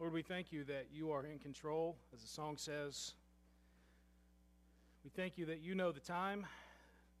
Lord, 0.00 0.14
we 0.14 0.22
thank 0.22 0.50
you 0.50 0.64
that 0.64 0.86
you 0.90 1.10
are 1.12 1.26
in 1.26 1.38
control, 1.38 1.94
as 2.14 2.22
the 2.22 2.26
song 2.26 2.56
says. 2.56 3.12
We 5.04 5.10
thank 5.10 5.36
you 5.36 5.44
that 5.44 5.60
you 5.60 5.74
know 5.74 5.92
the 5.92 6.00
time, 6.00 6.46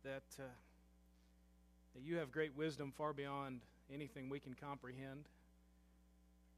that, 0.02 0.22
uh, 0.38 0.44
that 1.94 2.02
you 2.02 2.16
have 2.16 2.32
great 2.32 2.56
wisdom 2.56 2.90
far 2.96 3.12
beyond 3.12 3.60
anything 3.92 4.30
we 4.30 4.40
can 4.40 4.54
comprehend. 4.54 5.28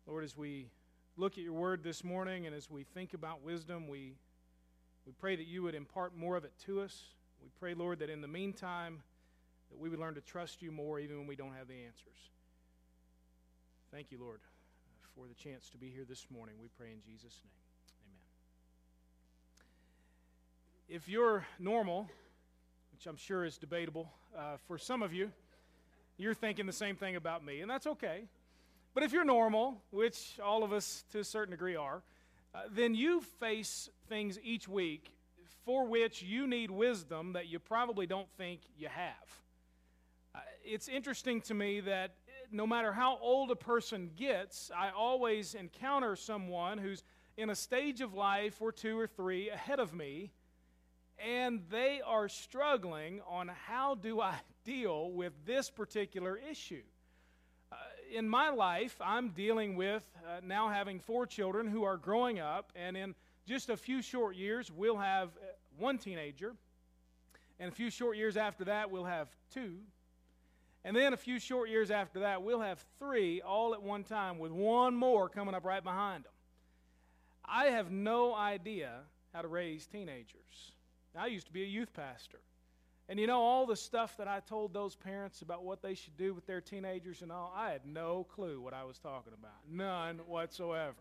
Lord, 0.06 0.22
as 0.22 0.37
we 0.37 0.68
look 1.16 1.38
at 1.38 1.43
your 1.43 1.54
word 1.54 1.82
this 1.82 2.04
morning 2.04 2.46
and 2.46 2.54
as 2.54 2.70
we 2.70 2.84
think 2.84 3.14
about 3.14 3.43
wisdom, 3.43 3.89
we, 3.89 4.14
we 5.04 5.12
pray 5.18 5.34
that 5.34 5.48
you 5.48 5.64
would 5.64 5.75
impart 5.75 6.16
more 6.16 6.36
of 6.36 6.45
it 6.45 6.52
to 6.66 6.82
us. 6.82 7.02
We 7.43 7.48
pray, 7.59 7.75
Lord, 7.75 7.98
that 7.98 8.11
in 8.11 8.20
the 8.20 8.29
meantime, 8.29 9.02
that 9.73 9.79
we 9.80 9.89
would 9.89 9.98
learn 9.98 10.14
to 10.14 10.20
trust 10.20 10.62
you 10.62 10.70
more 10.70 11.00
even 11.00 11.18
when 11.18 11.27
we 11.27 11.34
don't 11.34 11.54
have 11.54 11.66
the 11.66 11.82
answers. 11.84 12.30
Thank 13.91 14.12
you, 14.12 14.18
Lord, 14.20 14.39
for 15.14 15.26
the 15.26 15.34
chance 15.34 15.68
to 15.70 15.76
be 15.76 15.88
here 15.88 16.04
this 16.08 16.26
morning. 16.30 16.55
We 16.60 16.68
pray 16.78 16.88
in 16.92 17.02
Jesus' 17.02 17.41
name. 17.45 17.52
Amen. 20.88 20.96
If 20.96 21.09
you're 21.09 21.45
normal, 21.59 22.09
which 22.92 23.06
I'm 23.06 23.16
sure 23.16 23.45
is 23.45 23.59
debatable 23.59 24.10
uh, 24.37 24.56
for 24.66 24.78
some 24.78 25.02
of 25.02 25.12
you, 25.12 25.30
you're 26.16 26.34
thinking 26.34 26.66
the 26.66 26.73
same 26.73 26.96
thing 26.96 27.16
about 27.16 27.45
me, 27.45 27.60
and 27.60 27.70
that's 27.70 27.87
okay. 27.87 28.24
But 28.95 29.02
if 29.02 29.12
you're 29.12 29.24
normal, 29.24 29.82
which 29.90 30.38
all 30.42 30.64
of 30.64 30.73
us 30.73 31.04
to 31.12 31.20
a 31.20 31.24
certain 31.24 31.51
degree 31.51 31.76
are, 31.76 32.02
uh, 32.54 32.60
then 32.70 32.95
you 32.95 33.20
face 33.40 33.88
things 34.09 34.38
each 34.42 34.68
week 34.68 35.12
for 35.65 35.87
which 35.87 36.23
you 36.23 36.46
need 36.46 36.70
wisdom 36.70 37.32
that 37.34 37.48
you 37.48 37.59
probably 37.59 38.06
don't 38.06 38.29
think 38.37 38.60
you 38.79 38.88
have. 38.88 39.40
Uh, 40.34 40.38
it's 40.65 40.88
interesting 40.88 41.40
to 41.42 41.54
me 41.54 41.80
that 41.80 42.15
no 42.52 42.66
matter 42.66 42.92
how 42.92 43.19
old 43.20 43.51
a 43.51 43.56
person 43.56 44.11
gets, 44.15 44.70
I 44.77 44.91
always 44.91 45.55
encounter 45.55 46.15
someone 46.16 46.79
who's 46.79 47.02
in 47.37 47.51
a 47.51 47.55
stage 47.55 48.02
of 48.02 48.12
life 48.12 48.60
or 48.60 48.71
two 48.71 48.99
or 48.99 49.07
three 49.07 49.49
ahead 49.49 49.80
of 49.80 49.95
me, 49.95 50.30
and 51.18 51.63
they 51.71 52.02
are 52.04 52.29
struggling 52.29 53.23
on 53.26 53.49
how 53.49 53.95
do 53.95 54.21
I 54.21 54.35
deal 54.65 55.10
with 55.10 55.32
this 55.46 55.71
particular 55.71 56.38
issue. 56.51 56.82
Uh, 57.73 57.76
in 58.15 58.29
my 58.29 58.51
life, 58.51 58.96
I'm 59.01 59.30
dealing 59.30 59.74
with 59.74 60.04
uh, 60.26 60.41
now 60.45 60.69
having 60.69 61.01
four 61.01 61.26
children 61.26 61.66
who 61.66 61.85
are 61.85 61.96
growing 61.96 62.38
up, 62.38 62.71
and 62.76 62.96
in 62.96 63.15
just 63.46 63.71
a 63.71 63.76
few 63.76 64.03
short 64.03 64.37
years, 64.37 64.71
we'll 64.71 64.98
have 64.98 65.28
uh, 65.28 65.47
one 65.78 65.97
teenager, 65.97 66.54
and 67.59 67.72
a 67.72 67.75
few 67.75 67.88
short 67.88 68.19
years 68.19 68.37
after 68.37 68.65
that, 68.65 68.91
we'll 68.91 69.04
have 69.04 69.28
two 69.50 69.78
and 70.84 70.97
then 70.97 71.12
a 71.12 71.16
few 71.16 71.38
short 71.38 71.69
years 71.69 71.91
after 71.91 72.21
that, 72.21 72.43
we'll 72.43 72.61
have 72.61 72.84
three 72.99 73.41
all 73.41 73.75
at 73.75 73.83
one 73.83 74.03
time 74.03 74.38
with 74.38 74.50
one 74.50 74.94
more 74.94 75.28
coming 75.28 75.55
up 75.55 75.65
right 75.65 75.83
behind 75.83 76.25
them. 76.25 76.33
I 77.44 77.66
have 77.66 77.91
no 77.91 78.34
idea 78.34 79.00
how 79.33 79.43
to 79.43 79.49
raise 79.49 79.87
teenagers. 79.87 80.72
I 81.16 81.27
used 81.27 81.47
to 81.47 81.53
be 81.53 81.62
a 81.62 81.66
youth 81.66 81.93
pastor. 81.93 82.41
And 83.09 83.21
you 83.21 83.27
know, 83.27 83.41
all 83.41 83.66
the 83.66 83.77
stuff 83.77 84.16
that 84.16 84.28
I 84.28 84.41
told 84.41 84.72
those 84.72 84.97
parents 84.97 85.43
about 85.43 85.65
what 85.65 85.83
they 85.83 85.94
should 85.94 86.16
do 86.16 86.34
with 86.34 86.47
their 86.47 86.60
teenagers 86.60 87.22
and 87.22 87.31
all, 87.31 87.53
I 87.55 87.71
had 87.71 87.84
no 87.84 88.25
clue 88.25 88.60
what 88.60 88.75
I 88.75 88.84
was 88.84 88.99
talking 88.99 89.33
about. 89.38 89.53
None 89.71 90.19
whatsoever. 90.27 90.97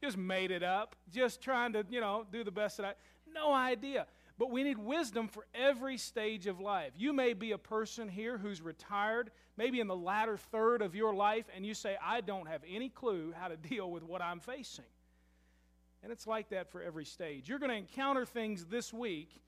Just 0.00 0.16
made 0.16 0.50
it 0.50 0.62
up, 0.62 0.96
just 1.12 1.40
trying 1.40 1.74
to, 1.74 1.84
you 1.88 2.00
know, 2.00 2.26
do 2.32 2.42
the 2.42 2.50
best 2.50 2.78
that 2.78 2.86
I. 2.86 2.94
No 3.32 3.52
idea. 3.52 4.06
But 4.42 4.50
we 4.50 4.64
need 4.64 4.78
wisdom 4.78 5.28
for 5.28 5.46
every 5.54 5.96
stage 5.96 6.48
of 6.48 6.58
life. 6.58 6.94
You 6.96 7.12
may 7.12 7.32
be 7.32 7.52
a 7.52 7.58
person 7.58 8.08
here 8.08 8.38
who's 8.38 8.60
retired, 8.60 9.30
maybe 9.56 9.78
in 9.78 9.86
the 9.86 9.94
latter 9.94 10.36
third 10.36 10.82
of 10.82 10.96
your 10.96 11.14
life, 11.14 11.44
and 11.54 11.64
you 11.64 11.74
say, 11.74 11.96
I 12.04 12.22
don't 12.22 12.48
have 12.48 12.62
any 12.68 12.88
clue 12.88 13.32
how 13.38 13.46
to 13.46 13.56
deal 13.70 13.88
with 13.88 14.02
what 14.02 14.20
I'm 14.20 14.40
facing. 14.40 14.84
And 16.02 16.10
it's 16.10 16.26
like 16.26 16.48
that 16.48 16.72
for 16.72 16.82
every 16.82 17.04
stage. 17.04 17.48
You're 17.48 17.60
going 17.60 17.70
to 17.70 17.76
encounter 17.76 18.26
things 18.26 18.64
this 18.64 18.92
week 18.92 19.40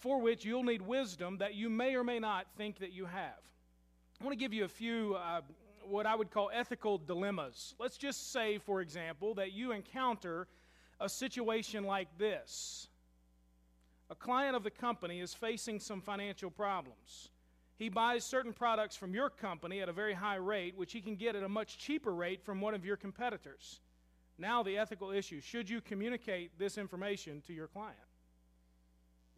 for 0.00 0.20
which 0.20 0.44
you'll 0.44 0.64
need 0.64 0.82
wisdom 0.82 1.38
that 1.38 1.54
you 1.54 1.70
may 1.70 1.94
or 1.94 2.04
may 2.04 2.18
not 2.18 2.46
think 2.58 2.80
that 2.80 2.92
you 2.92 3.06
have. 3.06 3.40
I 4.20 4.24
want 4.24 4.38
to 4.38 4.38
give 4.38 4.52
you 4.52 4.66
a 4.66 4.68
few, 4.68 5.14
uh, 5.14 5.40
what 5.82 6.04
I 6.04 6.14
would 6.14 6.30
call 6.30 6.50
ethical 6.52 6.98
dilemmas. 6.98 7.74
Let's 7.78 7.96
just 7.96 8.34
say, 8.34 8.58
for 8.58 8.82
example, 8.82 9.32
that 9.36 9.52
you 9.52 9.72
encounter 9.72 10.46
a 11.00 11.08
situation 11.08 11.84
like 11.84 12.08
this 12.18 12.89
a 14.10 14.14
client 14.16 14.56
of 14.56 14.64
the 14.64 14.70
company 14.70 15.20
is 15.20 15.32
facing 15.32 15.78
some 15.78 16.00
financial 16.00 16.50
problems. 16.50 17.30
He 17.76 17.88
buys 17.88 18.24
certain 18.24 18.52
products 18.52 18.96
from 18.96 19.14
your 19.14 19.30
company 19.30 19.80
at 19.80 19.88
a 19.88 19.92
very 19.92 20.12
high 20.12 20.36
rate, 20.36 20.76
which 20.76 20.92
he 20.92 21.00
can 21.00 21.16
get 21.16 21.36
at 21.36 21.44
a 21.44 21.48
much 21.48 21.78
cheaper 21.78 22.12
rate 22.12 22.42
from 22.42 22.60
one 22.60 22.74
of 22.74 22.84
your 22.84 22.96
competitors. 22.96 23.80
Now, 24.36 24.62
the 24.62 24.76
ethical 24.76 25.10
issue 25.12 25.40
should 25.40 25.70
you 25.70 25.80
communicate 25.80 26.58
this 26.58 26.76
information 26.76 27.40
to 27.46 27.52
your 27.52 27.68
client? 27.68 27.96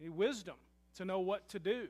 Wisdom 0.00 0.56
to 0.97 1.04
know 1.04 1.21
what 1.21 1.49
to 1.50 1.60
do 1.60 1.87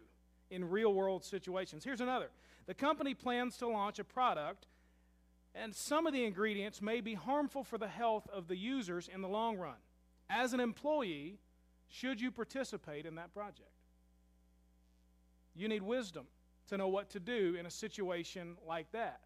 in 0.51 0.69
real 0.69 0.93
world 0.93 1.25
situations. 1.25 1.85
Here's 1.85 2.03
another 2.03 2.29
the 2.67 2.75
company 2.75 3.15
plans 3.15 3.57
to 3.59 3.69
launch 3.69 3.99
a 3.99 4.05
product, 4.05 4.67
and 5.55 5.75
some 5.75 6.07
of 6.07 6.13
the 6.13 6.25
ingredients 6.25 6.83
may 6.83 7.01
be 7.01 7.15
harmful 7.15 7.65
for 7.65 7.79
the 7.79 7.89
health 7.89 8.29
of 8.33 8.49
the 8.49 8.57
users 8.57 9.09
in 9.09 9.23
the 9.23 9.29
long 9.29 9.57
run. 9.57 9.77
As 10.29 10.53
an 10.53 10.61
employee, 10.61 11.39
should 11.93 12.21
you 12.21 12.31
participate 12.31 13.05
in 13.05 13.17
that 13.17 13.33
project. 13.35 13.69
You 15.55 15.69
need 15.69 15.83
wisdom 15.83 16.27
to 16.69 16.79
know 16.79 16.89
what 16.89 17.11
to 17.11 17.21
do 17.21 17.55
in 17.59 17.67
a 17.67 17.71
situation 17.71 18.57
like 18.67 18.91
that. 18.93 19.21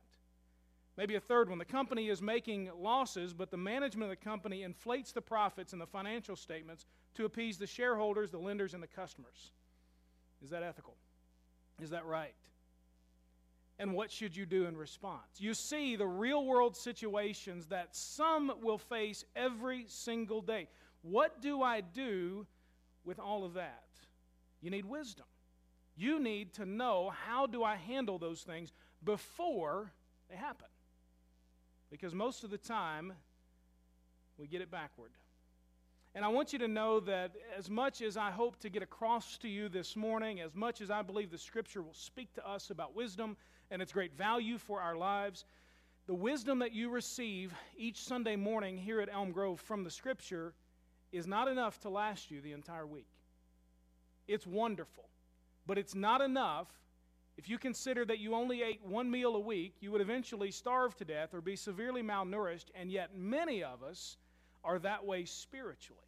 Maybe 0.97 1.15
a 1.15 1.21
third 1.21 1.49
one. 1.49 1.59
The 1.59 1.65
company 1.65 2.09
is 2.09 2.21
making 2.21 2.71
losses, 2.77 3.33
but 3.33 3.51
the 3.51 3.57
management 3.57 4.11
of 4.11 4.19
the 4.19 4.25
company 4.25 4.65
inflates 4.65 5.13
the 5.13 5.21
profits 5.21 5.73
in 5.73 5.79
the 5.79 5.87
financial 5.87 6.35
statements 6.35 6.87
to 7.15 7.25
appease 7.25 7.57
the 7.57 7.67
shareholders, 7.67 8.31
the 8.31 8.39
lenders, 8.39 8.75
and 8.75 8.83
the 8.83 8.89
customers. 8.89 9.53
Is 10.43 10.51
that 10.51 10.65
ethical? 10.65 10.97
Is 11.81 11.91
that 11.91 12.05
right? 12.05 12.35
And 13.79 13.93
what 13.93 14.11
should 14.11 14.35
you 14.35 14.47
do 14.47 14.65
in 14.65 14.77
response? 14.77 15.39
You 15.39 15.55
see 15.55 15.95
the 15.95 16.07
real 16.07 16.45
world 16.45 16.77
situations 16.77 17.67
that 17.67 17.95
some 17.95 18.51
will 18.63 18.79
face 18.79 19.25
every 19.37 19.85
single 19.87 20.41
day. 20.41 20.69
What 21.03 21.41
do 21.41 21.63
I 21.63 21.83
do 21.83 22.47
with 23.07 23.19
all 23.19 23.45
of 23.45 23.55
that? 23.55 23.85
You 24.61 24.71
need 24.71 24.85
wisdom. 24.85 25.25
You 25.97 26.21
need 26.21 26.53
to 26.55 26.67
know 26.67 27.13
how 27.27 27.47
do 27.47 27.65
I 27.65 27.77
handle 27.77 28.19
those 28.19 28.43
things 28.43 28.73
before 29.03 29.93
they 30.29 30.37
happen. 30.37 30.67
Because 31.91 32.15
most 32.15 32.45
of 32.45 32.51
the 32.51 32.59
time, 32.59 33.15
we 34.37 34.47
get 34.47 34.61
it 34.61 34.71
backward. 34.71 35.13
And 36.15 36.25
I 36.25 36.29
want 36.29 36.53
you 36.53 36.59
to 36.61 36.69
know 36.69 37.01
that 37.01 37.33
as 37.59 37.71
much 37.71 38.01
as 38.03 38.17
I 38.17 38.31
hope 38.31 38.59
to 38.61 38.71
get 38.71 38.83
across 38.83 39.37
to 39.39 39.49
you 39.49 39.69
this 39.69 39.97
morning, 39.97 40.41
as 40.41 40.55
much 40.55 40.81
as 40.81 40.91
I 40.91 41.03
believe 41.03 41.31
the 41.31 41.39
Scripture 41.39 41.83
will 41.83 41.95
speak 41.95 42.33
to 42.35 42.49
us 42.49 42.71
about 42.71 42.97
wisdom 42.97 43.37
and 43.71 43.81
its 43.81 43.93
great 43.93 44.17
value 44.17 44.59
for 44.59 44.81
our 44.81 44.97
lives, 44.97 45.45
the 46.07 46.15
wisdom 46.15 46.59
that 46.61 46.73
you 46.73 46.89
receive 46.89 47.53
each 47.77 48.03
Sunday 48.03 48.37
morning 48.37 48.79
here 48.79 49.01
at 49.01 49.11
Elm 49.13 49.31
Grove 49.31 49.61
from 49.61 49.85
the 49.85 49.91
Scripture 49.91 50.55
is 51.17 51.27
not 51.27 51.49
enough 51.49 51.81
to 51.81 51.89
last 51.89 52.31
you 52.31 52.41
the 52.41 52.53
entire 52.53 52.87
week. 52.87 53.09
It's 54.29 54.47
wonderful, 54.47 55.09
but 55.67 55.79
it's 55.79 55.95
not 55.95 56.21
enough. 56.21 56.69
If 57.37 57.49
you 57.49 57.59
consider 57.59 58.05
that 58.07 58.19
you 58.19 58.35
only 58.35 58.63
ate 58.63 58.85
one 58.85 59.11
meal 59.11 59.37
a 59.37 59.41
week, 59.41 59.77
you 59.81 59.93
would 59.93 60.01
eventually 60.01 60.51
starve 60.51 60.97
to 60.97 61.05
death 61.05 61.35
or 61.35 61.41
be 61.41 61.57
severely 61.57 62.03
malnourished, 62.03 62.67
and 62.75 62.91
yet 62.91 63.17
many 63.17 63.63
of 63.63 63.83
us 63.83 64.17
are 64.65 64.79
that 64.81 65.05
way 65.05 65.25
spiritually. 65.25 66.01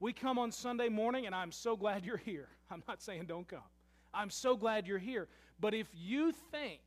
We 0.00 0.12
come 0.12 0.38
on 0.38 0.52
Sunday 0.52 0.88
morning, 0.88 1.26
and 1.26 1.34
I'm 1.34 1.50
so 1.50 1.76
glad 1.76 2.04
you're 2.04 2.16
here. 2.16 2.48
I'm 2.70 2.82
not 2.86 3.02
saying 3.02 3.24
don't 3.26 3.48
come. 3.48 3.60
I'm 4.14 4.30
so 4.30 4.56
glad 4.56 4.86
you're 4.86 4.98
here. 4.98 5.28
But 5.58 5.74
if 5.74 5.88
you 5.94 6.32
think, 6.52 6.80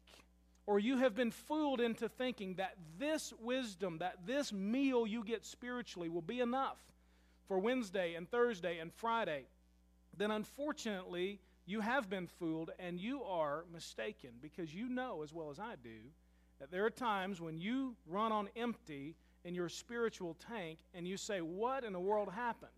or 0.65 0.79
you 0.79 0.97
have 0.97 1.15
been 1.15 1.31
fooled 1.31 1.81
into 1.81 2.07
thinking 2.07 2.55
that 2.55 2.77
this 2.97 3.33
wisdom, 3.41 3.97
that 3.97 4.25
this 4.25 4.53
meal 4.53 5.05
you 5.05 5.23
get 5.23 5.45
spiritually 5.45 6.07
will 6.07 6.21
be 6.21 6.39
enough, 6.39 6.77
for 7.47 7.59
Wednesday 7.59 8.15
and 8.15 8.29
Thursday 8.29 8.79
and 8.79 8.93
Friday, 8.93 9.45
then 10.17 10.31
unfortunately 10.31 11.39
you 11.65 11.81
have 11.81 12.09
been 12.09 12.27
fooled 12.27 12.71
and 12.79 12.99
you 12.99 13.23
are 13.23 13.65
mistaken 13.71 14.31
because 14.41 14.73
you 14.73 14.89
know 14.89 15.23
as 15.23 15.33
well 15.33 15.49
as 15.49 15.59
I 15.59 15.75
do 15.83 15.99
that 16.59 16.71
there 16.71 16.85
are 16.85 16.91
times 16.91 17.41
when 17.41 17.57
you 17.57 17.95
run 18.05 18.31
on 18.31 18.49
empty 18.55 19.15
in 19.43 19.55
your 19.55 19.69
spiritual 19.69 20.35
tank 20.35 20.79
and 20.93 21.07
you 21.07 21.17
say, 21.17 21.41
What 21.41 21.83
in 21.83 21.93
the 21.93 21.99
world 21.99 22.31
happened? 22.31 22.71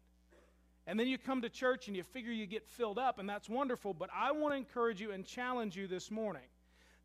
And 0.85 0.99
then 0.99 1.07
you 1.07 1.17
come 1.17 1.41
to 1.41 1.49
church 1.49 1.87
and 1.87 1.95
you 1.95 2.03
figure 2.03 2.31
you 2.31 2.45
get 2.45 2.67
filled 2.67 2.99
up, 2.99 3.19
and 3.19 3.27
that's 3.29 3.49
wonderful. 3.49 3.93
But 3.93 4.09
I 4.13 4.31
want 4.31 4.53
to 4.53 4.57
encourage 4.57 4.99
you 4.99 5.11
and 5.11 5.25
challenge 5.25 5.77
you 5.77 5.87
this 5.87 6.11
morning 6.11 6.43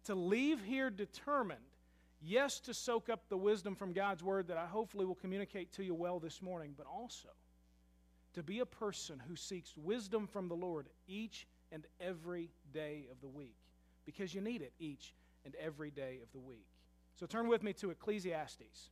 to 0.05 0.15
leave 0.15 0.63
here 0.63 0.91
determined, 0.91 1.61
yes, 2.21 2.59
to 2.61 2.75
soak 2.75 3.09
up 3.09 3.29
the 3.29 3.37
wisdom 3.37 3.77
from 3.77 3.93
God's 3.93 4.23
word 4.23 4.49
that 4.49 4.57
I 4.57 4.67
hopefully 4.67 5.05
will 5.05 5.15
communicate 5.15 5.73
to 5.75 5.85
you 5.85 5.95
well 5.95 6.19
this 6.19 6.43
morning, 6.43 6.75
but 6.77 6.87
also 6.87 7.29
to 8.39 8.43
be 8.43 8.61
a 8.61 8.67
person 8.67 9.21
who 9.29 9.37
seeks 9.37 9.77
wisdom 9.77 10.27
from 10.27 10.49
the 10.49 10.55
Lord 10.55 10.87
each 11.07 11.47
and 11.73 11.85
every 12.01 12.51
day 12.73 13.07
of 13.11 13.21
the 13.21 13.29
week 13.29 13.57
because 14.07 14.35
you 14.35 14.41
need 14.41 14.63
it 14.63 14.73
each 14.79 15.15
and 15.45 15.55
every 15.57 15.91
day 15.91 16.19
of 16.23 16.33
the 16.33 16.39
week. 16.39 16.67
So 17.19 17.27
turn 17.27 17.49
with 17.49 17.63
me 17.63 17.73
to 17.75 17.91
Ecclesiastes, 17.91 18.91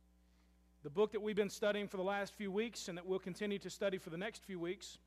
the 0.83 0.89
book 0.89 1.11
that 1.13 1.21
we've 1.21 1.35
been 1.35 1.49
studying 1.49 1.87
for 1.87 1.97
the 1.97 2.03
last 2.03 2.33
few 2.33 2.51
weeks 2.51 2.87
and 2.87 2.97
that 2.97 3.05
we'll 3.05 3.19
continue 3.19 3.57
to 3.59 3.69
study 3.69 3.97
for 3.97 4.09
the 4.09 4.17
next 4.17 4.43
few 4.43 4.59
weeks. 4.59 4.97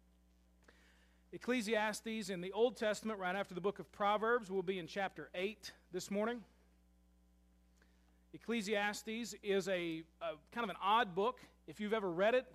Ecclesiastes 1.32 2.28
in 2.28 2.40
the 2.40 2.50
Old 2.52 2.76
Testament, 2.76 3.18
right 3.18 3.36
after 3.36 3.54
the 3.54 3.60
book 3.60 3.78
of 3.78 3.92
Proverbs, 3.92 4.50
we'll 4.50 4.62
be 4.62 4.78
in 4.78 4.86
chapter 4.86 5.30
8 5.34 5.70
this 5.92 6.10
morning. 6.10 6.40
Ecclesiastes 8.32 9.34
is 9.42 9.68
a, 9.68 10.02
a, 10.22 10.32
kind 10.52 10.64
of 10.64 10.70
an 10.70 10.76
odd 10.82 11.14
book. 11.14 11.40
If 11.66 11.78
you've 11.78 11.92
ever 11.92 12.10
read 12.10 12.34
it, 12.34 12.46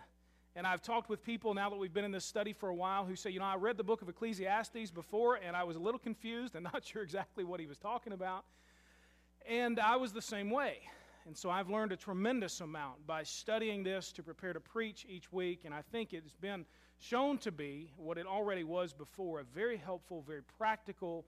and 0.55 0.65
I've 0.65 0.81
talked 0.81 1.09
with 1.09 1.21
people 1.21 1.53
now 1.53 1.69
that 1.69 1.75
we've 1.75 1.93
been 1.93 2.05
in 2.05 2.11
this 2.11 2.23
study 2.23 2.53
for 2.53 2.69
a 2.69 2.75
while 2.75 3.03
who 3.03 3.17
say, 3.17 3.29
you 3.29 3.39
know, 3.39 3.45
I 3.45 3.55
read 3.55 3.75
the 3.75 3.83
book 3.83 4.01
of 4.01 4.07
Ecclesiastes 4.07 4.89
before 4.89 5.35
and 5.45 5.53
I 5.53 5.65
was 5.65 5.75
a 5.75 5.79
little 5.79 5.99
confused 5.99 6.55
and 6.55 6.63
not 6.73 6.85
sure 6.85 7.01
exactly 7.01 7.43
what 7.43 7.59
he 7.59 7.65
was 7.65 7.77
talking 7.77 8.13
about. 8.13 8.45
And 9.47 9.79
I 9.79 9.97
was 9.97 10.13
the 10.13 10.21
same 10.21 10.49
way. 10.49 10.77
And 11.25 11.35
so 11.35 11.49
I've 11.49 11.69
learned 11.69 11.91
a 11.91 11.97
tremendous 11.97 12.61
amount 12.61 13.05
by 13.05 13.23
studying 13.23 13.83
this 13.83 14.13
to 14.13 14.23
prepare 14.23 14.53
to 14.53 14.61
preach 14.61 15.05
each 15.09 15.31
week. 15.33 15.61
And 15.65 15.73
I 15.73 15.81
think 15.91 16.13
it's 16.13 16.35
been 16.35 16.65
shown 16.99 17.37
to 17.39 17.51
be 17.51 17.91
what 17.97 18.17
it 18.17 18.25
already 18.25 18.63
was 18.63 18.93
before 18.93 19.41
a 19.41 19.43
very 19.43 19.75
helpful, 19.75 20.23
very 20.25 20.43
practical, 20.57 21.25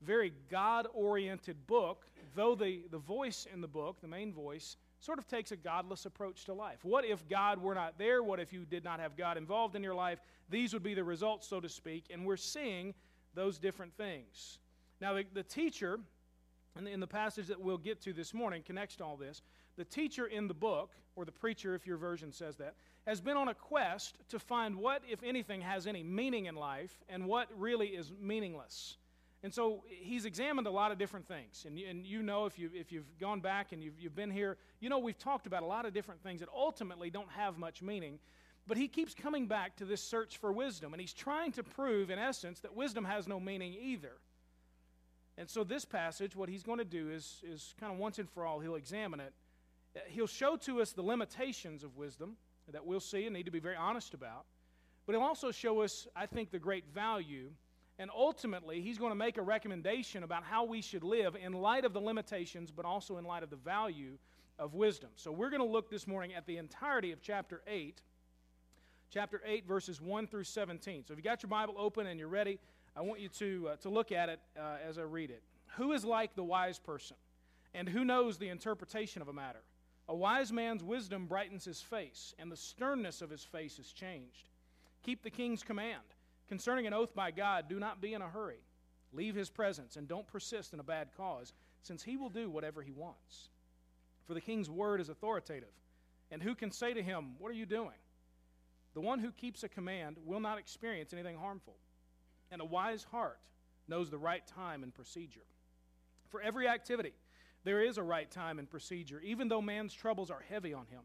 very 0.00 0.32
God 0.50 0.86
oriented 0.94 1.66
book, 1.66 2.06
though 2.34 2.54
the, 2.54 2.80
the 2.90 2.98
voice 2.98 3.46
in 3.52 3.60
the 3.60 3.68
book, 3.68 4.00
the 4.00 4.08
main 4.08 4.32
voice, 4.32 4.78
sort 5.00 5.18
of 5.18 5.26
takes 5.26 5.50
a 5.50 5.56
godless 5.56 6.06
approach 6.06 6.44
to 6.44 6.54
life. 6.54 6.84
What 6.84 7.04
if 7.04 7.26
God 7.28 7.60
were 7.60 7.74
not 7.74 7.98
there? 7.98 8.22
What 8.22 8.38
if 8.38 8.52
you 8.52 8.64
did 8.64 8.84
not 8.84 9.00
have 9.00 9.16
God 9.16 9.36
involved 9.36 9.74
in 9.74 9.82
your 9.82 9.94
life? 9.94 10.20
These 10.48 10.72
would 10.74 10.82
be 10.82 10.94
the 10.94 11.04
results, 11.04 11.48
so 11.48 11.58
to 11.60 11.68
speak, 11.68 12.04
and 12.10 12.24
we're 12.24 12.36
seeing 12.36 12.94
those 13.34 13.58
different 13.58 13.96
things. 13.96 14.58
Now, 15.00 15.14
the, 15.14 15.24
the 15.32 15.42
teacher, 15.42 15.98
in 16.76 16.84
the, 16.84 16.90
in 16.90 17.00
the 17.00 17.06
passage 17.06 17.46
that 17.46 17.60
we'll 17.60 17.78
get 17.78 18.00
to 18.02 18.12
this 18.12 18.34
morning, 18.34 18.62
connects 18.62 18.96
to 18.96 19.04
all 19.04 19.16
this. 19.16 19.42
The 19.76 19.84
teacher 19.84 20.26
in 20.26 20.46
the 20.48 20.54
book, 20.54 20.92
or 21.16 21.24
the 21.24 21.32
preacher, 21.32 21.74
if 21.74 21.86
your 21.86 21.96
version 21.96 22.32
says 22.32 22.56
that, 22.56 22.74
has 23.06 23.20
been 23.20 23.36
on 23.36 23.48
a 23.48 23.54
quest 23.54 24.18
to 24.28 24.38
find 24.38 24.76
what, 24.76 25.02
if 25.08 25.22
anything, 25.22 25.62
has 25.62 25.86
any 25.86 26.02
meaning 26.02 26.46
in 26.46 26.54
life 26.54 27.00
and 27.08 27.26
what 27.26 27.48
really 27.56 27.88
is 27.88 28.12
meaningless. 28.20 28.98
And 29.42 29.54
so 29.54 29.84
he's 29.88 30.26
examined 30.26 30.66
a 30.66 30.70
lot 30.70 30.92
of 30.92 30.98
different 30.98 31.26
things. 31.26 31.64
And, 31.66 31.78
and 31.78 32.06
you 32.06 32.22
know, 32.22 32.44
if, 32.44 32.58
you, 32.58 32.70
if 32.74 32.92
you've 32.92 33.18
gone 33.18 33.40
back 33.40 33.72
and 33.72 33.82
you've, 33.82 33.98
you've 33.98 34.14
been 34.14 34.30
here, 34.30 34.58
you 34.80 34.90
know 34.90 34.98
we've 34.98 35.18
talked 35.18 35.46
about 35.46 35.62
a 35.62 35.66
lot 35.66 35.86
of 35.86 35.94
different 35.94 36.22
things 36.22 36.40
that 36.40 36.50
ultimately 36.54 37.08
don't 37.08 37.30
have 37.30 37.56
much 37.56 37.80
meaning. 37.80 38.18
But 38.66 38.76
he 38.76 38.86
keeps 38.86 39.14
coming 39.14 39.46
back 39.46 39.76
to 39.76 39.86
this 39.86 40.02
search 40.02 40.36
for 40.36 40.52
wisdom. 40.52 40.92
And 40.92 41.00
he's 41.00 41.14
trying 41.14 41.52
to 41.52 41.62
prove, 41.62 42.10
in 42.10 42.18
essence, 42.18 42.60
that 42.60 42.76
wisdom 42.76 43.04
has 43.06 43.26
no 43.26 43.40
meaning 43.40 43.74
either. 43.80 44.12
And 45.38 45.48
so 45.48 45.64
this 45.64 45.86
passage, 45.86 46.36
what 46.36 46.50
he's 46.50 46.62
going 46.62 46.78
to 46.78 46.84
do 46.84 47.10
is, 47.10 47.42
is 47.42 47.74
kind 47.80 47.90
of 47.90 47.98
once 47.98 48.18
and 48.18 48.28
for 48.28 48.44
all, 48.44 48.60
he'll 48.60 48.74
examine 48.74 49.20
it. 49.20 49.32
He'll 50.08 50.26
show 50.26 50.56
to 50.58 50.82
us 50.82 50.92
the 50.92 51.02
limitations 51.02 51.82
of 51.82 51.96
wisdom 51.96 52.36
that 52.70 52.84
we'll 52.84 53.00
see 53.00 53.24
and 53.24 53.34
need 53.34 53.46
to 53.46 53.50
be 53.50 53.58
very 53.58 53.74
honest 53.74 54.12
about. 54.12 54.44
But 55.06 55.14
he'll 55.14 55.24
also 55.24 55.50
show 55.50 55.80
us, 55.80 56.06
I 56.14 56.26
think, 56.26 56.50
the 56.50 56.58
great 56.58 56.84
value 56.94 57.50
and 58.00 58.10
ultimately, 58.16 58.80
he's 58.80 58.96
going 58.96 59.10
to 59.10 59.16
make 59.16 59.36
a 59.36 59.42
recommendation 59.42 60.22
about 60.22 60.42
how 60.42 60.64
we 60.64 60.80
should 60.80 61.04
live 61.04 61.36
in 61.36 61.52
light 61.52 61.84
of 61.84 61.92
the 61.92 62.00
limitations, 62.00 62.70
but 62.70 62.86
also 62.86 63.18
in 63.18 63.26
light 63.26 63.42
of 63.42 63.50
the 63.50 63.56
value 63.56 64.16
of 64.58 64.72
wisdom. 64.72 65.10
So 65.16 65.30
we're 65.30 65.50
going 65.50 65.60
to 65.60 65.68
look 65.68 65.90
this 65.90 66.06
morning 66.06 66.32
at 66.32 66.46
the 66.46 66.56
entirety 66.56 67.12
of 67.12 67.20
chapter 67.20 67.60
8, 67.66 68.00
chapter 69.10 69.42
8, 69.44 69.68
verses 69.68 70.00
1 70.00 70.28
through 70.28 70.44
17. 70.44 71.04
So 71.06 71.12
if 71.12 71.18
you 71.18 71.22
got 71.22 71.42
your 71.42 71.50
Bible 71.50 71.74
open 71.76 72.06
and 72.06 72.18
you're 72.18 72.30
ready, 72.30 72.58
I 72.96 73.02
want 73.02 73.20
you 73.20 73.28
to, 73.28 73.68
uh, 73.72 73.76
to 73.82 73.90
look 73.90 74.12
at 74.12 74.30
it 74.30 74.40
uh, 74.58 74.76
as 74.88 74.96
I 74.96 75.02
read 75.02 75.28
it. 75.28 75.42
Who 75.76 75.92
is 75.92 76.02
like 76.02 76.34
the 76.34 76.42
wise 76.42 76.78
person? 76.78 77.18
And 77.74 77.86
who 77.86 78.02
knows 78.02 78.38
the 78.38 78.48
interpretation 78.48 79.20
of 79.20 79.28
a 79.28 79.34
matter? 79.34 79.60
A 80.08 80.16
wise 80.16 80.50
man's 80.50 80.82
wisdom 80.82 81.26
brightens 81.26 81.66
his 81.66 81.82
face, 81.82 82.34
and 82.38 82.50
the 82.50 82.56
sternness 82.56 83.20
of 83.20 83.28
his 83.28 83.44
face 83.44 83.78
is 83.78 83.92
changed. 83.92 84.48
Keep 85.02 85.22
the 85.22 85.30
king's 85.30 85.62
command 85.62 86.00
Concerning 86.50 86.88
an 86.88 86.92
oath 86.92 87.14
by 87.14 87.30
God, 87.30 87.68
do 87.68 87.78
not 87.78 88.00
be 88.00 88.12
in 88.12 88.22
a 88.22 88.28
hurry. 88.28 88.58
Leave 89.12 89.36
his 89.36 89.48
presence 89.48 89.94
and 89.94 90.08
don't 90.08 90.26
persist 90.26 90.74
in 90.74 90.80
a 90.80 90.84
bad 90.84 91.10
cause, 91.16 91.52
since 91.80 92.02
he 92.02 92.16
will 92.16 92.28
do 92.28 92.50
whatever 92.50 92.82
he 92.82 92.90
wants. 92.90 93.50
For 94.26 94.34
the 94.34 94.40
king's 94.40 94.68
word 94.68 95.00
is 95.00 95.08
authoritative, 95.08 95.72
and 96.28 96.42
who 96.42 96.56
can 96.56 96.72
say 96.72 96.92
to 96.92 97.04
him, 97.04 97.36
What 97.38 97.52
are 97.52 97.54
you 97.54 97.66
doing? 97.66 97.94
The 98.94 99.00
one 99.00 99.20
who 99.20 99.30
keeps 99.30 99.62
a 99.62 99.68
command 99.68 100.16
will 100.24 100.40
not 100.40 100.58
experience 100.58 101.12
anything 101.12 101.36
harmful, 101.36 101.76
and 102.50 102.60
a 102.60 102.64
wise 102.64 103.04
heart 103.04 103.38
knows 103.86 104.10
the 104.10 104.18
right 104.18 104.44
time 104.44 104.82
and 104.82 104.92
procedure. 104.92 105.46
For 106.30 106.42
every 106.42 106.66
activity, 106.66 107.12
there 107.62 107.80
is 107.80 107.96
a 107.96 108.02
right 108.02 108.28
time 108.28 108.58
and 108.58 108.68
procedure, 108.68 109.20
even 109.20 109.46
though 109.46 109.62
man's 109.62 109.94
troubles 109.94 110.32
are 110.32 110.42
heavy 110.48 110.74
on 110.74 110.86
him. 110.86 111.02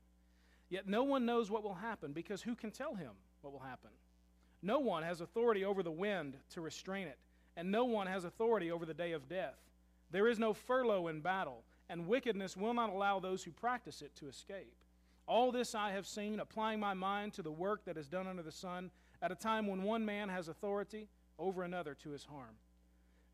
Yet 0.70 0.88
no 0.88 1.04
one 1.04 1.28
knows 1.28 1.52
what 1.52 1.62
will 1.62 1.76
happen, 1.76 2.14
because 2.14 2.42
who 2.42 2.56
can 2.56 2.72
tell 2.72 2.96
him 2.96 3.12
what 3.42 3.54
will 3.54 3.60
happen? 3.60 3.92
No 4.66 4.80
one 4.80 5.04
has 5.04 5.22
authority 5.22 5.64
over 5.64 5.84
the 5.84 5.92
wind 5.92 6.34
to 6.50 6.60
restrain 6.60 7.08
it, 7.08 7.20
and 7.56 7.70
no 7.70 7.86
one 7.86 8.08
has 8.08 8.24
authority 8.24 8.72
over 8.72 8.84
the 8.84 8.96
day 8.96 9.12
of 9.12 9.30
death. 9.30 9.60
There 10.10 10.28
is 10.28 10.40
no 10.40 10.54
furlough 10.54 11.08
in 11.08 11.22
battle, 11.22 11.62
and 11.88 12.08
wickedness 12.08 12.58
will 12.58 12.74
not 12.74 12.90
allow 12.90 13.20
those 13.20 13.44
who 13.44 13.52
practice 13.52 14.02
it 14.02 14.16
to 14.16 14.28
escape. 14.28 14.74
All 15.28 15.52
this 15.52 15.76
I 15.76 15.92
have 15.92 16.08
seen, 16.08 16.40
applying 16.40 16.80
my 16.80 16.96
mind 16.96 17.34
to 17.34 17.44
the 17.44 17.52
work 17.52 17.86
that 17.86 17.96
is 17.96 18.08
done 18.08 18.26
under 18.26 18.42
the 18.42 18.52
sun, 18.52 18.90
at 19.22 19.32
a 19.32 19.36
time 19.36 19.68
when 19.68 19.84
one 19.84 20.04
man 20.04 20.30
has 20.30 20.48
authority 20.48 21.10
over 21.38 21.62
another 21.62 21.94
to 22.02 22.10
his 22.10 22.26
harm. 22.26 22.56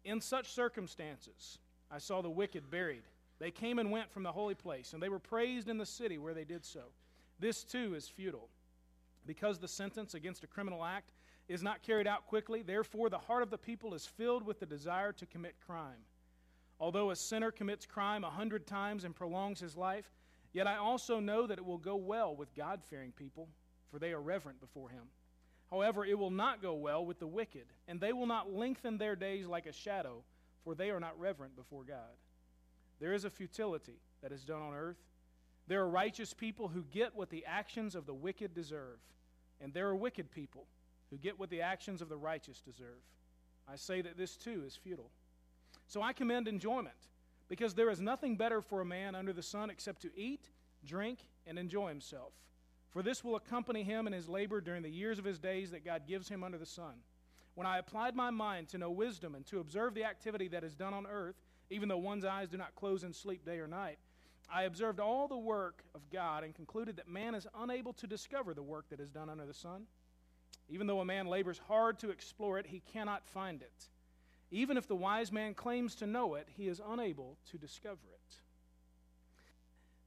In 0.04 0.20
such 0.20 0.52
circumstances, 0.52 1.60
I 1.90 2.00
saw 2.00 2.22
the 2.22 2.30
wicked 2.30 2.70
buried. 2.70 3.04
They 3.40 3.52
came 3.52 3.80
and 3.80 3.90
went 3.90 4.12
from 4.12 4.24
the 4.24 4.34
holy 4.34 4.56
place, 4.56 4.92
and 4.92 5.02
they 5.02 5.08
were 5.08 5.18
praised 5.18 5.70
in 5.70 5.78
the 5.78 5.86
city 5.86 6.18
where 6.18 6.34
they 6.34 6.44
did 6.44 6.66
so. 6.66 6.92
This 7.40 7.64
too 7.64 7.96
is 7.96 8.10
futile. 8.10 8.50
Because 9.26 9.60
the 9.60 9.68
sentence 9.70 10.14
against 10.14 10.44
a 10.44 10.48
criminal 10.48 10.84
act 10.84 11.12
is 11.48 11.64
not 11.64 11.84
carried 11.84 12.08
out 12.08 12.28
quickly, 12.28 12.62
therefore 12.62 13.10
the 13.10 13.18
heart 13.18 13.44
of 13.44 13.50
the 13.50 13.58
people 13.58 13.94
is 13.94 14.06
filled 14.06 14.46
with 14.46 14.60
the 14.60 14.66
desire 14.66 15.12
to 15.14 15.26
commit 15.26 15.56
crime. 15.66 16.06
Although 16.80 17.12
a 17.12 17.16
sinner 17.16 17.52
commits 17.52 17.86
crime 17.86 18.24
a 18.24 18.30
hundred 18.30 18.66
times 18.66 19.04
and 19.04 19.16
prolongs 19.16 19.60
his 19.60 19.78
life, 19.78 20.10
yet 20.54 20.68
I 20.68 20.78
also 20.78 21.20
know 21.20 21.46
that 21.46 21.60
it 21.60 21.66
will 21.66 21.78
go 21.78 21.96
well 21.96 22.36
with 22.36 22.56
God 22.56 22.82
fearing 22.90 23.12
people, 23.12 23.48
for 23.92 24.00
they 24.00 24.14
are 24.14 24.22
reverent 24.22 24.60
before 24.60 24.90
him. 24.90 25.04
However, 25.70 26.06
it 26.06 26.18
will 26.18 26.32
not 26.32 26.62
go 26.62 26.74
well 26.74 27.06
with 27.06 27.20
the 27.20 27.28
wicked, 27.28 27.66
and 27.88 28.00
they 28.00 28.14
will 28.14 28.26
not 28.26 28.52
lengthen 28.52 28.98
their 28.98 29.16
days 29.16 29.46
like 29.46 29.68
a 29.68 29.72
shadow, 29.72 30.24
for 30.64 30.76
they 30.76 30.90
are 30.90 31.00
not 31.00 31.20
reverent 31.20 31.56
before 31.56 31.84
God. 31.84 32.18
There 33.00 33.14
is 33.14 33.26
a 33.26 33.30
futility 33.30 34.00
that 34.22 34.32
is 34.32 34.44
done 34.44 34.62
on 34.62 34.74
earth. 34.74 34.98
There 35.68 35.82
are 35.82 35.90
righteous 35.90 36.34
people 36.34 36.68
who 36.68 36.84
get 36.92 37.16
what 37.16 37.30
the 37.30 37.46
actions 37.46 37.96
of 37.96 38.06
the 38.06 38.14
wicked 38.14 38.54
deserve, 38.54 39.00
and 39.62 39.74
there 39.74 39.88
are 39.88 39.96
wicked 39.96 40.32
people 40.32 40.66
who 41.12 41.18
get 41.18 41.40
what 41.40 41.52
the 41.52 41.62
actions 41.62 42.02
of 42.02 42.10
the 42.10 42.18
righteous 42.18 42.62
deserve. 42.62 43.04
I 43.72 43.76
say 43.76 44.02
that 44.02 44.18
this 44.18 44.36
too 44.36 44.64
is 44.66 44.76
futile. 44.76 45.12
So 45.88 46.02
I 46.02 46.14
commend 46.14 46.48
enjoyment, 46.48 46.96
because 47.50 47.76
there 47.76 47.90
is 47.90 48.00
nothing 48.00 48.38
better 48.38 48.62
for 48.62 48.82
a 48.82 48.86
man 48.86 49.14
under 49.14 49.34
the 49.34 49.44
sun 49.44 49.70
except 49.70 50.02
to 50.04 50.18
eat, 50.18 50.50
drink, 50.86 51.20
and 51.46 51.60
enjoy 51.60 51.90
himself. 51.90 52.32
For 52.90 53.04
this 53.04 53.24
will 53.24 53.36
accompany 53.36 53.84
him 53.84 54.08
in 54.08 54.14
his 54.14 54.28
labor 54.28 54.62
during 54.62 54.84
the 54.84 54.90
years 54.90 55.20
of 55.20 55.26
his 55.26 55.40
days 55.40 55.72
that 55.72 55.86
God 55.86 56.04
gives 56.08 56.28
him 56.28 56.44
under 56.44 56.58
the 56.58 56.66
sun. 56.66 56.96
When 57.56 57.68
I 57.68 57.78
applied 57.78 58.16
my 58.16 58.30
mind 58.30 58.70
to 58.70 58.78
know 58.78 58.92
wisdom 58.92 59.36
and 59.36 59.46
to 59.48 59.60
observe 59.60 59.94
the 59.94 60.06
activity 60.06 60.48
that 60.50 60.64
is 60.64 60.76
done 60.76 60.94
on 60.94 61.06
earth, 61.06 61.36
even 61.70 61.90
though 61.90 61.98
one's 61.98 62.26
eyes 62.26 62.50
do 62.50 62.58
not 62.58 62.76
close 62.76 63.04
in 63.04 63.14
sleep 63.14 63.46
day 63.46 63.60
or 63.60 63.68
night, 63.68 63.98
I 64.54 64.64
observed 64.64 65.00
all 65.00 65.28
the 65.28 65.38
work 65.38 65.84
of 65.96 66.10
God 66.10 66.44
and 66.44 66.54
concluded 66.54 66.98
that 66.98 67.08
man 67.08 67.36
is 67.36 67.48
unable 67.58 67.94
to 67.94 68.08
discover 68.08 68.54
the 68.54 68.64
work 68.64 68.90
that 68.90 69.00
is 69.00 69.10
done 69.10 69.30
under 69.30 69.46
the 69.46 69.54
sun. 69.54 69.84
Even 70.72 70.88
though 70.88 71.02
a 71.02 71.06
man 71.06 71.28
labors 71.28 71.60
hard 71.68 72.00
to 72.00 72.10
explore 72.10 72.58
it, 72.58 72.66
he 72.66 72.82
cannot 72.94 73.28
find 73.28 73.62
it. 73.62 73.90
Even 74.52 74.78
if 74.78 74.88
the 74.88 74.96
wise 74.96 75.32
man 75.32 75.54
claims 75.54 75.96
to 75.96 76.08
know 76.08 76.36
it, 76.36 76.48
he 76.56 76.68
is 76.68 76.82
unable 76.90 77.38
to 77.52 77.58
discover 77.58 78.08
it. 78.14 78.36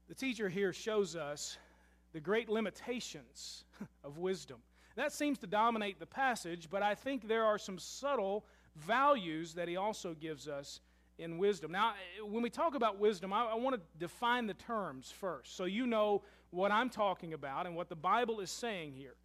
The 0.07 0.15
teacher 0.15 0.49
here 0.49 0.73
shows 0.73 1.15
us 1.15 1.57
the 2.13 2.19
great 2.19 2.49
limitations 2.49 3.63
of 4.03 4.17
wisdom. 4.17 4.57
That 4.95 5.11
seems 5.11 5.37
to 5.39 5.47
dominate 5.47 5.99
the 5.99 6.05
passage, 6.05 6.67
but 6.69 6.81
I 6.81 6.95
think 6.95 7.27
there 7.27 7.43
are 7.43 7.57
some 7.57 7.77
subtle 7.77 8.45
values 8.75 9.53
that 9.53 9.67
he 9.67 9.77
also 9.77 10.13
gives 10.13 10.47
us 10.47 10.79
in 11.17 11.37
wisdom. 11.37 11.71
Now, 11.71 11.93
when 12.23 12.41
we 12.41 12.49
talk 12.49 12.75
about 12.75 12.99
wisdom, 12.99 13.33
I, 13.33 13.45
I, 13.45 13.55
want 13.55 13.75
to 13.75 13.81
define 13.99 14.47
the 14.47 14.53
terms 14.53 15.11
first 15.11 15.55
so 15.55 15.65
you 15.65 15.87
know 15.87 16.23
what 16.51 16.71
I'm 16.71 16.89
talking 16.89 17.33
about 17.33 17.65
and 17.65 17.75
what 17.75 17.89
the 17.89 17.95
Bible 17.95 18.39
is 18.41 18.51
saying 18.51 18.93
here. 18.93 19.15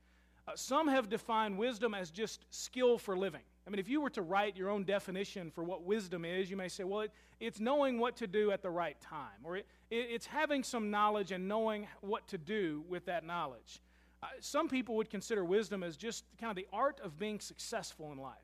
Uh, 0.51 0.57
some 0.57 0.89
have 0.89 1.09
defined 1.09 1.57
wisdom 1.57 1.95
as 1.95 2.11
just 2.11 2.45
skill 2.51 2.99
for 2.99 3.17
living. 3.17 3.43
I 3.67 3.71
mean, 3.71 3.79
if 3.79 3.89
you 3.89 4.01
were 4.01 4.11
to 4.11 4.23
write 4.23 4.57
your 4.57 4.69
own 4.69 4.83
definition 4.83 5.49
for 5.49 5.63
what 5.63 5.85
wisdom 5.85 6.25
is, 6.25 6.51
you 6.51 6.57
may 6.57 6.67
say, 6.67 6.83
well, 6.83 7.03
it, 7.03 7.13
it's 7.39 7.61
knowing 7.61 8.01
what 8.01 8.17
to 8.17 8.27
do 8.27 8.51
at 8.51 8.61
the 8.61 8.71
right 8.71 9.01
time, 9.01 9.45
or 9.45 9.59
it, 9.59 9.67
it, 9.91 10.09
it's 10.11 10.27
having 10.27 10.65
some 10.65 10.91
knowledge 10.91 11.31
and 11.31 11.47
knowing 11.47 11.87
what 12.01 12.27
to 12.29 12.39
do 12.39 12.83
with 12.89 13.05
that 13.05 13.25
knowledge. 13.25 13.81
Uh, 14.25 14.27
some 14.41 14.69
people 14.69 14.97
would 14.97 15.09
consider 15.09 15.45
wisdom 15.45 15.85
as 15.85 15.97
just 15.97 16.25
kind 16.41 16.51
of 16.51 16.57
the 16.57 16.67
art 16.73 17.01
of 17.05 17.17
being 17.17 17.39
successful 17.39 18.11
in 18.11 18.19
life. 18.19 18.35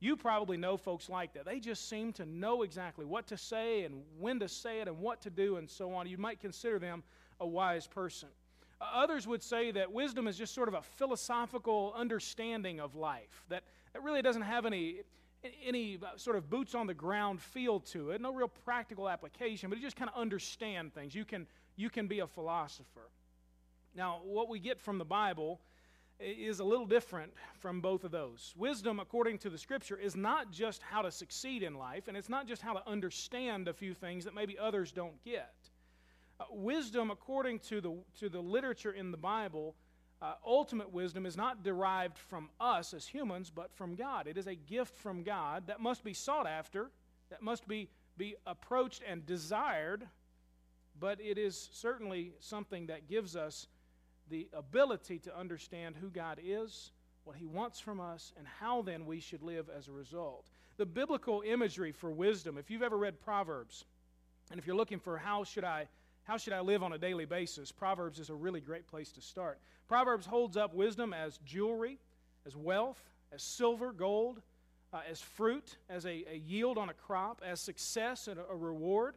You 0.00 0.18
probably 0.18 0.58
know 0.58 0.76
folks 0.76 1.08
like 1.08 1.32
that. 1.32 1.46
They 1.46 1.60
just 1.60 1.88
seem 1.88 2.12
to 2.14 2.26
know 2.26 2.62
exactly 2.62 3.06
what 3.06 3.26
to 3.28 3.38
say 3.38 3.84
and 3.84 4.02
when 4.18 4.38
to 4.40 4.48
say 4.48 4.80
it 4.80 4.88
and 4.88 4.98
what 4.98 5.22
to 5.22 5.30
do 5.30 5.56
and 5.56 5.70
so 5.70 5.94
on. 5.94 6.08
You 6.08 6.18
might 6.18 6.40
consider 6.40 6.78
them 6.78 7.02
a 7.40 7.46
wise 7.46 7.86
person. 7.86 8.28
Others 8.80 9.26
would 9.26 9.42
say 9.42 9.70
that 9.72 9.92
wisdom 9.92 10.28
is 10.28 10.36
just 10.36 10.54
sort 10.54 10.68
of 10.68 10.74
a 10.74 10.82
philosophical 10.82 11.92
understanding 11.96 12.80
of 12.80 12.94
life, 12.94 13.44
that 13.48 13.64
it 13.94 14.02
really 14.02 14.22
doesn't 14.22 14.42
have 14.42 14.66
any, 14.66 15.00
any 15.64 15.98
uh, 16.00 16.16
sort 16.16 16.36
of 16.36 16.48
boots 16.48 16.74
on 16.74 16.86
the 16.86 16.94
ground 16.94 17.40
feel 17.40 17.80
to 17.80 18.10
it, 18.10 18.20
no 18.20 18.32
real 18.32 18.48
practical 18.48 19.08
application, 19.08 19.68
but 19.68 19.78
you 19.78 19.84
just 19.84 19.96
kind 19.96 20.10
of 20.14 20.20
understand 20.20 20.94
things. 20.94 21.14
You 21.14 21.24
can, 21.24 21.46
you 21.76 21.90
can 21.90 22.06
be 22.06 22.20
a 22.20 22.26
philosopher. 22.26 23.10
Now, 23.96 24.20
what 24.22 24.48
we 24.48 24.60
get 24.60 24.80
from 24.80 24.98
the 24.98 25.04
Bible 25.04 25.60
is 26.20 26.60
a 26.60 26.64
little 26.64 26.86
different 26.86 27.32
from 27.58 27.80
both 27.80 28.04
of 28.04 28.10
those. 28.10 28.54
Wisdom, 28.56 29.00
according 29.00 29.38
to 29.38 29.50
the 29.50 29.58
scripture, 29.58 29.96
is 29.96 30.16
not 30.16 30.50
just 30.50 30.82
how 30.82 31.02
to 31.02 31.10
succeed 31.10 31.62
in 31.62 31.74
life, 31.74 32.08
and 32.08 32.16
it's 32.16 32.28
not 32.28 32.46
just 32.46 32.62
how 32.62 32.72
to 32.72 32.88
understand 32.88 33.68
a 33.68 33.72
few 33.72 33.94
things 33.94 34.24
that 34.24 34.34
maybe 34.34 34.58
others 34.58 34.92
don't 34.92 35.22
get. 35.24 35.67
Uh, 36.40 36.44
wisdom, 36.52 37.10
according 37.10 37.58
to 37.58 37.80
the, 37.80 37.96
to 38.18 38.28
the 38.28 38.40
literature 38.40 38.92
in 38.92 39.10
the 39.10 39.16
Bible, 39.16 39.74
uh, 40.22 40.34
ultimate 40.46 40.92
wisdom 40.92 41.26
is 41.26 41.36
not 41.36 41.64
derived 41.64 42.16
from 42.16 42.48
us 42.60 42.94
as 42.94 43.06
humans, 43.06 43.50
but 43.54 43.72
from 43.74 43.96
God. 43.96 44.26
It 44.26 44.36
is 44.36 44.46
a 44.46 44.54
gift 44.54 44.96
from 44.96 45.22
God 45.22 45.66
that 45.66 45.80
must 45.80 46.04
be 46.04 46.14
sought 46.14 46.46
after, 46.46 46.90
that 47.30 47.42
must 47.42 47.66
be, 47.66 47.88
be 48.16 48.36
approached 48.46 49.02
and 49.06 49.26
desired, 49.26 50.06
but 51.00 51.20
it 51.20 51.38
is 51.38 51.70
certainly 51.72 52.32
something 52.38 52.86
that 52.86 53.08
gives 53.08 53.36
us 53.36 53.66
the 54.30 54.48
ability 54.52 55.18
to 55.20 55.36
understand 55.36 55.96
who 55.96 56.08
God 56.08 56.40
is, 56.42 56.92
what 57.24 57.36
He 57.36 57.46
wants 57.46 57.80
from 57.80 58.00
us, 58.00 58.32
and 58.36 58.46
how 58.46 58.82
then 58.82 59.06
we 59.06 59.20
should 59.20 59.42
live 59.42 59.68
as 59.76 59.88
a 59.88 59.92
result. 59.92 60.50
The 60.76 60.86
biblical 60.86 61.42
imagery 61.44 61.92
for 61.92 62.10
wisdom, 62.10 62.58
if 62.58 62.70
you've 62.70 62.82
ever 62.82 62.96
read 62.96 63.20
Proverbs, 63.20 63.84
and 64.50 64.58
if 64.58 64.66
you're 64.66 64.76
looking 64.76 65.00
for 65.00 65.18
how 65.18 65.44
should 65.44 65.64
I 65.64 65.88
how 66.28 66.36
should 66.36 66.52
I 66.52 66.60
live 66.60 66.82
on 66.82 66.92
a 66.92 66.98
daily 66.98 67.24
basis? 67.24 67.72
Proverbs 67.72 68.18
is 68.18 68.28
a 68.28 68.34
really 68.34 68.60
great 68.60 68.86
place 68.86 69.10
to 69.12 69.22
start. 69.22 69.58
Proverbs 69.88 70.26
holds 70.26 70.58
up 70.58 70.74
wisdom 70.74 71.14
as 71.14 71.38
jewelry, 71.38 71.98
as 72.44 72.54
wealth, 72.54 73.02
as 73.32 73.42
silver, 73.42 73.92
gold, 73.92 74.42
uh, 74.92 75.00
as 75.10 75.22
fruit, 75.22 75.78
as 75.88 76.04
a, 76.04 76.26
a, 76.30 76.36
yield 76.36 76.76
on 76.76 76.90
a 76.90 76.92
crop, 76.92 77.40
as 77.42 77.62
success 77.62 78.28
and 78.28 78.38
a, 78.38 78.44
a 78.50 78.54
reward. 78.54 79.14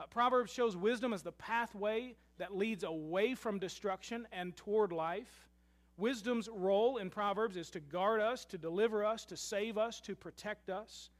Uh, 0.00 0.06
Proverbs 0.06 0.50
shows 0.50 0.74
wisdom 0.74 1.12
as 1.12 1.20
the 1.22 1.32
pathway 1.32 2.14
that 2.38 2.56
leads 2.56 2.82
away 2.82 3.34
from 3.34 3.58
destruction 3.58 4.26
and 4.32 4.56
toward 4.56 4.90
life. 4.90 5.50
Wisdom's 5.98 6.48
role 6.48 6.96
in 6.96 7.10
Proverbs 7.10 7.58
is 7.58 7.68
to 7.68 7.80
guard 7.80 8.22
us, 8.22 8.46
to 8.46 8.56
deliver 8.56 9.04
us, 9.04 9.26
to 9.26 9.36
save 9.36 9.76
us, 9.76 10.00
to 10.00 10.16
protect 10.16 10.70
us. 10.70 11.10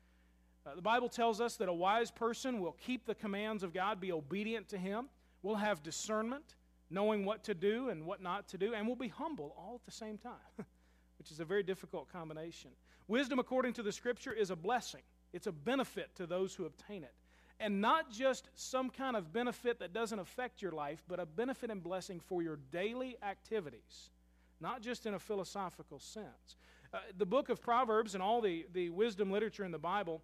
Uh, 0.64 0.75
the 0.75 0.80
Bible 0.80 1.11
tells 1.11 1.38
us 1.38 1.56
that 1.56 1.68
a 1.68 1.73
wise 1.73 2.11
person 2.11 2.61
will 2.61 2.76
keep 2.80 3.04
the 3.04 3.14
commands 3.14 3.62
of 3.62 3.75
God, 3.75 4.00
be 4.00 4.11
obedient 4.11 4.70
to 4.70 4.78
Him. 4.78 5.08
We'll 5.42 5.57
have 5.57 5.83
discernment, 5.83 6.57
knowing 6.90 7.25
what 7.25 7.45
to 7.45 7.54
do 7.54 7.88
and 7.90 8.04
what 8.04 8.23
not 8.23 8.49
to 8.49 8.59
do, 8.59 8.75
and 8.75 8.87
we'll 8.87 8.97
be 8.97 9.09
humble 9.09 9.54
all 9.57 9.76
at 9.76 9.85
the 9.85 9.92
same 9.92 10.18
time, 10.18 10.33
which 11.18 11.30
is 11.30 11.40
a 11.40 11.45
very 11.45 11.62
difficult 11.62 12.12
combination. 12.12 12.71
Wisdom, 13.07 13.38
according 13.38 13.73
to 13.75 13.83
the 13.83 13.92
Scripture, 13.92 14.33
is 14.33 14.50
a 14.50 14.57
blessing, 14.57 15.02
it's 15.33 15.47
a 15.47 15.52
benefit 15.52 16.14
to 16.16 16.26
those 16.26 16.54
who 16.54 16.64
obtain 16.66 17.02
it. 17.02 17.14
And 17.61 17.80
not 17.80 18.11
just 18.11 18.49
some 18.54 18.88
kind 18.88 19.16
of 19.16 19.33
benefit 19.33 19.80
that 19.80 19.92
doesn't 19.92 20.18
affect 20.18 20.62
your 20.62 20.71
life, 20.71 21.02
but 21.09 21.18
a 21.18 21.26
benefit 21.26 21.71
and 21.71 21.83
blessing 21.83 22.21
for 22.21 22.40
your 22.40 22.59
daily 22.71 23.16
activities, 23.23 24.11
not 24.61 24.80
just 24.80 25.07
in 25.07 25.14
a 25.14 25.18
philosophical 25.18 25.99
sense. 25.99 26.57
Uh, 26.95 26.99
the 27.16 27.26
book 27.26 27.49
of 27.49 27.61
Proverbs 27.61 28.14
and 28.14 28.23
all 28.23 28.40
the, 28.40 28.66
the 28.73 28.90
wisdom 28.90 29.33
literature 29.33 29.64
in 29.64 29.73
the 29.73 29.78
Bible 29.78 30.23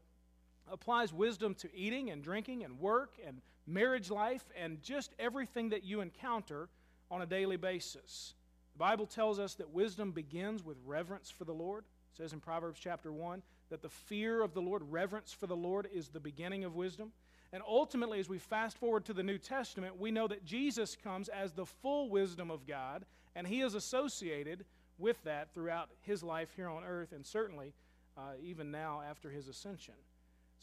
applies 0.71 1.12
wisdom 1.12 1.54
to 1.56 1.75
eating 1.75 2.11
and 2.11 2.23
drinking 2.23 2.64
and 2.64 2.78
work 2.78 3.16
and 3.26 3.40
marriage 3.66 4.11
life, 4.11 4.44
and 4.61 4.83
just 4.83 5.14
everything 5.18 5.71
that 5.71 5.85
you 5.85 6.00
encounter 6.00 6.68
on 7.11 7.23
a 7.23 7.26
daily 7.26 7.56
basis. 7.56 8.35
The 8.75 8.78
Bible 8.78 9.06
tells 9.06 9.38
us 9.38 9.54
that 9.54 9.71
wisdom 9.71 10.11
begins 10.11 10.64
with 10.64 10.76
reverence 10.85 11.30
for 11.30 11.44
the 11.44 11.52
Lord. 11.52 11.85
It 12.12 12.16
says 12.16 12.33
in 12.33 12.40
Proverbs 12.40 12.78
chapter 12.80 13.12
1 13.12 13.42
that 13.71 13.83
the 13.83 13.88
fear 13.88 14.42
of 14.42 14.54
the 14.54 14.62
Lord, 14.62 14.83
reverence 14.90 15.33
for 15.33 15.47
the 15.47 15.56
Lord, 15.56 15.88
is 15.92 16.09
the 16.09 16.21
beginning 16.21 16.64
of 16.64 16.75
wisdom. 16.75 17.12
And 17.52 17.62
ultimately, 17.66 18.18
as 18.18 18.28
we 18.28 18.38
fast 18.38 18.78
forward 18.78 19.04
to 19.04 19.12
the 19.12 19.23
New 19.23 19.38
Testament, 19.38 19.99
we 19.99 20.11
know 20.11 20.26
that 20.26 20.44
Jesus 20.44 20.97
comes 20.97 21.28
as 21.28 21.52
the 21.52 21.66
full 21.66 22.11
wisdom 22.11 22.50
of 22.50 22.66
God, 22.66 23.04
and 23.37 23.47
he 23.47 23.61
is 23.61 23.75
associated 23.75 24.64
with 24.99 25.23
that 25.23 25.54
throughout 25.54 25.88
his 26.00 26.23
life 26.23 26.49
here 26.56 26.68
on 26.68 26.83
earth, 26.85 27.12
and 27.12 27.25
certainly 27.25 27.73
uh, 28.16 28.33
even 28.42 28.71
now 28.71 29.02
after 29.09 29.30
his 29.30 29.47
ascension. 29.47 29.94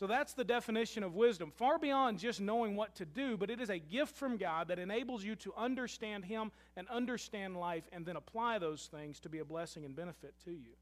So 0.02 0.08
that's 0.08 0.34
the 0.34 0.44
definition 0.44 1.04
of 1.04 1.14
wisdom, 1.14 1.52
far 1.52 1.78
beyond 1.78 2.18
just 2.18 2.42
knowing 2.42 2.76
what 2.76 2.96
to 2.96 3.06
do, 3.06 3.38
but 3.38 3.52
it 3.52 3.62
is 3.62 3.70
a 3.70 3.78
gift 3.78 4.16
from 4.16 4.36
God 4.36 4.70
that 4.70 4.80
enables 4.80 5.24
you 5.24 5.36
to 5.36 5.54
understand 5.56 6.26
Him 6.26 6.52
and 6.76 6.88
understand 6.88 7.56
life 7.56 7.84
and 7.92 8.04
then 8.04 8.16
apply 8.16 8.58
those 8.58 8.90
things 8.92 9.20
to 9.20 9.30
be 9.30 9.38
a 9.38 9.46
blessing 9.46 9.86
and 9.86 9.96
benefit 9.96 10.34
to 10.46 10.50
you. 10.50 10.74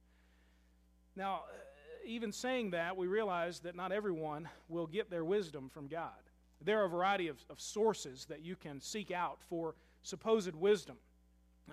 Now, 1.18 1.42
uh, 1.50 1.58
even 2.06 2.32
saying 2.32 2.70
that, 2.70 2.96
we 2.96 3.08
realize 3.08 3.60
that 3.60 3.76
not 3.76 3.92
everyone 3.92 4.48
will 4.70 4.88
get 4.88 5.10
their 5.10 5.26
wisdom 5.26 5.68
from 5.68 5.90
God. 5.90 6.14
There 6.64 6.80
are 6.80 6.86
a 6.86 6.90
variety 6.90 7.28
of, 7.28 7.44
of 7.50 7.60
sources 7.60 8.24
that 8.30 8.46
you 8.46 8.56
can 8.56 8.80
seek 8.80 9.12
out 9.12 9.40
for 9.50 9.76
supposed 10.02 10.56
wisdom. 10.56 10.96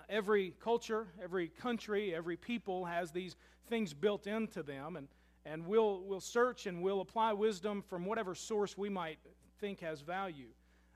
Every 0.09 0.53
culture, 0.59 1.07
every 1.23 1.47
country, 1.47 2.13
every 2.13 2.37
people 2.37 2.87
has 2.87 3.13
these 3.13 3.37
things 3.69 3.95
built 3.95 4.27
into 4.27 4.65
them, 4.65 4.97
and 4.97 5.07
and 5.47 5.67
we'll, 5.67 6.03
we'll 6.03 6.21
search 6.21 6.67
and 6.67 6.83
we'll 6.83 7.01
apply 7.01 7.33
wisdom 7.33 7.83
from 7.83 8.05
whatever 8.05 8.35
source 8.35 8.77
we 8.77 8.89
might 8.89 9.19
think 9.61 9.81
has 9.81 10.01
value. 10.01 10.49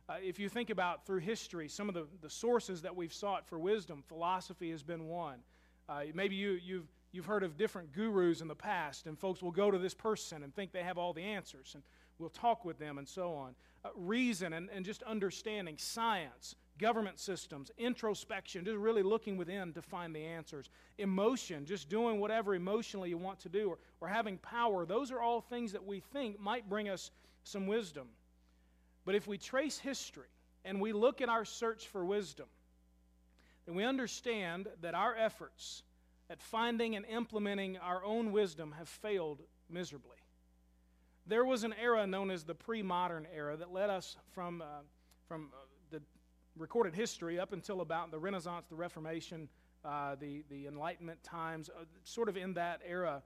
Uh, 0.09 0.15
if 0.21 0.41
you 0.41 0.49
think 0.49 0.71
about 0.71 1.07
through 1.07 1.21
history, 1.21 1.69
some 1.69 1.89
of 1.89 1.95
the, 1.95 2.07
the 2.21 2.29
sources 2.29 2.83
that 2.83 2.95
we've 2.95 3.13
sought 3.13 3.47
for 3.47 3.59
wisdom, 3.59 4.03
philosophy 4.09 4.71
has 4.71 4.83
been 4.83 5.07
one. 5.07 5.39
Uh, 5.89 6.03
maybe 6.15 6.35
you, 6.35 6.59
you've, 6.65 6.89
you've 7.13 7.27
heard 7.27 7.45
of 7.45 7.57
different 7.57 7.93
gurus 7.93 8.41
in 8.41 8.49
the 8.49 8.55
past, 8.55 9.07
and 9.07 9.17
folks 9.17 9.41
will 9.41 9.53
go 9.53 9.71
to 9.71 9.79
this 9.79 9.95
person 9.95 10.43
and 10.43 10.53
think 10.53 10.73
they 10.73 10.83
have 10.83 10.99
all 10.99 11.13
the 11.13 11.23
answers, 11.23 11.71
and 11.75 11.85
we'll 12.19 12.29
talk 12.31 12.65
with 12.65 12.79
them 12.79 12.99
and 12.99 13.09
so 13.09 13.33
on. 13.33 13.55
Uh, 13.85 13.91
reason 13.95 14.53
and, 14.53 14.69
and 14.75 14.85
just 14.85 15.05
understanding, 15.05 15.77
science, 15.79 16.57
government 16.81 17.21
systems, 17.21 17.71
introspection, 17.77 18.65
just 18.65 18.79
really 18.79 19.03
looking 19.03 19.37
within 19.37 19.73
to 19.75 19.83
find 19.83 20.17
the 20.17 20.25
answers, 20.25 20.71
emotion, 20.99 21.67
just 21.67 21.89
doing 21.89 22.19
whatever 22.19 22.55
emotionally 22.55 23.11
you 23.11 23.19
want 23.19 23.39
to 23.41 23.49
do, 23.49 23.69
or, 23.69 23.79
or 24.01 24.09
having 24.09 24.39
power. 24.39 24.87
Those 24.87 25.13
are 25.13 25.21
all 25.21 25.43
things 25.43 25.73
that 25.73 25.87
we 25.87 26.01
think 26.01 26.41
might 26.41 26.69
bring 26.69 26.89
us 26.89 27.11
some 27.45 27.67
wisdom. 27.67 28.09
But 29.05 29.15
if 29.15 29.27
we 29.27 29.37
trace 29.37 29.79
history 29.79 30.29
and 30.65 30.81
we 30.81 30.93
look 30.93 31.21
at 31.21 31.29
our 31.29 31.45
search 31.45 31.87
for 31.87 32.05
wisdom, 32.05 32.47
then 33.67 33.75
we 33.75 33.85
understand 33.85 34.67
that 34.81 34.95
our 34.95 35.15
efforts 35.15 35.83
at 36.31 36.41
finding 36.41 36.97
and 36.97 37.05
implementing 37.07 37.77
our 37.77 38.03
own 38.05 38.33
wisdom 38.33 38.75
have 38.79 38.89
failed 38.89 39.43
miserably. 39.69 40.17
There 41.27 41.45
was 41.45 41.63
an 41.63 41.75
era 41.81 42.07
known 42.07 42.31
as 42.31 42.45
the 42.45 42.55
pre 42.55 42.83
modern 42.83 43.27
era 43.35 43.57
that 43.57 43.71
led 43.71 43.91
us 43.91 44.17
from, 44.33 44.63
uh, 44.63 44.83
from 45.29 45.51
uh, 45.53 45.67
recorded 46.61 46.95
history 46.95 47.41
up 47.41 47.53
until 47.53 47.81
about 47.81 48.11
the 48.11 48.19
Renaissance, 48.19 48.67
the 48.69 48.77
Reformation, 48.77 49.49
uh, 49.85 50.15
the, 50.21 50.45
the 50.51 50.67
Enlightenment 50.67 51.23
times, 51.25 51.71
uh, 51.71 51.85
sort 52.05 52.29
of 52.29 52.37
in 52.37 52.55
that 52.55 52.81
era, 52.87 53.23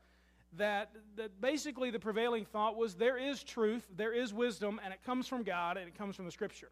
that, 0.56 0.92
that 1.16 1.40
basically 1.40 1.90
the 1.90 1.98
prevailing 1.98 2.44
thought 2.44 2.76
was 2.76 2.94
there 2.94 3.18
is 3.18 3.42
truth, 3.42 3.84
there 3.96 4.12
is 4.12 4.32
wisdom, 4.32 4.80
and 4.84 4.94
it 4.94 5.02
comes 5.04 5.26
from 5.26 5.42
God 5.42 5.76
and 5.76 5.88
it 5.88 5.98
comes 5.98 6.14
from 6.14 6.24
the 6.24 6.30
Scripture. 6.30 6.70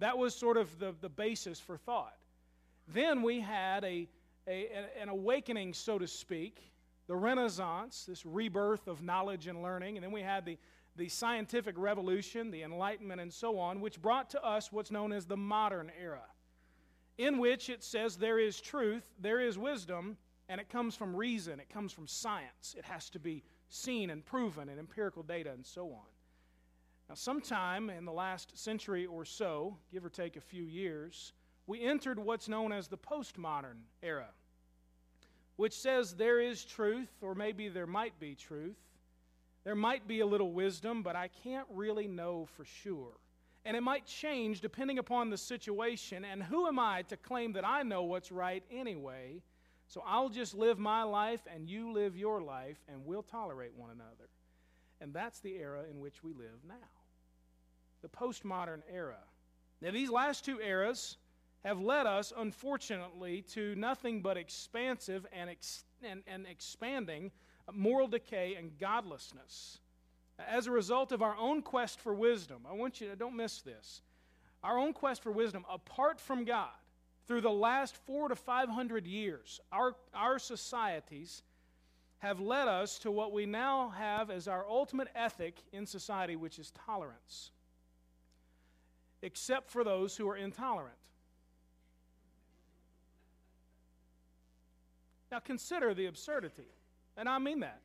That 0.00 0.18
was 0.18 0.34
sort 0.34 0.58
of 0.58 0.78
the, 0.78 0.94
the 1.00 1.08
basis 1.08 1.58
for 1.58 1.78
thought. 1.78 2.16
Then 2.88 3.22
we 3.22 3.40
had 3.40 3.84
a, 3.84 4.06
a, 4.46 4.68
an 5.00 5.08
awakening, 5.08 5.72
so 5.72 5.98
to 5.98 6.06
speak, 6.06 6.60
the 7.06 7.16
Renaissance, 7.16 8.04
this 8.06 8.26
rebirth 8.26 8.86
of 8.86 9.02
knowledge 9.02 9.46
and 9.46 9.62
learning, 9.62 9.96
and 9.96 10.04
then 10.04 10.12
we 10.12 10.22
had 10.22 10.44
the 10.44 10.58
the 10.96 11.08
scientific 11.08 11.76
revolution, 11.78 12.50
the 12.50 12.62
Enlightenment, 12.62 13.20
and 13.20 13.32
so 13.32 13.58
on, 13.58 13.80
which 13.80 14.00
brought 14.02 14.30
to 14.30 14.44
us 14.44 14.72
what's 14.72 14.90
known 14.90 15.12
as 15.12 15.26
the 15.26 15.36
modern 15.36 15.90
era, 16.00 16.24
in 17.18 17.38
which 17.38 17.70
it 17.70 17.82
says 17.82 18.16
there 18.16 18.38
is 18.38 18.60
truth, 18.60 19.04
there 19.18 19.40
is 19.40 19.56
wisdom, 19.56 20.16
and 20.48 20.60
it 20.60 20.68
comes 20.68 20.94
from 20.94 21.16
reason, 21.16 21.60
it 21.60 21.70
comes 21.70 21.92
from 21.92 22.06
science. 22.06 22.74
It 22.76 22.84
has 22.84 23.08
to 23.10 23.18
be 23.18 23.42
seen 23.68 24.10
and 24.10 24.24
proven 24.24 24.68
and 24.68 24.78
empirical 24.78 25.22
data 25.22 25.50
and 25.50 25.64
so 25.64 25.86
on. 25.86 26.06
Now, 27.08 27.14
sometime 27.14 27.90
in 27.90 28.04
the 28.04 28.12
last 28.12 28.58
century 28.58 29.06
or 29.06 29.24
so, 29.24 29.76
give 29.90 30.04
or 30.04 30.10
take 30.10 30.36
a 30.36 30.40
few 30.40 30.64
years, 30.64 31.32
we 31.66 31.82
entered 31.82 32.18
what's 32.18 32.48
known 32.48 32.72
as 32.72 32.88
the 32.88 32.98
postmodern 32.98 33.80
era, 34.02 34.28
which 35.56 35.72
says 35.78 36.14
there 36.14 36.40
is 36.40 36.64
truth, 36.64 37.10
or 37.20 37.34
maybe 37.34 37.68
there 37.68 37.86
might 37.86 38.18
be 38.18 38.34
truth, 38.34 38.76
there 39.64 39.74
might 39.74 40.08
be 40.08 40.20
a 40.20 40.26
little 40.26 40.52
wisdom, 40.52 41.02
but 41.02 41.16
I 41.16 41.28
can't 41.42 41.66
really 41.70 42.08
know 42.08 42.46
for 42.56 42.64
sure. 42.64 43.12
And 43.64 43.76
it 43.76 43.82
might 43.82 44.06
change 44.06 44.60
depending 44.60 44.98
upon 44.98 45.30
the 45.30 45.36
situation. 45.36 46.24
And 46.24 46.42
who 46.42 46.66
am 46.66 46.78
I 46.78 47.02
to 47.02 47.16
claim 47.16 47.52
that 47.52 47.64
I 47.64 47.82
know 47.82 48.02
what's 48.02 48.32
right 48.32 48.64
anyway? 48.70 49.40
So 49.86 50.02
I'll 50.06 50.30
just 50.30 50.54
live 50.54 50.78
my 50.78 51.04
life 51.04 51.42
and 51.52 51.68
you 51.68 51.92
live 51.92 52.16
your 52.16 52.40
life, 52.40 52.78
and 52.88 53.04
we'll 53.04 53.22
tolerate 53.22 53.72
one 53.76 53.90
another. 53.90 54.28
And 55.00 55.12
that's 55.12 55.40
the 55.40 55.56
era 55.56 55.84
in 55.90 56.00
which 56.00 56.24
we 56.24 56.32
live 56.32 56.60
now 56.66 56.74
the 58.02 58.08
postmodern 58.08 58.82
era. 58.92 59.18
Now, 59.80 59.92
these 59.92 60.10
last 60.10 60.44
two 60.44 60.60
eras 60.60 61.16
have 61.64 61.80
led 61.80 62.06
us, 62.06 62.32
unfortunately, 62.36 63.42
to 63.52 63.74
nothing 63.76 64.20
but 64.20 64.36
expansive 64.36 65.24
and, 65.32 65.48
ex- 65.48 65.84
and, 66.02 66.22
and 66.26 66.46
expanding 66.46 67.30
moral 67.72 68.08
decay 68.08 68.54
and 68.54 68.78
godlessness. 68.78 69.78
As 70.38 70.66
a 70.66 70.72
result 70.72 71.12
of 71.12 71.22
our 71.22 71.36
own 71.36 71.62
quest 71.62 72.00
for 72.00 72.14
wisdom, 72.14 72.62
I 72.68 72.72
want 72.72 73.00
you 73.00 73.08
to 73.10 73.16
don't 73.16 73.36
miss 73.36 73.60
this. 73.60 74.02
Our 74.64 74.78
own 74.78 74.92
quest 74.92 75.22
for 75.22 75.30
wisdom, 75.30 75.64
apart 75.70 76.20
from 76.20 76.44
God, 76.44 76.70
through 77.26 77.42
the 77.42 77.50
last 77.50 77.96
four 78.06 78.28
to 78.28 78.34
five 78.34 78.68
hundred 78.68 79.06
years, 79.06 79.60
our, 79.70 79.94
our 80.14 80.38
societies 80.38 81.42
have 82.18 82.40
led 82.40 82.68
us 82.68 82.98
to 83.00 83.10
what 83.10 83.32
we 83.32 83.46
now 83.46 83.90
have 83.90 84.30
as 84.30 84.48
our 84.48 84.66
ultimate 84.68 85.08
ethic 85.14 85.56
in 85.72 85.86
society, 85.86 86.36
which 86.36 86.58
is 86.58 86.72
tolerance, 86.86 87.50
except 89.22 89.70
for 89.70 89.84
those 89.84 90.16
who 90.16 90.28
are 90.28 90.36
intolerant. 90.36 90.96
Now 95.30 95.40
consider 95.40 95.94
the 95.94 96.06
absurdity, 96.06 96.68
and 97.16 97.28
I 97.28 97.38
mean 97.38 97.60
that. 97.60 97.80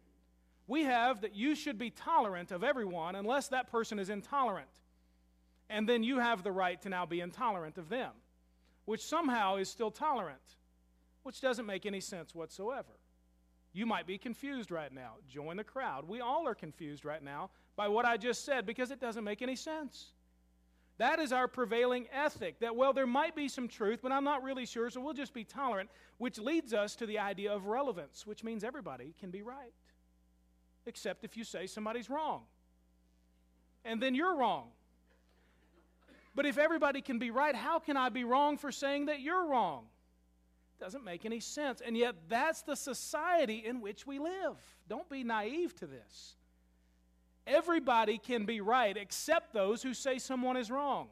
We 0.67 0.83
have 0.83 1.21
that 1.21 1.35
you 1.35 1.55
should 1.55 1.77
be 1.77 1.89
tolerant 1.89 2.51
of 2.51 2.63
everyone 2.63 3.15
unless 3.15 3.47
that 3.49 3.71
person 3.71 3.99
is 3.99 4.09
intolerant. 4.09 4.67
And 5.69 5.87
then 5.87 6.03
you 6.03 6.19
have 6.19 6.43
the 6.43 6.51
right 6.51 6.81
to 6.81 6.89
now 6.89 7.05
be 7.05 7.21
intolerant 7.21 7.77
of 7.77 7.89
them, 7.89 8.11
which 8.85 9.03
somehow 9.03 9.57
is 9.57 9.69
still 9.69 9.91
tolerant, 9.91 10.55
which 11.23 11.41
doesn't 11.41 11.65
make 11.65 11.85
any 11.85 12.01
sense 12.01 12.35
whatsoever. 12.35 12.99
You 13.73 13.85
might 13.85 14.07
be 14.07 14.17
confused 14.17 14.71
right 14.71 14.91
now. 14.91 15.15
Join 15.29 15.57
the 15.57 15.63
crowd. 15.63 16.07
We 16.07 16.19
all 16.19 16.47
are 16.47 16.55
confused 16.55 17.05
right 17.05 17.23
now 17.23 17.49
by 17.75 17.87
what 17.87 18.05
I 18.05 18.17
just 18.17 18.43
said 18.43 18.65
because 18.65 18.91
it 18.91 18.99
doesn't 18.99 19.23
make 19.23 19.41
any 19.41 19.55
sense. 19.55 20.13
That 20.97 21.19
is 21.19 21.31
our 21.31 21.47
prevailing 21.47 22.07
ethic 22.11 22.59
that, 22.59 22.75
well, 22.75 22.91
there 22.91 23.05
might 23.05 23.35
be 23.35 23.47
some 23.47 23.67
truth, 23.67 23.99
but 24.01 24.11
I'm 24.11 24.23
not 24.23 24.41
really 24.41 24.65
sure, 24.65 24.89
so 24.89 24.99
we'll 24.99 25.13
just 25.13 25.33
be 25.33 25.43
tolerant, 25.43 25.89
which 26.17 26.39
leads 26.39 26.73
us 26.73 26.95
to 26.95 27.05
the 27.05 27.19
idea 27.19 27.53
of 27.53 27.67
relevance, 27.67 28.25
which 28.25 28.43
means 28.43 28.63
everybody 28.63 29.13
can 29.19 29.29
be 29.29 29.43
right, 29.43 29.73
except 30.87 31.23
if 31.23 31.37
you 31.37 31.43
say 31.43 31.67
somebody's 31.67 32.09
wrong. 32.09 32.43
And 33.85 34.01
then 34.01 34.15
you're 34.15 34.35
wrong. 34.35 34.69
But 36.33 36.45
if 36.45 36.57
everybody 36.57 37.01
can 37.01 37.19
be 37.19 37.31
right, 37.31 37.55
how 37.55 37.79
can 37.79 37.95
I 37.95 38.09
be 38.09 38.23
wrong 38.23 38.57
for 38.57 38.71
saying 38.71 39.05
that 39.05 39.21
you're 39.21 39.47
wrong? 39.47 39.85
Doesn't 40.79 41.03
make 41.03 41.25
any 41.25 41.39
sense. 41.39 41.81
And 41.81 41.97
yet, 41.97 42.15
that's 42.27 42.61
the 42.61 42.75
society 42.75 43.63
in 43.65 43.81
which 43.81 44.05
we 44.05 44.19
live. 44.19 44.55
Don't 44.87 45.09
be 45.09 45.23
naive 45.23 45.75
to 45.75 45.87
this. 45.87 46.35
Everybody 47.47 48.17
can 48.17 48.45
be 48.45 48.59
right 48.59 48.95
except 48.95 49.53
those 49.53 49.81
who 49.81 49.93
say 49.93 50.19
someone 50.19 50.57
is 50.57 50.69
wrong. 50.69 51.07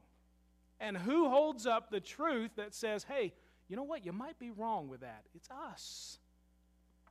And 0.80 0.98
who 0.98 1.30
holds 1.30 1.66
up 1.66 1.90
the 1.90 2.02
truth 2.02 2.52
that 2.58 2.76
says, 2.76 3.06
hey, 3.06 3.34
you 3.70 3.78
know 3.78 3.84
what? 3.84 4.06
You 4.06 4.12
might 4.12 4.38
be 4.38 4.52
wrong 4.52 4.90
with 4.90 5.00
that. 5.00 5.24
It's 5.34 5.50
us. 5.50 6.20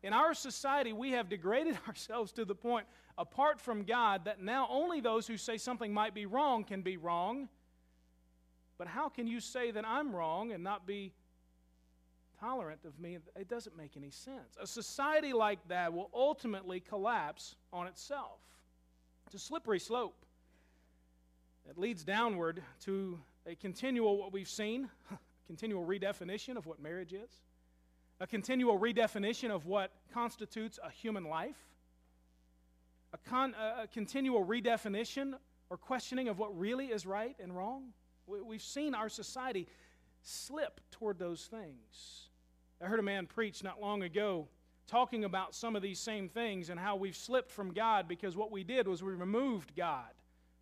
In 0.02 0.12
our 0.12 0.34
society, 0.34 0.92
we 0.92 1.12
have 1.12 1.30
degraded 1.30 1.78
ourselves 1.88 2.30
to 2.32 2.44
the 2.44 2.54
point, 2.54 2.86
apart 3.16 3.58
from 3.58 3.84
God, 3.84 4.26
that 4.26 4.42
now 4.42 4.68
only 4.70 5.00
those 5.00 5.26
who 5.26 5.38
say 5.38 5.56
something 5.56 5.92
might 5.92 6.14
be 6.14 6.26
wrong 6.26 6.62
can 6.62 6.82
be 6.82 6.98
wrong. 6.98 7.48
But 8.76 8.86
how 8.86 9.08
can 9.08 9.26
you 9.26 9.40
say 9.40 9.70
that 9.70 9.86
I'm 9.86 10.14
wrong 10.14 10.52
and 10.52 10.62
not 10.62 10.86
be 10.86 11.14
tolerant 12.38 12.80
of 12.84 13.00
me? 13.00 13.18
It 13.34 13.48
doesn't 13.48 13.76
make 13.78 13.96
any 13.96 14.10
sense. 14.10 14.58
A 14.60 14.66
society 14.66 15.32
like 15.32 15.66
that 15.68 15.94
will 15.94 16.10
ultimately 16.12 16.80
collapse 16.80 17.56
on 17.72 17.86
itself. 17.86 18.40
It's 19.34 19.42
a 19.42 19.46
slippery 19.48 19.80
slope 19.80 20.14
that 21.66 21.76
leads 21.76 22.04
downward 22.04 22.62
to 22.84 23.18
a 23.48 23.56
continual, 23.56 24.16
what 24.16 24.32
we've 24.32 24.48
seen, 24.48 24.88
continual 25.48 25.84
redefinition 25.84 26.56
of 26.56 26.66
what 26.66 26.80
marriage 26.80 27.12
is, 27.12 27.42
a 28.20 28.28
continual 28.28 28.78
redefinition 28.78 29.50
of 29.50 29.66
what 29.66 29.90
constitutes 30.12 30.78
a 30.84 30.88
human 30.88 31.24
life, 31.24 31.56
a, 33.12 33.18
con, 33.28 33.56
a 33.58 33.88
continual 33.88 34.46
redefinition 34.46 35.34
or 35.68 35.78
questioning 35.78 36.28
of 36.28 36.38
what 36.38 36.56
really 36.56 36.86
is 36.86 37.04
right 37.04 37.34
and 37.42 37.56
wrong. 37.56 37.86
We've 38.28 38.62
seen 38.62 38.94
our 38.94 39.08
society 39.08 39.66
slip 40.22 40.80
toward 40.92 41.18
those 41.18 41.46
things. 41.46 42.28
I 42.80 42.86
heard 42.86 43.00
a 43.00 43.02
man 43.02 43.26
preach 43.26 43.64
not 43.64 43.80
long 43.80 44.04
ago 44.04 44.46
talking 44.86 45.24
about 45.24 45.54
some 45.54 45.76
of 45.76 45.82
these 45.82 45.98
same 45.98 46.28
things 46.28 46.70
and 46.70 46.78
how 46.78 46.96
we've 46.96 47.16
slipped 47.16 47.50
from 47.50 47.72
God 47.72 48.06
because 48.08 48.36
what 48.36 48.52
we 48.52 48.64
did 48.64 48.86
was 48.86 49.02
we 49.02 49.12
removed 49.12 49.74
God 49.76 50.10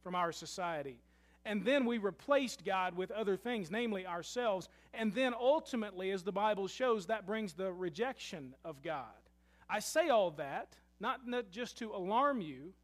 from 0.02 0.14
our 0.14 0.32
society. 0.32 0.98
And 1.44 1.64
then 1.64 1.86
we 1.86 1.98
replaced 1.98 2.64
God 2.64 2.96
with 2.96 3.10
other 3.10 3.36
things, 3.36 3.70
namely 3.70 4.06
ourselves. 4.06 4.68
And 4.94 5.12
then 5.12 5.34
ultimately, 5.34 6.12
as 6.12 6.22
the 6.22 6.32
Bible 6.32 6.68
shows, 6.68 7.06
that 7.06 7.26
brings 7.26 7.52
the 7.52 7.72
rejection 7.72 8.54
of 8.64 8.82
God. 8.82 9.06
I 9.68 9.80
say 9.80 10.08
all 10.08 10.30
that, 10.32 10.76
not, 11.00 11.26
not 11.26 11.50
just 11.50 11.78
to 11.78 11.90
alarm 11.90 12.40
you, 12.40 12.74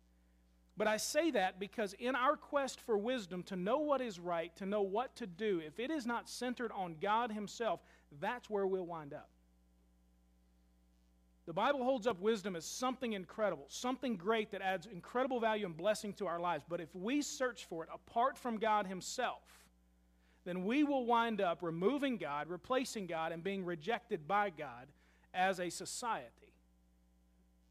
but 0.77 0.87
I 0.87 0.96
say 0.96 1.31
that 1.33 1.59
because 1.61 1.92
in 1.94 2.14
our 2.14 2.37
quest 2.37 2.81
for 2.81 2.96
wisdom, 2.96 3.42
to 3.44 3.57
know 3.57 3.79
what 3.79 4.01
is 4.01 4.18
right, 4.18 4.55
to 4.57 4.66
know 4.66 4.83
what 4.83 5.14
to 5.16 5.27
do, 5.27 5.61
if 5.64 5.79
it 5.79 5.90
is 5.90 6.07
not 6.07 6.29
centered 6.29 6.72
on 6.72 6.96
God 7.01 7.33
Himself, 7.33 7.81
that's 8.20 8.48
where 8.48 8.66
we'll 8.66 8.87
wind 8.87 9.12
up. 9.12 9.29
The 11.49 11.55
Bible 11.55 11.83
holds 11.83 12.07
up 12.07 12.21
wisdom 12.21 12.57
as 12.57 12.67
something 12.67 13.15
incredible, 13.15 13.65
something 13.69 14.17
great 14.17 14.51
that 14.51 14.61
adds 14.61 14.85
incredible 14.85 15.41
value 15.41 15.65
and 15.65 15.75
blessing 15.75 16.13
to 16.15 16.27
our 16.27 16.39
lives. 16.39 16.63
But 16.69 16.79
if 16.79 16.95
we 16.95 17.23
search 17.23 17.65
for 17.65 17.83
it 17.83 17.89
apart 17.91 18.37
from 18.37 18.59
God 18.59 18.87
Himself, 18.87 19.41
then 20.45 20.67
we 20.67 20.85
will 20.85 21.07
wind 21.07 21.41
up 21.41 21.63
removing 21.63 22.19
God, 22.19 22.51
replacing 22.51 23.07
God, 23.07 23.33
and 23.33 23.43
being 23.43 23.65
rejected 23.65 24.29
by 24.29 24.51
God 24.51 24.89
as 25.33 25.59
a 25.59 25.71
society. 25.71 26.53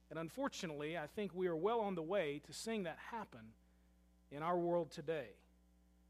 And 0.09 0.17
unfortunately, 0.17 0.97
I 0.97 1.05
think 1.05 1.35
we 1.35 1.45
are 1.45 1.55
well 1.55 1.81
on 1.81 1.93
the 1.93 2.01
way 2.01 2.41
to 2.47 2.53
seeing 2.53 2.81
that 2.85 2.97
happen 3.11 3.51
in 4.31 4.41
our 4.41 4.57
world 4.57 4.89
today. 4.89 5.35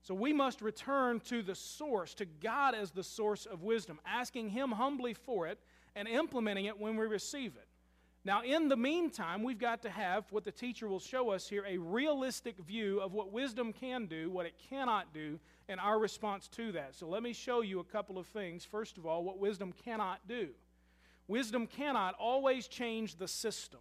So 0.03 0.13
we 0.13 0.31
must 0.31 0.61
return 0.61 1.19
to 1.25 1.41
the 1.41 1.55
source, 1.55 2.13
to 2.13 2.25
God 2.25 2.75
as 2.75 2.91
the 2.91 3.03
source 3.03 3.45
of 3.45 3.63
wisdom, 3.63 3.99
asking 4.05 4.51
Him 4.51 4.71
humbly 4.71 5.13
for 5.13 5.47
it 5.47 5.59
and 5.97 6.07
implementing 6.07 6.65
it 6.65 6.79
when 6.79 6.95
we 6.95 7.05
receive 7.05 7.55
it. 7.55 7.67
Now, 8.23 8.43
in 8.43 8.67
the 8.67 8.75
meantime, 8.75 9.41
we've 9.41 9.57
got 9.57 9.81
to 9.83 9.89
have 9.89 10.25
what 10.31 10.43
the 10.43 10.51
teacher 10.51 10.87
will 10.87 10.99
show 10.99 11.29
us 11.29 11.47
here 11.47 11.63
a 11.65 11.77
realistic 11.77 12.57
view 12.59 12.99
of 12.99 13.13
what 13.13 13.31
wisdom 13.31 13.71
can 13.71 14.05
do, 14.05 14.29
what 14.29 14.45
it 14.45 14.55
cannot 14.69 15.13
do, 15.13 15.39
and 15.69 15.79
our 15.79 15.97
response 15.97 16.47
to 16.49 16.73
that. 16.73 16.93
So, 16.93 17.07
let 17.07 17.23
me 17.23 17.31
show 17.31 17.61
you 17.61 17.79
a 17.79 17.85
couple 17.85 18.17
of 18.17 18.27
things. 18.27 18.65
First 18.65 18.97
of 18.97 19.05
all, 19.05 19.23
what 19.23 19.39
wisdom 19.39 19.73
cannot 19.85 20.19
do. 20.27 20.49
Wisdom 21.27 21.67
cannot 21.67 22.15
always 22.19 22.67
change 22.67 23.15
the 23.15 23.27
system. 23.27 23.79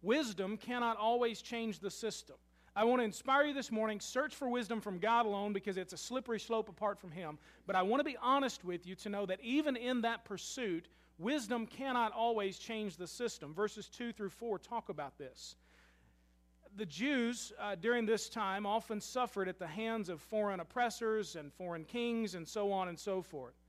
Wisdom 0.00 0.56
cannot 0.56 0.96
always 0.96 1.42
change 1.42 1.80
the 1.80 1.90
system. 1.90 2.36
I 2.74 2.84
want 2.84 3.00
to 3.00 3.04
inspire 3.04 3.44
you 3.44 3.54
this 3.54 3.70
morning. 3.70 4.00
Search 4.00 4.34
for 4.34 4.48
wisdom 4.48 4.80
from 4.80 4.98
God 4.98 5.26
alone 5.26 5.52
because 5.52 5.76
it's 5.76 5.92
a 5.92 5.98
slippery 5.98 6.40
slope 6.40 6.70
apart 6.70 6.98
from 6.98 7.10
Him. 7.10 7.38
But 7.66 7.76
I 7.76 7.82
want 7.82 8.00
to 8.00 8.04
be 8.04 8.16
honest 8.22 8.64
with 8.64 8.86
you 8.86 8.94
to 8.96 9.10
know 9.10 9.26
that 9.26 9.40
even 9.42 9.76
in 9.76 10.00
that 10.02 10.24
pursuit, 10.24 10.88
wisdom 11.18 11.66
cannot 11.66 12.12
always 12.12 12.58
change 12.58 12.96
the 12.96 13.06
system. 13.06 13.52
Verses 13.52 13.88
2 13.88 14.12
through 14.12 14.30
4 14.30 14.58
talk 14.58 14.88
about 14.88 15.18
this. 15.18 15.56
The 16.76 16.86
Jews 16.86 17.52
uh, 17.60 17.74
during 17.74 18.06
this 18.06 18.30
time 18.30 18.64
often 18.64 19.02
suffered 19.02 19.48
at 19.48 19.58
the 19.58 19.66
hands 19.66 20.08
of 20.08 20.22
foreign 20.22 20.60
oppressors 20.60 21.36
and 21.36 21.52
foreign 21.52 21.84
kings 21.84 22.34
and 22.34 22.48
so 22.48 22.72
on 22.72 22.88
and 22.88 22.98
so 22.98 23.20
forth. 23.20 23.61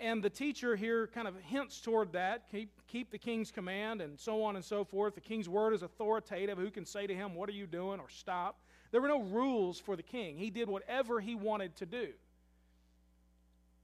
And 0.00 0.22
the 0.22 0.30
teacher 0.30 0.74
here 0.74 1.06
kind 1.06 1.28
of 1.28 1.34
hints 1.42 1.80
toward 1.82 2.12
that 2.12 2.50
keep, 2.50 2.70
keep 2.88 3.10
the 3.10 3.18
king's 3.18 3.50
command 3.50 4.00
and 4.00 4.18
so 4.18 4.42
on 4.42 4.56
and 4.56 4.64
so 4.64 4.84
forth. 4.84 5.14
The 5.14 5.20
king's 5.20 5.48
word 5.48 5.74
is 5.74 5.82
authoritative. 5.82 6.56
Who 6.56 6.70
can 6.70 6.86
say 6.86 7.06
to 7.06 7.14
him, 7.14 7.34
What 7.34 7.48
are 7.50 7.52
you 7.52 7.66
doing? 7.66 8.00
or 8.00 8.08
stop? 8.08 8.58
There 8.90 9.02
were 9.02 9.08
no 9.08 9.20
rules 9.20 9.78
for 9.78 9.94
the 9.94 10.02
king. 10.02 10.38
He 10.38 10.48
did 10.48 10.68
whatever 10.68 11.20
he 11.20 11.34
wanted 11.34 11.76
to 11.76 11.86
do. 11.86 12.08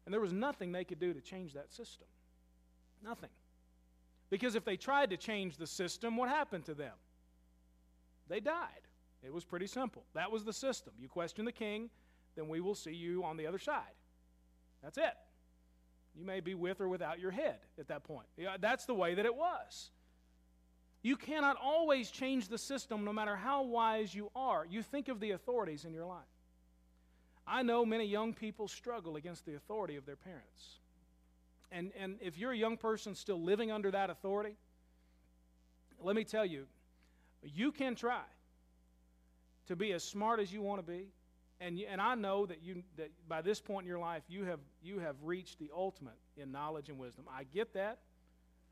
And 0.07 0.13
there 0.13 0.21
was 0.21 0.33
nothing 0.33 0.73
they 0.73 0.85
could 0.85 0.99
do 0.99 1.13
to 1.13 1.21
change 1.21 1.53
that 1.53 1.71
system. 1.71 2.09
Nothing. 3.05 3.31
Because 4.31 4.55
if 4.55 4.65
they 4.65 4.77
tried 4.77 5.11
to 5.11 5.19
change 5.19 5.59
the 5.59 5.67
system, 5.67 6.17
what 6.17 6.31
happened 6.31 6.65
to 6.65 6.75
them? 6.75 6.95
They 8.29 8.41
died. 8.41 8.81
It 9.23 9.33
was 9.33 9.45
pretty 9.45 9.67
simple. 9.67 10.05
That 10.15 10.33
was 10.33 10.45
the 10.45 10.53
system. 10.53 10.95
You 10.99 11.09
question 11.09 11.45
the 11.45 11.53
king, 11.53 11.91
then 12.35 12.49
we 12.49 12.61
will 12.61 12.75
see 12.75 12.95
you 12.95 13.25
on 13.25 13.37
the 13.37 13.47
other 13.47 13.59
side. 13.59 13.95
That's 14.83 14.97
it. 14.97 15.15
You 16.15 16.25
may 16.25 16.41
be 16.41 16.55
with 16.55 16.81
or 16.81 16.89
without 16.89 17.19
your 17.19 17.31
head 17.31 17.59
at 17.79 17.89
that 17.89 18.05
point. 18.05 18.27
Yeah, 18.37 18.57
that's 18.61 18.85
the 18.85 18.95
way 18.95 19.15
that 19.15 19.25
it 19.25 19.35
was. 19.35 19.91
You 21.03 21.17
cannot 21.17 21.57
always 21.61 22.11
change 22.11 22.49
the 22.49 22.59
system 22.59 23.05
no 23.05 23.13
matter 23.13 23.35
how 23.35 23.65
wise 23.65 24.15
you 24.15 24.31
are. 24.37 24.67
You 24.69 24.83
think 24.83 25.09
of 25.09 25.21
the 25.21 25.33
authorities 25.33 25.85
in 25.85 25.93
your 25.93 26.07
life. 26.07 26.23
I 27.47 27.63
know 27.63 27.85
many 27.85 28.05
young 28.05 28.35
people 28.35 28.69
struggle 28.69 29.17
against 29.17 29.45
the 29.45 29.57
authority 29.57 29.97
of 29.97 30.07
their 30.07 30.17
parents. 30.17 30.79
And, 31.73 31.91
and 31.99 32.19
if 32.21 32.39
you're 32.39 32.53
a 32.53 32.57
young 32.57 32.77
person 32.77 33.15
still 33.15 33.41
living 33.41 33.73
under 33.73 33.91
that 33.91 34.11
authority, 34.11 34.57
let 36.01 36.15
me 36.15 36.23
tell 36.23 36.45
you, 36.45 36.67
you 37.43 37.73
can 37.73 37.95
try 37.95 38.23
to 39.67 39.75
be 39.75 39.93
as 39.93 40.05
smart 40.05 40.39
as 40.39 40.53
you 40.53 40.63
want 40.63 40.85
to 40.85 40.93
be 40.93 41.09
and, 41.63 41.79
and 41.89 42.01
I 42.01 42.15
know 42.15 42.47
that, 42.47 42.63
you, 42.63 42.83
that 42.97 43.11
by 43.29 43.41
this 43.41 43.61
point 43.61 43.85
in 43.85 43.89
your 43.89 43.99
life, 43.99 44.23
you 44.29 44.45
have, 44.45 44.61
you 44.83 44.99
have 44.99 45.17
reached 45.23 45.59
the 45.59 45.71
ultimate 45.75 46.19
in 46.37 46.51
knowledge 46.51 46.89
and 46.89 46.99
wisdom. 46.99 47.25
I 47.31 47.45
get 47.45 47.75
that. 47.75 47.99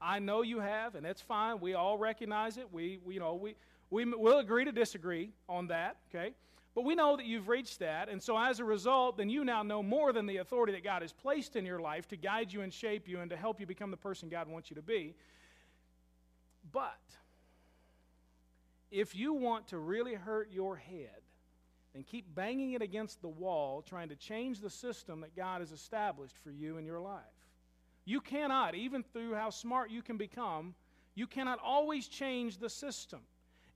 I 0.00 0.18
know 0.18 0.42
you 0.42 0.60
have, 0.60 0.94
and 0.94 1.04
that's 1.04 1.20
fine. 1.20 1.60
We 1.60 1.74
all 1.74 1.98
recognize 1.98 2.56
it. 2.56 2.66
We, 2.72 2.98
we 3.04 3.14
you 3.14 3.20
know, 3.20 3.34
we, 3.34 3.54
we 3.90 4.04
will 4.04 4.38
agree 4.38 4.64
to 4.64 4.72
disagree 4.72 5.30
on 5.48 5.68
that, 5.68 5.96
okay? 6.08 6.34
But 6.74 6.84
we 6.84 6.94
know 6.94 7.16
that 7.16 7.26
you've 7.26 7.48
reached 7.48 7.80
that, 7.80 8.08
and 8.08 8.22
so 8.22 8.38
as 8.38 8.60
a 8.60 8.64
result, 8.64 9.18
then 9.18 9.28
you 9.28 9.44
now 9.44 9.62
know 9.62 9.82
more 9.82 10.12
than 10.12 10.26
the 10.26 10.38
authority 10.38 10.72
that 10.72 10.84
God 10.84 11.02
has 11.02 11.12
placed 11.12 11.56
in 11.56 11.66
your 11.66 11.80
life 11.80 12.08
to 12.08 12.16
guide 12.16 12.52
you 12.52 12.62
and 12.62 12.72
shape 12.72 13.08
you 13.08 13.20
and 13.20 13.30
to 13.30 13.36
help 13.36 13.60
you 13.60 13.66
become 13.66 13.90
the 13.90 13.96
person 13.96 14.28
God 14.28 14.48
wants 14.48 14.70
you 14.70 14.76
to 14.76 14.82
be. 14.82 15.14
But 16.72 17.00
if 18.90 19.14
you 19.14 19.32
want 19.34 19.68
to 19.68 19.78
really 19.78 20.14
hurt 20.14 20.50
your 20.52 20.76
head, 20.76 21.20
and 21.94 22.06
keep 22.06 22.34
banging 22.34 22.72
it 22.72 22.82
against 22.82 23.20
the 23.20 23.28
wall, 23.28 23.82
trying 23.82 24.08
to 24.08 24.16
change 24.16 24.60
the 24.60 24.70
system 24.70 25.20
that 25.20 25.36
God 25.36 25.60
has 25.60 25.72
established 25.72 26.36
for 26.42 26.50
you 26.50 26.76
in 26.78 26.84
your 26.84 27.00
life. 27.00 27.22
You 28.04 28.20
cannot, 28.20 28.74
even 28.74 29.02
through 29.02 29.34
how 29.34 29.50
smart 29.50 29.90
you 29.90 30.02
can 30.02 30.16
become, 30.16 30.74
you 31.14 31.26
cannot 31.26 31.58
always 31.62 32.08
change 32.08 32.58
the 32.58 32.70
system. 32.70 33.20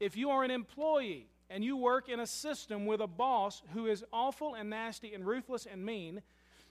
If 0.01 0.17
you 0.17 0.31
are 0.31 0.45
an 0.45 0.51
employee 0.51 1.29
and 1.51 1.65
you 1.65 1.77
work 1.77 2.09
in 2.09 2.21
a 2.21 2.27
system 2.27 2.87
with 2.87 3.01
a 3.01 3.07
boss 3.07 3.63
who 3.73 3.87
is 3.87 4.05
awful 4.13 4.55
and 4.55 4.71
nasty 4.71 5.13
and 5.15 5.27
ruthless 5.27 5.67
and 5.67 5.85
mean, 5.85 6.23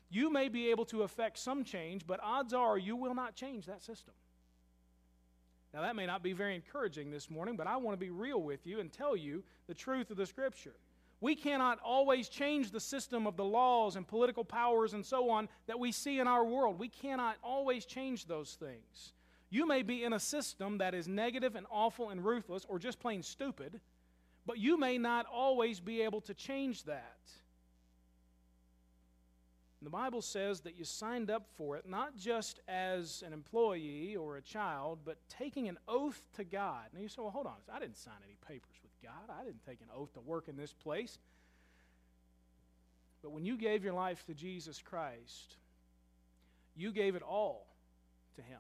you 0.10 0.30
may 0.30 0.48
be 0.48 0.70
able 0.70 0.86
to 0.86 1.04
affect 1.04 1.40
some 1.40 1.64
change, 1.64 2.06
but 2.08 2.20
odds 2.22 2.54
are 2.54 2.78
you 2.78 2.96
will 2.96 3.16
not 3.16 3.36
change 3.36 3.66
that 3.66 3.82
system. 3.82 4.14
Now, 5.74 5.82
that 5.82 5.96
may 5.96 6.06
not 6.06 6.22
be 6.22 6.34
very 6.34 6.54
encouraging 6.54 7.10
this 7.10 7.32
morning, 7.32 7.56
but 7.58 7.66
I 7.66 7.78
want 7.78 8.00
to 8.00 8.06
be 8.06 8.12
real 8.12 8.42
with 8.42 8.68
you 8.68 8.80
and 8.80 8.94
tell 8.94 9.18
you 9.18 9.44
the 9.68 9.74
truth 9.74 10.12
of 10.12 10.18
the 10.18 10.26
Scripture. 10.28 10.76
We 11.24 11.36
cannot 11.38 11.80
always 11.82 12.28
change 12.28 12.72
the 12.72 12.82
system 12.82 13.26
of 13.28 13.38
the 13.38 13.46
laws 13.46 13.96
and 13.96 14.06
political 14.06 14.44
powers 14.44 14.92
and 14.92 15.06
so 15.06 15.30
on 15.30 15.48
that 15.68 15.80
we 15.80 15.94
see 15.94 16.20
in 16.20 16.28
our 16.28 16.44
world. 16.44 16.78
We 16.78 16.90
cannot 16.90 17.38
always 17.42 17.86
change 17.86 18.26
those 18.26 18.58
things. 18.60 19.14
You 19.50 19.66
may 19.66 19.84
be 19.84 20.04
in 20.04 20.12
a 20.12 20.20
system 20.20 20.80
that 20.80 20.94
is 20.94 21.08
negative 21.08 21.56
and 21.56 21.66
awful 21.72 22.10
and 22.10 22.26
ruthless 22.26 22.66
or 22.68 22.78
just 22.78 23.00
plain 23.00 23.24
stupid, 23.24 23.80
but 24.46 24.58
you 24.58 24.78
may 24.78 24.98
not 24.98 25.26
always 25.32 25.80
be 25.80 26.02
able 26.02 26.20
to 26.20 26.34
change 26.34 26.84
that. 26.84 27.32
And 29.80 29.86
the 29.86 29.92
Bible 29.92 30.22
says 30.22 30.60
that 30.62 30.78
you 30.78 30.84
signed 30.84 31.32
up 31.32 31.48
for 31.56 31.78
it 31.78 31.88
not 31.88 32.18
just 32.18 32.60
as 32.68 33.24
an 33.26 33.32
employee 33.32 34.18
or 34.18 34.36
a 34.36 34.42
child, 34.42 35.00
but 35.06 35.20
taking 35.30 35.70
an 35.70 35.78
oath 35.88 36.22
to 36.34 36.44
God. 36.44 36.88
Now 36.94 37.00
you 37.00 37.08
say, 37.08 37.22
well, 37.22 37.32
hold 37.32 37.48
on. 37.48 37.56
I 37.74 37.80
didn't 37.80 37.96
sign 37.96 38.16
any 38.26 38.36
papers. 38.46 38.93
God. 39.04 39.30
I 39.30 39.44
didn't 39.44 39.66
take 39.66 39.82
an 39.82 39.88
oath 39.96 40.14
to 40.14 40.22
work 40.22 40.48
in 40.48 40.56
this 40.56 40.74
place. 40.74 41.18
But 43.22 43.32
when 43.32 43.46
you 43.46 43.58
gave 43.58 43.84
your 43.84 43.94
life 43.94 44.26
to 44.26 44.34
Jesus 44.34 44.82
Christ, 44.82 45.58
you 46.76 46.92
gave 46.92 47.16
it 47.16 47.22
all 47.22 47.68
to 48.36 48.42
Him. 48.42 48.60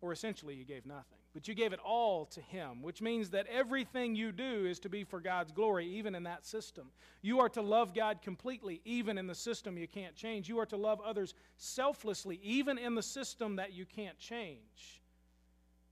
Or 0.00 0.12
essentially, 0.12 0.54
you 0.54 0.64
gave 0.64 0.86
nothing. 0.86 1.18
But 1.32 1.48
you 1.48 1.54
gave 1.54 1.72
it 1.72 1.80
all 1.84 2.26
to 2.26 2.40
Him, 2.40 2.82
which 2.82 3.02
means 3.02 3.30
that 3.30 3.46
everything 3.46 4.14
you 4.14 4.32
do 4.32 4.66
is 4.66 4.78
to 4.80 4.88
be 4.88 5.02
for 5.02 5.20
God's 5.20 5.52
glory, 5.52 5.86
even 5.86 6.14
in 6.14 6.22
that 6.24 6.46
system. 6.46 6.90
You 7.22 7.40
are 7.40 7.48
to 7.50 7.62
love 7.62 7.94
God 7.94 8.22
completely, 8.22 8.80
even 8.84 9.18
in 9.18 9.26
the 9.26 9.34
system 9.34 9.76
you 9.76 9.88
can't 9.88 10.14
change. 10.14 10.48
You 10.48 10.58
are 10.58 10.66
to 10.66 10.76
love 10.76 11.00
others 11.04 11.34
selflessly, 11.56 12.38
even 12.42 12.78
in 12.78 12.94
the 12.94 13.02
system 13.02 13.56
that 13.56 13.72
you 13.72 13.84
can't 13.84 14.18
change 14.18 15.02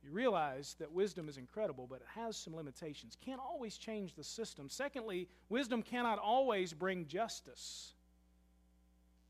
you 0.04 0.10
realize 0.10 0.74
that 0.80 0.92
wisdom 0.92 1.28
is 1.28 1.36
incredible, 1.36 1.86
but 1.88 1.96
it 1.96 2.06
has 2.14 2.36
some 2.36 2.56
limitations. 2.56 3.16
Can't 3.24 3.40
always 3.40 3.76
change 3.76 4.14
the 4.14 4.24
system. 4.24 4.68
Secondly, 4.68 5.28
wisdom 5.48 5.82
cannot 5.82 6.18
always 6.18 6.72
bring 6.72 7.06
justice. 7.06 7.92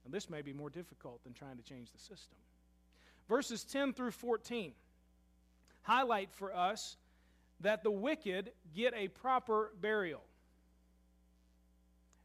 And 0.04 0.12
this 0.12 0.30
may 0.30 0.42
be 0.42 0.52
more 0.52 0.70
difficult 0.70 1.22
than 1.24 1.34
trying 1.34 1.58
to 1.58 1.62
change 1.62 1.92
the 1.92 1.98
system. 1.98 2.38
Verses 3.28 3.64
10 3.64 3.92
through 3.92 4.10
14 4.12 4.72
highlight 5.82 6.32
for 6.32 6.54
us 6.54 6.96
that 7.60 7.82
the 7.82 7.90
wicked 7.90 8.52
get 8.74 8.94
a 8.94 9.08
proper 9.08 9.72
burial. 9.80 10.22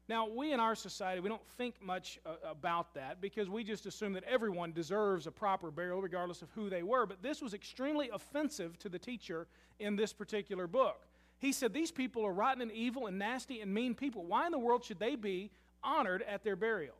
Now, 0.09 0.25
we 0.25 0.53
in 0.53 0.59
our 0.61 0.75
society, 0.75 1.19
we 1.19 1.27
don't 1.27 1.45
think 1.57 1.75
much 1.83 2.17
uh, 2.25 2.35
about 2.49 2.93
that 2.93 3.19
because 3.19 3.49
we 3.49 3.63
just 3.63 3.85
assume 3.85 4.13
that 4.13 4.23
everyone 4.23 4.71
deserves 4.71 5.27
a 5.27 5.31
proper 5.31 5.69
burial 5.69 6.01
regardless 6.01 6.41
of 6.41 6.49
who 6.51 6.69
they 6.69 6.81
were. 6.81 7.05
But 7.05 7.21
this 7.21 7.41
was 7.41 7.53
extremely 7.53 8.09
offensive 8.13 8.79
to 8.79 8.89
the 8.89 8.99
teacher 8.99 9.47
in 9.79 9.97
this 9.97 10.13
particular 10.13 10.65
book. 10.65 11.05
He 11.39 11.51
said, 11.51 11.73
These 11.73 11.91
people 11.91 12.25
are 12.25 12.31
rotten 12.31 12.61
and 12.61 12.71
evil 12.71 13.07
and 13.07 13.19
nasty 13.19 13.59
and 13.59 13.73
mean 13.73 13.95
people. 13.95 14.25
Why 14.25 14.45
in 14.45 14.53
the 14.53 14.59
world 14.59 14.85
should 14.85 14.99
they 14.99 15.15
be 15.15 15.51
honored 15.83 16.23
at 16.23 16.43
their 16.43 16.55
burial? 16.55 16.95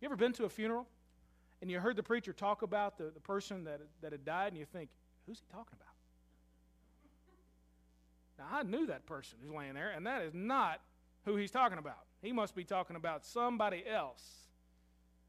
You 0.00 0.06
ever 0.06 0.16
been 0.16 0.32
to 0.34 0.44
a 0.44 0.48
funeral 0.48 0.88
and 1.62 1.70
you 1.70 1.78
heard 1.78 1.96
the 1.96 2.02
preacher 2.02 2.32
talk 2.32 2.62
about 2.62 2.98
the, 2.98 3.10
the 3.14 3.20
person 3.20 3.64
that, 3.64 3.80
that 4.02 4.10
had 4.10 4.24
died 4.24 4.48
and 4.48 4.58
you 4.58 4.64
think, 4.64 4.90
Who's 5.26 5.38
he 5.38 5.46
talking 5.52 5.76
about? 5.76 5.88
Now, 8.38 8.58
I 8.58 8.62
knew 8.62 8.86
that 8.86 9.06
person 9.06 9.38
who's 9.42 9.52
laying 9.52 9.74
there, 9.74 9.90
and 9.90 10.06
that 10.06 10.22
is 10.22 10.32
not 10.34 10.80
who 11.28 11.36
he's 11.36 11.50
talking 11.50 11.78
about. 11.78 11.98
He 12.22 12.32
must 12.32 12.54
be 12.54 12.64
talking 12.64 12.96
about 12.96 13.24
somebody 13.24 13.84
else. 13.86 14.22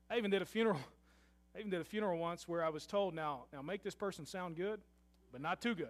I 0.09 0.17
even 0.17 0.31
did 0.31 0.41
a 0.41 0.45
funeral. 0.45 0.79
I 1.55 1.59
even 1.59 1.69
did 1.69 1.81
a 1.81 1.83
funeral 1.83 2.17
once 2.17 2.47
where 2.47 2.63
I 2.63 2.69
was 2.69 2.85
told, 2.85 3.13
now, 3.13 3.43
now 3.51 3.61
make 3.61 3.83
this 3.83 3.95
person 3.95 4.25
sound 4.25 4.55
good, 4.55 4.79
but 5.31 5.41
not 5.41 5.61
too 5.61 5.75
good. 5.75 5.89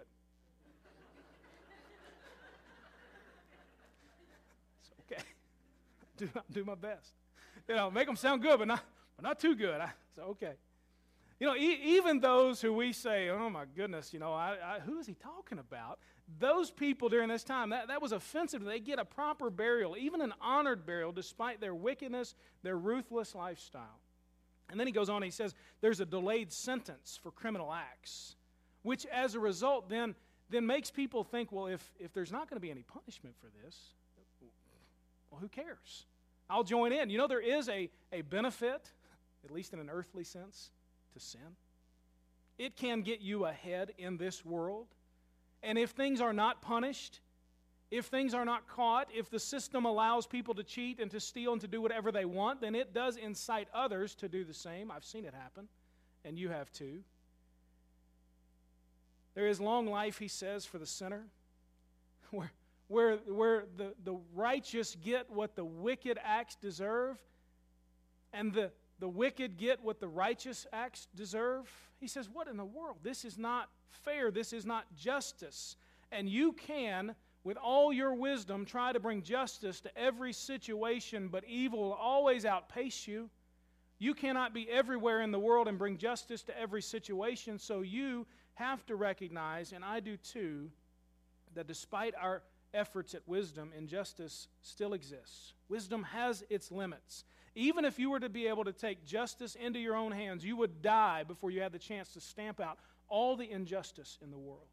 it's 4.80 4.90
okay. 5.12 5.22
do, 6.16 6.28
do 6.50 6.64
my 6.64 6.74
best. 6.74 7.12
You 7.68 7.76
know, 7.76 7.90
make 7.90 8.06
them 8.06 8.16
sound 8.16 8.42
good, 8.42 8.58
but 8.58 8.66
not, 8.66 8.82
but 9.16 9.22
not 9.22 9.38
too 9.38 9.54
good. 9.54 9.80
I, 9.80 9.90
so, 10.16 10.22
okay. 10.22 10.54
You 11.38 11.46
know, 11.46 11.54
e- 11.54 11.80
even 11.84 12.18
those 12.20 12.60
who 12.60 12.72
we 12.72 12.92
say, 12.92 13.28
oh 13.28 13.48
my 13.48 13.64
goodness, 13.76 14.12
you 14.12 14.18
know, 14.18 14.32
I, 14.32 14.56
I, 14.62 14.80
who 14.80 14.98
is 14.98 15.06
he 15.06 15.14
talking 15.14 15.58
about? 15.58 16.00
Those 16.38 16.70
people 16.70 17.08
during 17.08 17.28
this 17.28 17.44
time, 17.44 17.70
that, 17.70 17.88
that 17.88 18.00
was 18.00 18.12
offensive. 18.12 18.64
They 18.64 18.80
get 18.80 18.98
a 18.98 19.04
proper 19.04 19.50
burial, 19.50 19.96
even 19.96 20.20
an 20.20 20.32
honored 20.40 20.86
burial, 20.86 21.12
despite 21.12 21.60
their 21.60 21.74
wickedness, 21.74 22.34
their 22.62 22.76
ruthless 22.76 23.34
lifestyle. 23.34 24.00
And 24.70 24.78
then 24.78 24.86
he 24.86 24.92
goes 24.92 25.08
on, 25.08 25.22
he 25.22 25.30
says, 25.30 25.54
there's 25.80 26.00
a 26.00 26.06
delayed 26.06 26.52
sentence 26.52 27.18
for 27.20 27.30
criminal 27.30 27.72
acts, 27.72 28.36
which 28.82 29.04
as 29.06 29.34
a 29.34 29.40
result 29.40 29.88
then, 29.88 30.14
then 30.48 30.66
makes 30.66 30.90
people 30.90 31.24
think, 31.24 31.50
well, 31.50 31.66
if, 31.66 31.92
if 31.98 32.12
there's 32.12 32.30
not 32.30 32.48
going 32.48 32.56
to 32.56 32.60
be 32.60 32.70
any 32.70 32.82
punishment 32.82 33.34
for 33.40 33.48
this, 33.64 33.76
well, 35.30 35.40
who 35.40 35.48
cares? 35.48 36.06
I'll 36.48 36.64
join 36.64 36.92
in. 36.92 37.10
You 37.10 37.18
know, 37.18 37.28
there 37.28 37.40
is 37.40 37.68
a, 37.68 37.88
a 38.12 38.22
benefit, 38.22 38.90
at 39.44 39.50
least 39.50 39.72
in 39.72 39.78
an 39.78 39.88
earthly 39.90 40.24
sense, 40.24 40.70
to 41.14 41.20
sin. 41.20 41.56
It 42.58 42.76
can 42.76 43.02
get 43.02 43.20
you 43.20 43.46
ahead 43.46 43.92
in 43.96 44.16
this 44.16 44.44
world. 44.44 44.86
And 45.62 45.78
if 45.78 45.90
things 45.90 46.20
are 46.20 46.32
not 46.32 46.62
punished, 46.62 47.20
if 47.90 48.06
things 48.06 48.34
are 48.34 48.44
not 48.44 48.68
caught, 48.68 49.08
if 49.14 49.30
the 49.30 49.38
system 49.38 49.84
allows 49.84 50.26
people 50.26 50.54
to 50.54 50.62
cheat 50.62 51.00
and 51.00 51.10
to 51.10 51.20
steal 51.20 51.52
and 51.52 51.60
to 51.60 51.68
do 51.68 51.82
whatever 51.82 52.12
they 52.12 52.24
want, 52.24 52.60
then 52.60 52.74
it 52.74 52.94
does 52.94 53.16
incite 53.16 53.68
others 53.74 54.14
to 54.16 54.28
do 54.28 54.44
the 54.44 54.54
same. 54.54 54.90
I've 54.90 55.04
seen 55.04 55.24
it 55.24 55.34
happen, 55.34 55.68
and 56.24 56.38
you 56.38 56.50
have 56.50 56.70
too. 56.72 57.00
There 59.34 59.48
is 59.48 59.60
long 59.60 59.86
life, 59.86 60.18
he 60.18 60.28
says, 60.28 60.64
for 60.64 60.78
the 60.78 60.86
sinner, 60.86 61.24
where, 62.30 62.52
where, 62.88 63.16
where 63.26 63.64
the, 63.76 63.94
the 64.04 64.16
righteous 64.34 64.96
get 65.02 65.30
what 65.30 65.56
the 65.56 65.64
wicked 65.64 66.18
acts 66.22 66.56
deserve, 66.56 67.18
and 68.32 68.52
the, 68.52 68.70
the 69.00 69.08
wicked 69.08 69.56
get 69.56 69.82
what 69.82 69.98
the 69.98 70.08
righteous 70.08 70.66
acts 70.72 71.08
deserve. 71.16 71.70
He 71.98 72.06
says, 72.06 72.28
What 72.30 72.48
in 72.48 72.56
the 72.56 72.64
world? 72.64 72.98
This 73.02 73.24
is 73.24 73.38
not 73.38 73.68
fair. 73.88 74.30
This 74.30 74.52
is 74.52 74.64
not 74.64 74.84
justice. 74.94 75.76
And 76.12 76.28
you 76.28 76.52
can, 76.52 77.14
with 77.42 77.56
all 77.56 77.92
your 77.92 78.14
wisdom, 78.14 78.64
try 78.64 78.92
to 78.92 79.00
bring 79.00 79.22
justice 79.22 79.80
to 79.80 79.98
every 79.98 80.32
situation, 80.32 81.28
but 81.28 81.44
evil 81.44 81.80
will 81.80 81.92
always 81.92 82.44
outpace 82.44 83.06
you. 83.06 83.30
You 83.98 84.14
cannot 84.14 84.54
be 84.54 84.68
everywhere 84.68 85.20
in 85.20 85.30
the 85.30 85.38
world 85.38 85.68
and 85.68 85.78
bring 85.78 85.98
justice 85.98 86.42
to 86.44 86.58
every 86.58 86.82
situation, 86.82 87.58
so 87.58 87.82
you 87.82 88.26
have 88.54 88.84
to 88.86 88.96
recognize, 88.96 89.72
and 89.72 89.84
I 89.84 90.00
do 90.00 90.16
too, 90.16 90.70
that 91.54 91.66
despite 91.66 92.14
our 92.20 92.42
efforts 92.72 93.14
at 93.14 93.26
wisdom, 93.26 93.72
injustice 93.76 94.48
still 94.62 94.94
exists. 94.94 95.52
Wisdom 95.68 96.02
has 96.04 96.44
its 96.50 96.70
limits. 96.70 97.24
Even 97.60 97.84
if 97.84 97.98
you 97.98 98.08
were 98.08 98.20
to 98.20 98.30
be 98.30 98.46
able 98.46 98.64
to 98.64 98.72
take 98.72 99.04
justice 99.04 99.54
into 99.54 99.78
your 99.78 99.94
own 99.94 100.12
hands, 100.12 100.42
you 100.42 100.56
would 100.56 100.80
die 100.80 101.24
before 101.24 101.50
you 101.50 101.60
had 101.60 101.72
the 101.72 101.78
chance 101.78 102.08
to 102.14 102.18
stamp 102.18 102.58
out 102.58 102.78
all 103.06 103.36
the 103.36 103.50
injustice 103.50 104.18
in 104.22 104.30
the 104.30 104.38
world. 104.38 104.64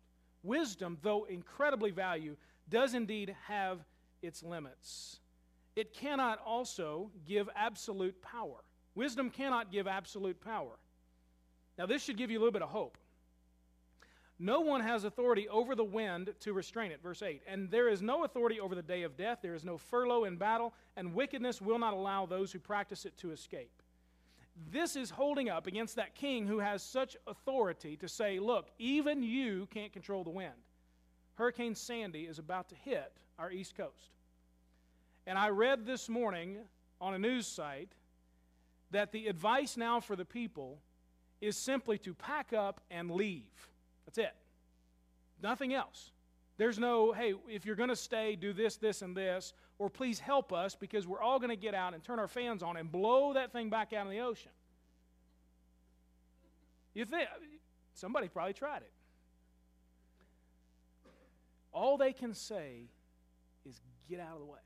Wisdom, 0.41 0.97
though 1.01 1.25
incredibly 1.25 1.91
valuable, 1.91 2.39
does 2.69 2.93
indeed 2.93 3.35
have 3.49 3.83
its 4.21 4.41
limits. 4.41 5.19
It 5.75 5.93
cannot 5.93 6.39
also 6.45 7.11
give 7.27 7.49
absolute 7.57 8.21
power. 8.21 8.63
Wisdom 8.95 9.31
cannot 9.31 9.69
give 9.69 9.85
absolute 9.85 10.39
power. 10.39 10.79
Now, 11.77 11.87
this 11.87 12.05
should 12.05 12.15
give 12.15 12.31
you 12.31 12.37
a 12.37 12.39
little 12.39 12.53
bit 12.53 12.61
of 12.61 12.69
hope. 12.69 12.97
No 14.39 14.59
one 14.61 14.81
has 14.81 15.03
authority 15.03 15.49
over 15.49 15.73
the 15.73 15.83
wind 15.83 16.33
to 16.41 16.53
restrain 16.53 16.91
it. 16.91 17.01
Verse 17.01 17.23
8. 17.23 17.41
And 17.47 17.71
there 17.71 17.89
is 17.89 18.01
no 18.01 18.23
authority 18.23 18.59
over 18.59 18.75
the 18.75 18.83
day 18.83 19.01
of 19.03 19.17
death. 19.17 19.39
There 19.41 19.55
is 19.55 19.65
no 19.65 19.77
furlough 19.77 20.25
in 20.25 20.35
battle, 20.35 20.73
and 20.95 21.13
wickedness 21.13 21.59
will 21.59 21.79
not 21.79 21.93
allow 21.93 22.25
those 22.25 22.51
who 22.51 22.59
practice 22.59 23.05
it 23.05 23.17
to 23.17 23.31
escape. 23.31 23.81
This 24.71 24.95
is 24.95 25.09
holding 25.09 25.49
up 25.49 25.65
against 25.67 25.95
that 25.95 26.15
king 26.15 26.45
who 26.45 26.59
has 26.59 26.83
such 26.83 27.15
authority 27.25 27.95
to 27.97 28.07
say, 28.07 28.39
look, 28.39 28.69
even 28.77 29.23
you 29.23 29.67
can't 29.71 29.93
control 29.93 30.23
the 30.23 30.29
wind. 30.29 30.53
Hurricane 31.35 31.75
Sandy 31.75 32.21
is 32.21 32.39
about 32.39 32.69
to 32.69 32.75
hit 32.75 33.13
our 33.37 33.51
East 33.51 33.75
Coast. 33.75 34.11
And 35.27 35.37
I 35.37 35.49
read 35.49 35.85
this 35.85 36.09
morning 36.09 36.57
on 36.99 37.13
a 37.13 37.19
news 37.19 37.47
site 37.47 37.91
that 38.91 39.11
the 39.11 39.27
advice 39.27 39.77
now 39.77 39.99
for 39.99 40.15
the 40.15 40.25
people 40.25 40.79
is 41.41 41.55
simply 41.57 41.97
to 41.99 42.13
pack 42.13 42.53
up 42.53 42.81
and 42.89 43.11
leave. 43.11 43.67
That's 44.07 44.17
it. 44.17 44.33
Nothing 45.43 45.73
else. 45.73 46.11
There's 46.57 46.79
no, 46.79 47.11
hey, 47.11 47.35
if 47.47 47.65
you're 47.65 47.75
going 47.75 47.89
to 47.89 47.95
stay, 47.95 48.35
do 48.35 48.51
this, 48.51 48.77
this, 48.77 49.03
and 49.03 49.15
this, 49.15 49.53
or 49.77 49.89
please 49.89 50.19
help 50.19 50.51
us 50.51 50.73
because 50.73 51.05
we're 51.05 51.21
all 51.21 51.37
going 51.37 51.51
to 51.51 51.55
get 51.55 51.75
out 51.75 51.93
and 51.93 52.03
turn 52.03 52.17
our 52.17 52.27
fans 52.27 52.63
on 52.63 52.77
and 52.77 52.91
blow 52.91 53.33
that 53.33 53.51
thing 53.51 53.69
back 53.69 53.93
out 53.93 54.07
in 54.07 54.11
the 54.11 54.21
ocean. 54.21 54.51
You 56.95 57.05
think 57.05 57.27
somebody 57.93 58.27
probably 58.27 58.53
tried 58.53 58.81
it. 58.81 58.91
All 61.71 61.97
they 61.97 62.13
can 62.13 62.33
say 62.33 62.87
is 63.69 63.79
get 64.09 64.19
out 64.19 64.33
of 64.33 64.39
the 64.39 64.45
way. 64.45 64.57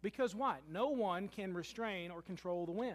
Because 0.00 0.34
why? 0.34 0.58
No 0.70 0.88
one 0.88 1.28
can 1.28 1.52
restrain 1.52 2.10
or 2.10 2.22
control 2.22 2.64
the 2.64 2.72
wind. 2.72 2.94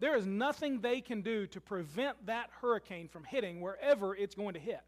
There 0.00 0.16
is 0.16 0.26
nothing 0.26 0.80
they 0.80 1.00
can 1.00 1.22
do 1.22 1.46
to 1.48 1.60
prevent 1.60 2.26
that 2.26 2.50
hurricane 2.60 3.08
from 3.08 3.24
hitting 3.24 3.60
wherever 3.60 4.14
it's 4.14 4.34
going 4.34 4.54
to 4.54 4.60
hit. 4.60 4.80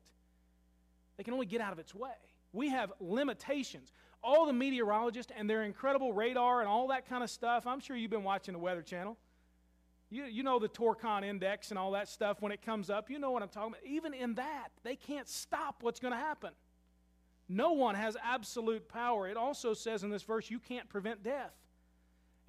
They 1.16 1.25
can 1.25 1.35
only 1.35 1.46
get 1.46 1.61
out 1.61 1.73
of 1.73 1.79
its 1.79 1.94
way. 1.94 2.12
We 2.53 2.68
have 2.70 2.92
limitations. 3.01 3.92
All 4.23 4.46
the 4.46 4.53
meteorologists 4.53 5.33
and 5.37 5.49
their 5.49 5.62
incredible 5.62 6.12
radar 6.12 6.61
and 6.61 6.68
all 6.68 6.88
that 6.88 7.09
kind 7.09 7.25
of 7.25 7.31
stuff, 7.31 7.66
I'm 7.66 7.81
sure 7.81 7.96
you've 7.96 8.11
been 8.11 8.25
watching 8.25 8.53
the 8.53 8.59
Weather 8.59 8.83
Channel. 8.83 9.16
You, 10.11 10.25
you 10.25 10.42
know 10.42 10.59
the 10.59 10.68
Torcon 10.68 11.25
index 11.25 11.70
and 11.70 11.79
all 11.79 11.92
that 11.92 12.09
stuff 12.09 12.42
when 12.42 12.53
it 12.53 12.62
comes 12.62 12.90
up. 12.90 13.11
You 13.11 13.18
know 13.18 13.31
what 13.31 13.42
I'm 13.42 13.49
talking 13.49 13.73
about. 13.73 13.85
Even 13.85 14.12
in 14.12 14.35
that, 14.35 14.68
they 14.83 14.96
can't 14.96 15.29
stop 15.29 15.83
what's 15.83 16.01
going 16.01 16.12
to 16.12 16.18
happen. 16.18 16.51
No 17.49 17.73
one 17.73 17.94
has 17.94 18.16
absolute 18.23 18.88
power. 18.88 19.29
It 19.29 19.37
also 19.37 19.75
says 19.75 20.03
in 20.03 20.11
this 20.11 20.23
verse, 20.23 20.51
you 20.51 20.59
can't 20.59 20.88
prevent 20.88 21.23
death. 21.23 21.53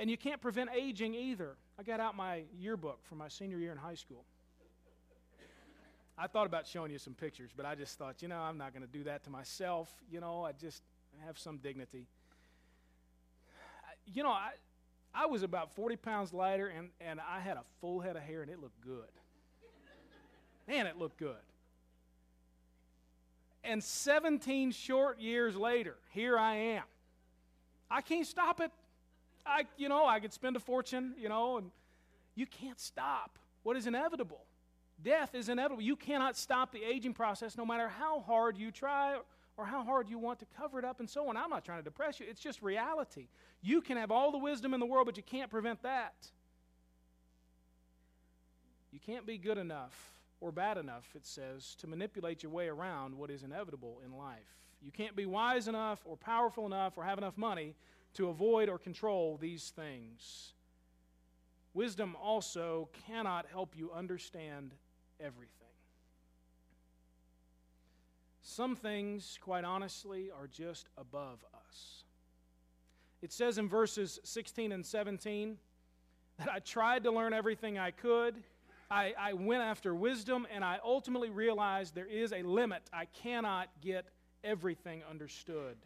And 0.01 0.09
you 0.09 0.17
can't 0.17 0.41
prevent 0.41 0.71
aging 0.75 1.13
either. 1.13 1.57
I 1.77 1.83
got 1.83 1.99
out 1.99 2.17
my 2.17 2.41
yearbook 2.57 3.05
from 3.05 3.19
my 3.19 3.27
senior 3.27 3.59
year 3.59 3.71
in 3.71 3.77
high 3.77 3.93
school. 3.93 4.25
I 6.17 6.25
thought 6.25 6.47
about 6.47 6.65
showing 6.65 6.91
you 6.91 6.97
some 6.97 7.13
pictures, 7.13 7.51
but 7.55 7.67
I 7.67 7.75
just 7.75 7.99
thought, 7.99 8.23
you 8.23 8.27
know, 8.27 8.39
I'm 8.39 8.57
not 8.57 8.73
going 8.73 8.81
to 8.81 8.91
do 8.91 9.03
that 9.03 9.23
to 9.25 9.29
myself. 9.29 9.93
You 10.11 10.19
know, 10.19 10.43
I 10.43 10.53
just 10.53 10.81
have 11.23 11.37
some 11.37 11.57
dignity. 11.57 12.07
You 14.07 14.23
know, 14.23 14.31
I, 14.31 14.53
I 15.13 15.27
was 15.27 15.43
about 15.43 15.75
40 15.75 15.97
pounds 15.97 16.33
lighter, 16.33 16.65
and, 16.65 16.89
and 16.99 17.19
I 17.19 17.39
had 17.39 17.57
a 17.57 17.63
full 17.79 17.99
head 17.99 18.15
of 18.15 18.23
hair, 18.23 18.41
and 18.41 18.49
it 18.49 18.59
looked 18.59 18.81
good. 18.81 19.05
Man, 20.67 20.87
it 20.87 20.97
looked 20.97 21.17
good. 21.17 21.35
And 23.63 23.83
17 23.83 24.71
short 24.71 25.19
years 25.19 25.55
later, 25.55 25.97
here 26.09 26.39
I 26.39 26.55
am. 26.55 26.83
I 27.91 28.01
can't 28.01 28.25
stop 28.25 28.61
it. 28.61 28.71
I, 29.45 29.65
you 29.77 29.89
know, 29.89 30.05
I 30.05 30.19
could 30.19 30.33
spend 30.33 30.55
a 30.55 30.59
fortune, 30.59 31.13
you 31.17 31.29
know, 31.29 31.57
and 31.57 31.71
you 32.35 32.45
can't 32.45 32.79
stop 32.79 33.37
what 33.63 33.77
is 33.77 33.87
inevitable. 33.87 34.41
Death 35.03 35.33
is 35.33 35.49
inevitable. 35.49 35.83
You 35.83 35.95
cannot 35.95 36.37
stop 36.37 36.71
the 36.71 36.83
aging 36.83 37.13
process 37.13 37.57
no 37.57 37.65
matter 37.65 37.89
how 37.89 38.19
hard 38.21 38.57
you 38.57 38.71
try 38.71 39.17
or 39.57 39.65
how 39.65 39.83
hard 39.83 40.09
you 40.09 40.17
want 40.17 40.39
to 40.39 40.45
cover 40.57 40.79
it 40.79 40.85
up 40.85 40.99
and 40.99 41.09
so 41.09 41.27
on. 41.29 41.37
I'm 41.37 41.49
not 41.49 41.65
trying 41.65 41.79
to 41.79 41.83
depress 41.83 42.19
you, 42.19 42.25
it's 42.29 42.41
just 42.41 42.61
reality. 42.61 43.27
You 43.61 43.81
can 43.81 43.97
have 43.97 44.11
all 44.11 44.31
the 44.31 44.37
wisdom 44.37 44.73
in 44.73 44.79
the 44.79 44.85
world, 44.85 45.05
but 45.05 45.17
you 45.17 45.23
can't 45.23 45.49
prevent 45.49 45.83
that. 45.83 46.13
You 48.91 48.99
can't 48.99 49.25
be 49.25 49.37
good 49.37 49.57
enough 49.57 49.95
or 50.39 50.51
bad 50.51 50.77
enough, 50.77 51.07
it 51.15 51.25
says, 51.25 51.75
to 51.79 51.87
manipulate 51.87 52.43
your 52.43 52.51
way 52.51 52.67
around 52.67 53.15
what 53.15 53.29
is 53.29 53.43
inevitable 53.43 54.01
in 54.03 54.17
life. 54.17 54.39
You 54.81 54.91
can't 54.91 55.15
be 55.15 55.25
wise 55.25 55.67
enough 55.67 55.99
or 56.05 56.17
powerful 56.17 56.65
enough 56.65 56.97
or 56.97 57.03
have 57.03 57.19
enough 57.19 57.37
money 57.37 57.75
to 58.13 58.29
avoid 58.29 58.69
or 58.69 58.77
control 58.77 59.37
these 59.37 59.71
things. 59.75 60.53
Wisdom 61.73 62.15
also 62.21 62.89
cannot 63.07 63.45
help 63.49 63.73
you 63.77 63.91
understand 63.91 64.73
everything. 65.19 65.55
Some 68.41 68.75
things, 68.75 69.37
quite 69.41 69.63
honestly, 69.63 70.29
are 70.31 70.47
just 70.47 70.89
above 70.97 71.45
us. 71.67 72.03
It 73.21 73.31
says 73.31 73.57
in 73.57 73.69
verses 73.69 74.19
16 74.23 74.71
and 74.71 74.85
17 74.85 75.57
that 76.39 76.49
I 76.51 76.59
tried 76.59 77.03
to 77.03 77.11
learn 77.11 77.33
everything 77.33 77.77
I 77.77 77.91
could. 77.91 78.35
I, 78.89 79.13
I 79.17 79.33
went 79.33 79.61
after 79.61 79.95
wisdom, 79.95 80.45
and 80.53 80.65
I 80.65 80.79
ultimately 80.83 81.29
realized 81.29 81.95
there 81.95 82.07
is 82.07 82.33
a 82.33 82.41
limit. 82.41 82.81
I 82.91 83.05
cannot 83.05 83.69
get 83.79 84.05
everything 84.43 85.03
understood. 85.09 85.77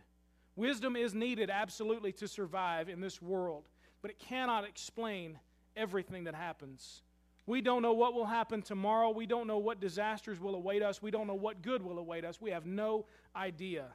Wisdom 0.56 0.96
is 0.96 1.14
needed 1.14 1.50
absolutely 1.50 2.12
to 2.14 2.28
survive 2.28 2.88
in 2.88 3.02
this 3.02 3.22
world, 3.22 3.68
but 4.02 4.12
it 4.12 4.20
cannot 4.20 4.66
explain 4.66 5.38
everything 5.76 6.24
that 6.26 6.36
happens. 6.36 7.02
We 7.46 7.62
don't 7.62 7.82
know 7.82 7.94
what 7.94 8.14
will 8.14 8.26
happen 8.26 8.62
tomorrow. 8.62 9.12
We 9.12 9.26
don't 9.26 9.48
know 9.48 9.60
what 9.60 9.80
disasters 9.80 10.40
will 10.40 10.56
await 10.56 10.82
us. 10.82 11.02
We 11.02 11.12
don't 11.12 11.28
know 11.28 11.36
what 11.36 11.62
good 11.62 11.84
will 11.84 12.00
await 12.00 12.26
us. 12.26 12.42
We 12.42 12.52
have 12.52 12.66
no 12.66 13.06
idea. 13.36 13.86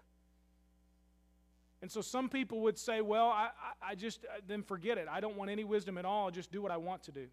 And 1.82 1.90
so 1.90 2.00
some 2.00 2.28
people 2.28 2.60
would 2.60 2.78
say, 2.78 3.00
well, 3.00 3.28
I, 3.28 3.48
I, 3.82 3.94
just, 3.94 4.24
uh, 4.24 4.40
then 4.46 4.62
forget 4.62 4.98
it. 4.98 5.08
I 5.10 5.20
don't 5.20 5.36
want 5.36 5.50
any 5.50 5.64
wisdom 5.64 5.96
at 5.96 6.04
all. 6.04 6.30
Just 6.30 6.52
do 6.52 6.60
what 6.60 6.70
I 6.70 6.76
want 6.76 7.02
to 7.04 7.12
do. 7.12 7.26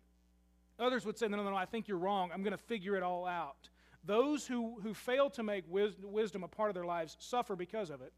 Others 0.79 1.05
would 1.05 1.17
say, 1.17 1.27
no, 1.27 1.37
no, 1.37 1.43
no, 1.43 1.55
I 1.55 1.65
think 1.65 1.87
you're 1.87 1.97
wrong. 1.97 2.31
I'm 2.33 2.43
going 2.43 2.51
to 2.51 2.57
figure 2.57 2.95
it 2.95 3.03
all 3.03 3.25
out. 3.25 3.69
Those 4.05 4.47
who, 4.47 4.79
who 4.81 4.93
fail 4.93 5.29
to 5.31 5.43
make 5.43 5.65
wisdom 5.67 6.43
a 6.43 6.47
part 6.47 6.69
of 6.69 6.75
their 6.75 6.85
lives 6.85 7.17
suffer 7.19 7.55
because 7.55 7.89
of 7.89 8.01
it. 8.01 8.13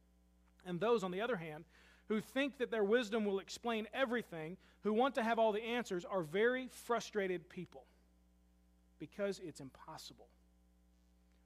And 0.69 0.79
those, 0.79 1.03
on 1.03 1.11
the 1.11 1.21
other 1.21 1.35
hand, 1.35 1.65
who 2.07 2.21
think 2.21 2.59
that 2.59 2.69
their 2.69 2.83
wisdom 2.83 3.25
will 3.25 3.39
explain 3.39 3.87
everything, 3.93 4.55
who 4.83 4.93
want 4.93 5.15
to 5.15 5.23
have 5.23 5.39
all 5.39 5.51
the 5.51 5.63
answers, 5.63 6.05
are 6.05 6.21
very 6.21 6.69
frustrated 6.85 7.49
people 7.49 7.83
because 8.99 9.39
it's 9.43 9.59
impossible. 9.59 10.27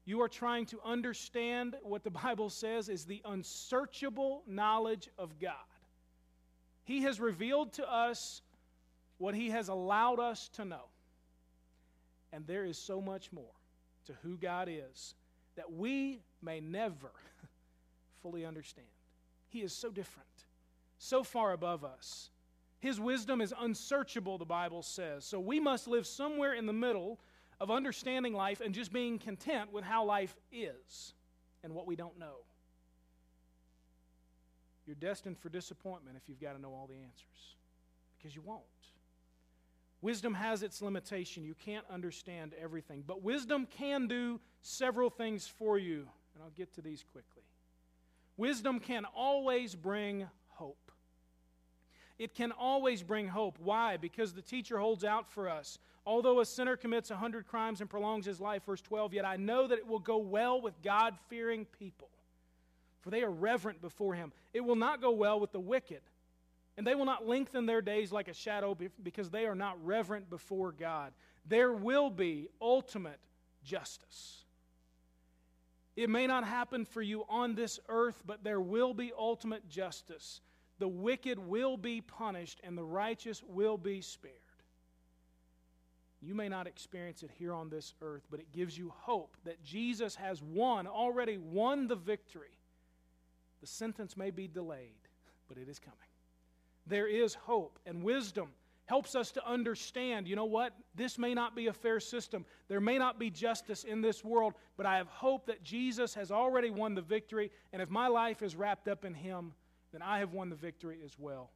You 0.06 0.22
are 0.22 0.28
trying 0.28 0.66
to 0.68 0.80
understand 0.84 1.78
what 1.84 2.04
the 2.04 2.12
Bible 2.12 2.50
says 2.50 2.90
is 2.90 3.06
the 3.06 3.22
unsearchable 3.24 4.44
knowledge 4.46 5.10
of 5.18 5.40
God. 5.40 5.54
He 6.84 7.04
has 7.04 7.22
revealed 7.22 7.72
to 7.74 7.90
us 7.90 8.42
what 9.20 9.36
He 9.36 9.50
has 9.52 9.70
allowed 9.70 10.20
us 10.20 10.50
to 10.56 10.66
know. 10.66 10.84
And 12.34 12.46
there 12.46 12.66
is 12.66 12.78
so 12.78 13.00
much 13.00 13.32
more 13.32 13.56
to 14.06 14.14
who 14.22 14.36
God 14.36 14.68
is 14.70 15.16
that 15.56 15.72
we 15.72 16.20
may 16.42 16.60
never 16.60 17.12
fully 18.22 18.46
understand. 18.46 18.88
He 19.54 19.62
is 19.62 19.72
so 19.72 19.92
different, 19.92 20.28
so 20.98 21.24
far 21.24 21.54
above 21.54 21.86
us. 21.86 22.32
His 22.80 23.00
wisdom 23.00 23.39
is 23.39 23.54
unsearchable, 23.58 24.39
the 24.39 24.46
Bible 24.46 24.82
says. 24.82 25.26
So 25.26 25.39
we 25.39 25.60
must 25.60 25.88
live 25.88 26.08
somewhere 26.08 26.54
in 26.54 26.66
the 26.66 26.74
middle 26.74 27.20
of 27.62 27.70
understanding 27.70 28.34
life 28.34 28.62
and 28.62 28.74
just 28.74 28.92
being 28.92 29.20
content 29.20 29.72
with 29.72 29.84
how 29.84 30.06
life 30.06 30.36
is 30.52 31.13
and 31.63 31.76
what 31.76 31.86
we 31.86 31.96
don't 31.96 32.18
know. 32.18 32.38
You're 34.88 34.96
destined 34.96 35.38
for 35.38 35.50
disappointment 35.50 36.18
if 36.18 36.28
you've 36.28 36.42
got 36.42 36.54
to 36.54 36.62
know 36.62 36.74
all 36.74 36.88
the 36.88 36.98
answers, 36.98 37.56
because 38.18 38.36
you 38.36 38.42
won't. 38.42 38.63
Wisdom 40.02 40.34
has 40.34 40.63
its 40.63 40.82
limitation. 40.82 41.46
You 41.46 41.54
can't 41.54 41.86
understand 41.94 42.54
everything. 42.60 43.04
But 43.06 43.22
wisdom 43.22 43.68
can 43.68 44.08
do 44.08 44.42
several 44.63 45.12
things 45.12 45.48
for 45.48 45.78
you, 45.78 46.08
and 46.34 46.44
I'll 46.44 46.50
get 46.50 46.74
to 46.74 46.82
these 46.82 47.06
quickly. 47.13 47.43
Wisdom 48.38 48.80
can 48.80 49.06
always 49.15 49.76
bring 49.76 50.28
hope. 50.50 50.91
It 52.17 52.36
can 52.36 52.52
always 52.52 53.04
bring 53.04 53.28
hope. 53.28 53.58
Why? 53.60 53.98
Because 53.98 54.34
the 54.34 54.41
teacher 54.41 54.78
holds 54.78 55.04
out 55.04 55.30
for 55.30 55.50
us. 55.50 55.78
Although 56.06 56.41
a 56.41 56.46
sinner 56.46 56.76
commits 56.76 57.12
a 57.12 57.15
hundred 57.15 57.48
crimes 57.48 57.82
and 57.82 57.89
prolongs 57.89 58.26
his 58.26 58.39
life, 58.39 58.65
verse 58.65 58.82
12, 58.82 59.13
yet 59.13 59.26
I 59.26 59.38
know 59.38 59.67
that 59.67 59.78
it 59.78 59.88
will 59.88 60.00
go 60.00 60.17
well 60.17 60.62
with 60.62 60.82
God 60.82 61.15
fearing 61.30 61.65
people, 61.80 62.10
for 63.02 63.10
they 63.10 63.24
are 63.24 63.32
reverent 63.32 63.82
before 63.82 64.13
him. 64.13 64.34
It 64.54 64.62
will 64.62 64.76
not 64.76 65.02
go 65.02 65.12
well 65.12 65.39
with 65.39 65.52
the 65.52 65.60
wicked, 65.60 66.02
and 66.78 66.86
they 66.86 66.96
will 66.96 67.06
not 67.06 67.28
lengthen 67.28 67.65
their 67.65 67.82
days 67.82 68.12
like 68.12 68.28
a 68.28 68.34
shadow 68.34 68.78
because 69.02 69.30
they 69.30 69.46
are 69.46 69.56
not 69.56 69.84
reverent 69.86 70.30
before 70.30 70.72
God. 70.72 71.13
There 71.46 71.72
will 71.72 72.10
be 72.10 72.50
ultimate 72.62 73.19
justice. 73.63 74.43
It 75.96 76.10
may 76.10 76.26
not 76.26 76.44
happen 76.46 76.86
for 76.86 77.02
you 77.02 77.24
on 77.30 77.56
this 77.56 77.80
earth, 77.88 78.22
but 78.26 78.44
there 78.44 78.62
will 78.62 78.94
be 78.94 79.12
ultimate 79.18 79.70
justice. 79.70 80.42
The 80.80 80.88
wicked 80.88 81.38
will 81.38 81.78
be 81.78 82.02
punished, 82.02 82.60
and 82.64 82.78
the 82.78 82.84
righteous 82.84 83.44
will 83.44 83.78
be 83.78 84.02
spared. 84.02 84.34
You 86.22 86.34
may 86.34 86.50
not 86.50 86.68
experience 86.68 87.22
it 87.22 87.32
here 87.38 87.54
on 87.54 87.70
this 87.70 87.94
earth, 88.02 88.24
but 88.32 88.40
it 88.40 88.52
gives 88.52 88.78
you 88.78 88.92
hope 88.96 89.36
that 89.44 89.64
Jesus 89.64 90.16
has 90.16 90.42
won, 90.42 90.88
already 90.88 91.38
won 91.38 91.88
the 91.88 91.96
victory. 91.96 92.58
The 93.62 93.68
sentence 93.68 94.18
may 94.18 94.32
be 94.32 94.48
delayed, 94.48 95.08
but 95.48 95.58
it 95.58 95.70
is 95.70 95.80
coming. 95.80 96.00
There 96.88 97.08
is 97.08 97.34
hope, 97.34 97.78
and 97.86 98.04
wisdom 98.04 98.50
helps 98.86 99.15
us 99.15 99.32
to 99.32 99.48
understand 99.48 100.28
you 100.28 100.36
know 100.36 100.46
what? 100.46 100.74
This 100.96 101.17
may 101.17 101.34
not 101.34 101.56
be 101.56 101.67
a 101.67 101.74
fair 101.74 102.00
system. 102.00 102.46
There 102.67 102.82
may 102.82 102.98
not 102.98 103.19
be 103.19 103.30
justice 103.30 103.84
in 103.84 104.02
this 104.02 104.24
world, 104.24 104.54
but 104.78 104.86
I 104.86 104.98
have 104.98 105.08
hope 105.08 105.46
that 105.48 105.63
Jesus 105.63 106.13
has 106.15 106.32
already 106.32 106.69
won 106.69 106.96
the 106.96 107.02
victory, 107.02 107.52
and 107.72 107.82
if 107.82 107.89
my 107.89 108.08
life 108.08 108.41
is 108.41 108.56
wrapped 108.56 108.88
up 108.88 109.06
in 109.06 109.13
Him, 109.13 109.54
then 109.91 110.02
I 110.02 110.19
have 110.19 110.34
won 110.34 110.50
the 110.50 110.56
victory 110.56 111.00
as 111.06 111.17
well. 111.17 111.52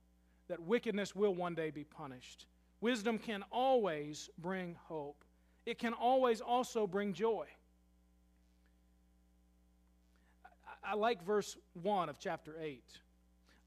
That 0.48 0.62
wickedness 0.62 1.16
will 1.16 1.36
one 1.36 1.56
day 1.56 1.72
be 1.72 1.84
punished. 1.84 2.46
Wisdom 2.80 3.18
can 3.18 3.44
always 3.52 4.30
bring 4.38 4.76
hope, 4.86 5.24
it 5.66 5.80
can 5.80 5.94
always 5.94 6.40
also 6.40 6.88
bring 6.88 7.14
joy. 7.14 7.48
I, 10.84 10.96
like 10.96 11.22
verse 11.26 11.58
1 11.82 12.08
of 12.08 12.18
chapter 12.18 12.56
8. 12.62 12.82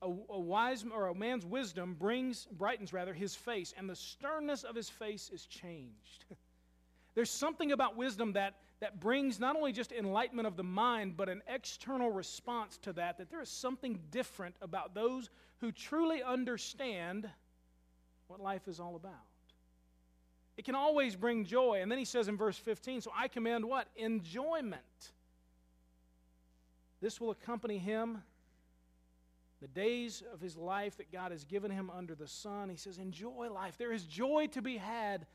A, 0.02 0.06
a, 0.06 0.40
wise 0.40 0.84
or 0.90 1.08
a 1.08 1.14
man's 1.14 1.44
wisdom 1.44 1.94
brings 1.98 2.46
brightens 2.46 2.92
rather 2.92 3.12
his 3.12 3.34
face 3.34 3.74
and 3.76 3.88
the 3.88 3.96
sternness 3.96 4.64
of 4.64 4.74
his 4.74 4.88
face 4.88 5.30
is 5.32 5.44
changed 5.44 6.24
there's 7.14 7.30
something 7.30 7.72
about 7.72 7.96
wisdom 7.96 8.32
that 8.32 8.54
that 8.80 8.98
brings 8.98 9.38
not 9.38 9.56
only 9.56 9.72
just 9.72 9.92
enlightenment 9.92 10.48
of 10.48 10.56
the 10.56 10.64
mind 10.64 11.18
but 11.18 11.28
an 11.28 11.42
external 11.46 12.10
response 12.10 12.78
to 12.78 12.94
that 12.94 13.18
that 13.18 13.30
there 13.30 13.42
is 13.42 13.50
something 13.50 13.98
different 14.10 14.54
about 14.62 14.94
those 14.94 15.28
who 15.60 15.70
truly 15.70 16.22
understand 16.22 17.28
what 18.30 18.40
life 18.40 18.68
is 18.68 18.80
all 18.80 18.96
about. 18.96 19.12
It 20.56 20.64
can 20.64 20.74
always 20.74 21.16
bring 21.16 21.44
joy. 21.44 21.80
And 21.82 21.90
then 21.90 21.98
he 21.98 22.04
says 22.04 22.28
in 22.28 22.36
verse 22.36 22.56
15, 22.56 23.02
so 23.02 23.12
I 23.16 23.28
command 23.28 23.64
what? 23.64 23.88
Enjoyment. 23.96 24.82
This 27.00 27.20
will 27.20 27.30
accompany 27.30 27.78
him 27.78 28.22
the 29.60 29.68
days 29.68 30.22
of 30.32 30.40
his 30.40 30.56
life 30.56 30.96
that 30.96 31.12
God 31.12 31.32
has 31.32 31.44
given 31.44 31.70
him 31.70 31.90
under 31.90 32.14
the 32.14 32.26
sun. 32.26 32.68
He 32.68 32.76
says, 32.76 32.98
enjoy 32.98 33.50
life. 33.52 33.76
There 33.76 33.92
is 33.92 34.04
joy 34.04 34.48
to 34.52 34.62
be 34.62 34.76
had 34.76 35.26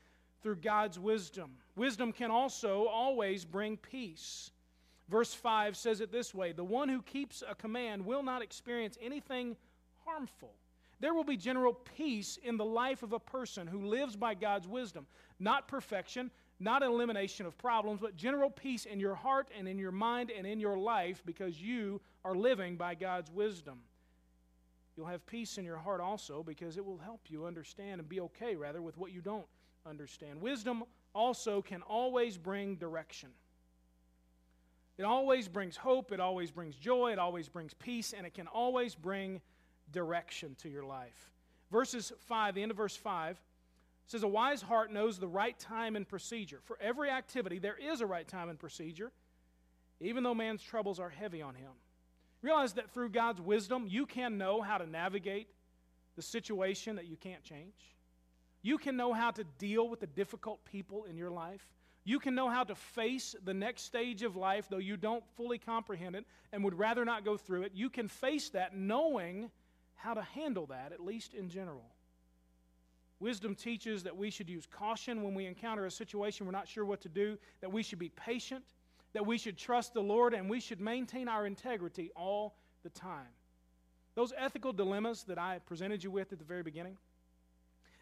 through 0.42 0.56
God's 0.56 0.98
wisdom. 0.98 1.52
Wisdom 1.76 2.12
can 2.12 2.30
also 2.30 2.86
always 2.86 3.44
bring 3.44 3.76
peace. 3.76 4.50
Verse 5.08 5.32
5 5.32 5.76
says 5.76 6.00
it 6.00 6.10
this 6.10 6.34
way 6.34 6.52
The 6.52 6.64
one 6.64 6.88
who 6.88 7.02
keeps 7.02 7.42
a 7.48 7.54
command 7.54 8.04
will 8.04 8.22
not 8.22 8.42
experience 8.42 8.98
anything 9.00 9.56
harmful. 10.04 10.54
There 10.98 11.14
will 11.14 11.24
be 11.24 11.36
general 11.36 11.74
peace 11.74 12.38
in 12.42 12.56
the 12.56 12.64
life 12.64 13.02
of 13.02 13.12
a 13.12 13.18
person 13.18 13.66
who 13.66 13.86
lives 13.86 14.16
by 14.16 14.34
God's 14.34 14.66
wisdom. 14.66 15.06
Not 15.38 15.68
perfection, 15.68 16.30
not 16.58 16.82
elimination 16.82 17.44
of 17.44 17.58
problems, 17.58 18.00
but 18.00 18.16
general 18.16 18.48
peace 18.48 18.86
in 18.86 18.98
your 18.98 19.14
heart 19.14 19.48
and 19.56 19.68
in 19.68 19.78
your 19.78 19.92
mind 19.92 20.30
and 20.30 20.46
in 20.46 20.58
your 20.58 20.78
life 20.78 21.22
because 21.26 21.60
you 21.60 22.00
are 22.24 22.34
living 22.34 22.76
by 22.76 22.94
God's 22.94 23.30
wisdom. 23.30 23.80
You'll 24.96 25.06
have 25.06 25.26
peace 25.26 25.58
in 25.58 25.64
your 25.64 25.76
heart 25.76 26.00
also 26.00 26.42
because 26.42 26.76
it 26.76 26.84
will 26.84 26.98
help 26.98 27.20
you 27.28 27.44
understand 27.44 28.00
and 28.00 28.08
be 28.08 28.20
okay, 28.20 28.56
rather, 28.56 28.80
with 28.80 28.96
what 28.96 29.12
you 29.12 29.20
don't 29.20 29.46
understand. 29.84 30.40
Wisdom 30.40 30.84
also 31.14 31.60
can 31.60 31.82
always 31.82 32.38
bring 32.38 32.76
direction. 32.76 33.30
It 34.98 35.04
always 35.04 35.48
brings 35.48 35.76
hope, 35.76 36.10
it 36.12 36.20
always 36.20 36.50
brings 36.50 36.74
joy, 36.76 37.12
it 37.12 37.18
always 37.18 37.48
brings 37.48 37.74
peace, 37.74 38.14
and 38.16 38.26
it 38.26 38.32
can 38.32 38.46
always 38.46 38.94
bring 38.94 39.42
direction 39.92 40.56
to 40.62 40.70
your 40.70 40.84
life. 40.84 41.30
Verses 41.70 42.12
5, 42.20 42.54
the 42.54 42.62
end 42.62 42.70
of 42.70 42.76
verse 42.78 42.96
5 42.96 43.38
says, 44.06 44.22
A 44.22 44.28
wise 44.28 44.62
heart 44.62 44.90
knows 44.90 45.18
the 45.18 45.28
right 45.28 45.58
time 45.58 45.96
and 45.96 46.08
procedure. 46.08 46.60
For 46.64 46.78
every 46.80 47.10
activity, 47.10 47.58
there 47.58 47.76
is 47.76 48.00
a 48.00 48.06
right 48.06 48.26
time 48.26 48.48
and 48.48 48.58
procedure, 48.58 49.12
even 50.00 50.22
though 50.22 50.34
man's 50.34 50.62
troubles 50.62 50.98
are 50.98 51.10
heavy 51.10 51.42
on 51.42 51.54
him. 51.54 51.72
Realize 52.46 52.74
that 52.74 52.92
through 52.92 53.08
God's 53.08 53.40
wisdom, 53.40 53.86
you 53.88 54.06
can 54.06 54.38
know 54.38 54.62
how 54.62 54.78
to 54.78 54.88
navigate 54.88 55.48
the 56.14 56.22
situation 56.22 56.94
that 56.94 57.08
you 57.08 57.16
can't 57.16 57.42
change. 57.42 57.74
You 58.62 58.78
can 58.78 58.96
know 58.96 59.12
how 59.12 59.32
to 59.32 59.42
deal 59.58 59.88
with 59.88 59.98
the 59.98 60.06
difficult 60.06 60.64
people 60.64 61.06
in 61.06 61.16
your 61.16 61.28
life. 61.28 61.66
You 62.04 62.20
can 62.20 62.36
know 62.36 62.48
how 62.48 62.62
to 62.62 62.76
face 62.76 63.34
the 63.44 63.52
next 63.52 63.82
stage 63.82 64.22
of 64.22 64.36
life, 64.36 64.68
though 64.70 64.78
you 64.78 64.96
don't 64.96 65.24
fully 65.34 65.58
comprehend 65.58 66.14
it 66.14 66.24
and 66.52 66.62
would 66.62 66.78
rather 66.78 67.04
not 67.04 67.24
go 67.24 67.36
through 67.36 67.62
it. 67.62 67.72
You 67.74 67.90
can 67.90 68.06
face 68.06 68.48
that 68.50 68.76
knowing 68.76 69.50
how 69.96 70.14
to 70.14 70.22
handle 70.22 70.66
that, 70.66 70.92
at 70.92 71.00
least 71.00 71.34
in 71.34 71.48
general. 71.48 71.90
Wisdom 73.18 73.56
teaches 73.56 74.04
that 74.04 74.16
we 74.16 74.30
should 74.30 74.48
use 74.48 74.66
caution 74.70 75.24
when 75.24 75.34
we 75.34 75.46
encounter 75.46 75.84
a 75.84 75.90
situation 75.90 76.46
we're 76.46 76.52
not 76.52 76.68
sure 76.68 76.84
what 76.84 77.00
to 77.00 77.08
do, 77.08 77.38
that 77.60 77.72
we 77.72 77.82
should 77.82 77.98
be 77.98 78.10
patient, 78.10 78.62
that 79.16 79.24
we 79.24 79.38
should 79.38 79.56
trust 79.56 79.94
the 79.94 80.02
Lord, 80.02 80.34
and 80.34 80.50
we 80.50 80.60
should 80.60 80.78
maintain 80.78 81.26
our 81.26 81.46
integrity 81.46 82.10
all 82.14 82.54
the 82.82 82.90
time. 82.90 83.32
Those 84.14 84.30
ethical 84.36 84.74
dilemmas 84.74 85.22
that 85.22 85.38
I 85.38 85.58
presented 85.64 86.04
you 86.04 86.10
with 86.10 86.34
at 86.34 86.38
the 86.38 86.44
very 86.44 86.62
beginning, 86.62 86.98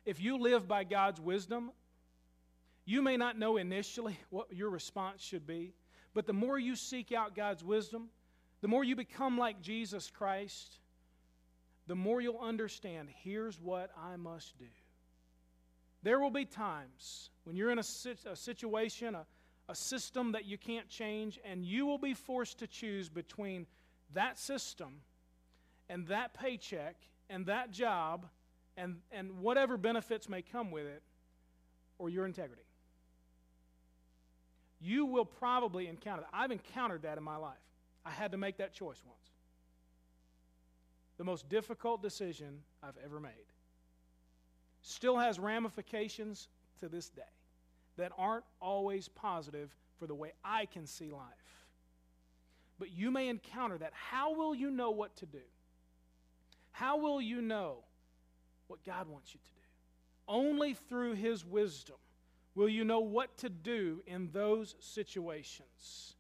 if 0.05 0.21
you 0.21 0.39
live 0.39 0.67
by 0.67 0.83
God's 0.83 1.21
wisdom, 1.21 1.71
you 2.85 3.01
may 3.01 3.17
not 3.17 3.39
know 3.39 3.59
initially 3.59 4.19
what 4.31 4.53
your 4.53 4.71
response 4.71 5.23
should 5.23 5.47
be, 5.47 5.73
but 6.15 6.27
the 6.27 6.33
more 6.33 6.59
you 6.59 6.75
seek 6.75 7.13
out 7.13 7.37
God's 7.37 7.63
wisdom, 7.63 8.09
the 8.61 8.67
more 8.67 8.83
you 8.83 8.97
become 8.97 9.39
like 9.39 9.63
Jesus 9.63 10.11
Christ, 10.11 10.81
the 11.87 11.95
more 11.95 12.21
you'll 12.21 12.41
understand 12.41 13.09
here's 13.23 13.61
what 13.61 13.93
I 13.97 14.17
must 14.17 14.59
do. 14.59 14.67
There 16.03 16.19
will 16.19 16.33
be 16.33 16.45
times 16.45 17.31
when 17.45 17.55
you're 17.55 17.71
in 17.71 17.79
a, 17.79 17.85
situation, 17.85 19.15
a, 19.15 19.25
a 19.69 19.75
system 19.75 20.33
that 20.33 20.45
you 20.45 20.59
can't 20.59 20.89
change, 20.89 21.39
and 21.45 21.65
you 21.65 21.87
will 21.87 21.99
be 21.99 22.15
forced 22.15 22.59
to 22.59 22.67
choose 22.67 23.09
between 23.09 23.67
that 24.13 24.39
system 24.39 25.01
and 25.89 26.07
that 26.09 26.35
paycheck 26.35 26.97
and 27.31 27.47
that 27.47 27.71
job 27.71 28.27
and, 28.77 28.97
and 29.11 29.41
whatever 29.41 29.77
benefits 29.77 30.29
may 30.29 30.43
come 30.43 30.71
with 30.71 30.87
it 30.87 31.03
or 31.99 32.09
your 32.09 32.27
integrity. 32.27 32.63
You 34.81 35.07
will 35.07 35.25
probably 35.25 35.87
encounter 35.87 36.23
that. 36.23 36.31
I've 36.33 36.51
encountered 36.51 37.03
that 37.03 37.17
in 37.17 37.25
my 37.25 37.37
life. 37.37 37.55
I 38.05 38.11
had 38.11 38.33
to 38.33 38.39
make 38.39 38.59
that 38.59 38.75
choice 38.75 39.03
once 39.07 39.31
the 41.17 41.25
most 41.25 41.49
difficult 41.49 42.03
decision 42.03 42.61
I've 42.83 42.99
ever 43.05 43.21
made. 43.21 43.31
Still 44.83 45.17
has 45.17 45.39
ramifications 45.39 46.49
to 46.81 46.89
this 46.89 47.09
day 47.09 47.23
that 47.97 48.13
aren't 48.19 48.45
always 48.61 49.09
positive 49.09 49.75
for 49.99 50.07
the 50.07 50.15
way 50.15 50.33
I 50.45 50.67
can 50.67 50.87
see 50.87 51.11
life. 51.11 51.23
But 52.79 52.93
you 52.93 53.11
may 53.11 53.29
encounter 53.29 53.79
that. 53.79 53.93
How 53.95 54.35
will 54.35 54.55
you 54.55 54.71
know 54.71 54.91
what 54.91 55.17
to 55.17 55.27
do? 55.27 55.39
How 56.73 56.97
will 56.97 57.21
you 57.21 57.41
know 57.41 57.85
what 58.67 58.85
God 58.85 59.09
wants 59.09 59.33
you 59.33 59.41
to 59.45 59.51
do? 59.51 59.61
Only 60.27 60.75
through 60.75 61.15
His 61.15 61.45
wisdom 61.45 61.97
will 62.55 62.69
you 62.69 62.85
know 62.85 63.01
what 63.01 63.37
to 63.39 63.49
do 63.49 64.03
in 64.07 64.31
those 64.33 64.75
situations. 64.81 66.17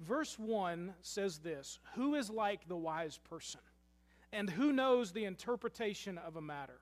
Verse 0.00 0.38
1 0.38 0.94
says 1.00 1.38
this 1.38 1.78
Who 1.94 2.14
is 2.14 2.28
like 2.28 2.68
the 2.68 2.76
wise 2.76 3.18
person? 3.18 3.60
And 4.34 4.48
who 4.48 4.72
knows 4.72 5.12
the 5.12 5.24
interpretation 5.24 6.18
of 6.18 6.36
a 6.36 6.40
matter? 6.40 6.80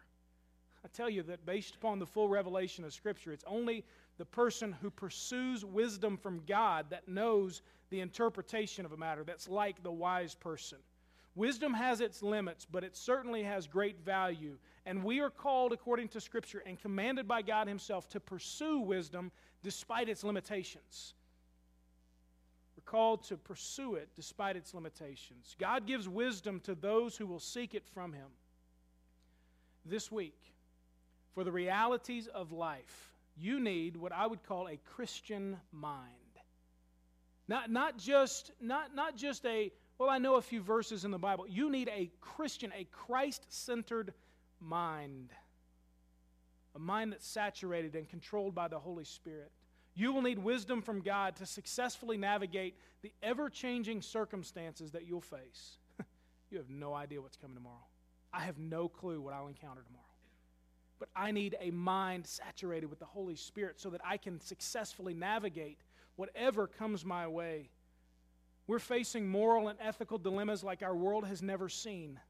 I 0.84 0.88
tell 0.88 1.10
you 1.10 1.22
that 1.24 1.44
based 1.44 1.74
upon 1.74 1.98
the 1.98 2.06
full 2.06 2.28
revelation 2.28 2.84
of 2.84 2.94
Scripture, 2.94 3.32
it's 3.32 3.44
only 3.46 3.84
the 4.18 4.24
person 4.24 4.72
who 4.80 4.90
pursues 4.90 5.64
wisdom 5.64 6.16
from 6.16 6.42
God 6.46 6.86
that 6.90 7.08
knows 7.08 7.62
the 7.90 8.00
interpretation 8.00 8.84
of 8.84 8.92
a 8.92 8.96
matter, 8.96 9.24
that's 9.24 9.48
like 9.48 9.82
the 9.82 9.92
wise 9.92 10.34
person. 10.34 10.78
Wisdom 11.34 11.72
has 11.74 12.00
its 12.00 12.22
limits, 12.22 12.66
but 12.70 12.84
it 12.84 12.96
certainly 12.96 13.42
has 13.42 13.66
great 13.66 14.00
value. 14.04 14.58
And 14.86 15.04
we 15.04 15.20
are 15.20 15.30
called, 15.30 15.72
according 15.72 16.08
to 16.08 16.20
Scripture, 16.20 16.62
and 16.66 16.78
commanded 16.80 17.28
by 17.28 17.42
God 17.42 17.68
Himself 17.68 18.08
to 18.10 18.20
pursue 18.20 18.78
wisdom 18.80 19.30
despite 19.62 20.08
its 20.08 20.24
limitations 20.24 21.14
We're 22.76 22.90
called 22.90 23.24
to 23.24 23.36
pursue 23.36 23.94
it 23.94 24.08
despite 24.16 24.56
its 24.56 24.74
limitations. 24.74 25.54
God 25.58 25.86
gives 25.86 26.08
wisdom 26.08 26.60
to 26.60 26.74
those 26.74 27.16
who 27.16 27.26
will 27.26 27.40
seek 27.40 27.74
it 27.74 27.87
from 27.87 28.12
Him. 28.12 28.28
This 29.85 30.10
week, 30.10 30.54
for 31.35 31.44
the 31.44 31.52
realities 31.52 32.26
of 32.26 32.52
life, 32.52 33.14
you 33.37 33.60
need 33.60 33.96
what 33.96 34.12
I 34.12 34.26
would 34.26 34.42
call 34.42 34.68
a 34.68 34.76
Christian 34.94 35.56
mind. 35.72 36.06
Not, 37.48 37.70
not, 37.70 37.98
just, 37.98 38.52
not, 38.60 38.94
not 38.94 39.16
just 39.16 39.44
a, 39.46 39.72
well, 39.98 40.08
I 40.08 40.18
know 40.18 40.37
a 40.37 40.42
few 40.42 40.60
verses 40.60 41.04
in 41.04 41.10
the 41.10 41.18
Bible. 41.18 41.46
You 41.48 41.70
need 41.70 41.88
a 41.88 42.10
Christian, 42.20 42.72
a 42.76 42.85
Christ 42.92 43.44
centered 43.48 44.12
mind. 44.60 45.31
A 46.76 46.78
mind 46.78 47.12
that's 47.12 47.26
saturated 47.26 47.96
and 47.96 48.08
controlled 48.08 48.54
by 48.54 48.68
the 48.68 48.78
Holy 48.78 49.04
Spirit. 49.04 49.50
You 49.94 50.12
will 50.12 50.22
need 50.22 50.38
wisdom 50.38 50.81
from 50.81 51.00
God 51.00 51.37
to 51.37 51.46
successfully 51.46 52.16
navigate 52.16 52.76
the 53.02 53.12
ever 53.22 53.50
changing 53.50 54.02
circumstances 54.02 54.92
that 54.92 55.06
you'll 55.06 55.20
face. 55.20 55.78
you 56.50 56.58
have 56.58 56.70
no 56.70 56.94
idea 56.94 57.20
what's 57.20 57.37
coming 57.37 57.56
tomorrow. 57.56 57.87
I 58.33 58.40
have 58.40 58.58
no 58.58 58.88
clue 58.88 59.20
what 59.20 59.35
I'll 59.35 59.48
encounter 59.48 59.83
tomorrow. 59.83 60.04
But 61.01 61.09
I 61.17 61.33
need 61.33 61.57
a 61.59 61.71
mind 61.71 62.27
saturated 62.27 62.87
with 62.87 62.98
the 62.98 63.07
Holy 63.07 63.35
Spirit 63.35 63.81
so 63.81 63.88
that 63.90 64.03
I 64.05 64.19
can 64.19 64.38
successfully 64.38 65.15
navigate 65.15 65.79
whatever 66.17 66.67
comes 66.67 67.05
my 67.05 67.27
way. 67.27 67.71
We're 68.67 68.79
facing 68.79 69.27
moral 69.27 69.69
and 69.69 69.79
ethical 69.81 70.19
dilemmas 70.19 70.63
like 70.63 70.83
our 70.83 70.94
world 70.94 71.27
has 71.27 71.42
never 71.42 71.71
seen. 71.71 72.21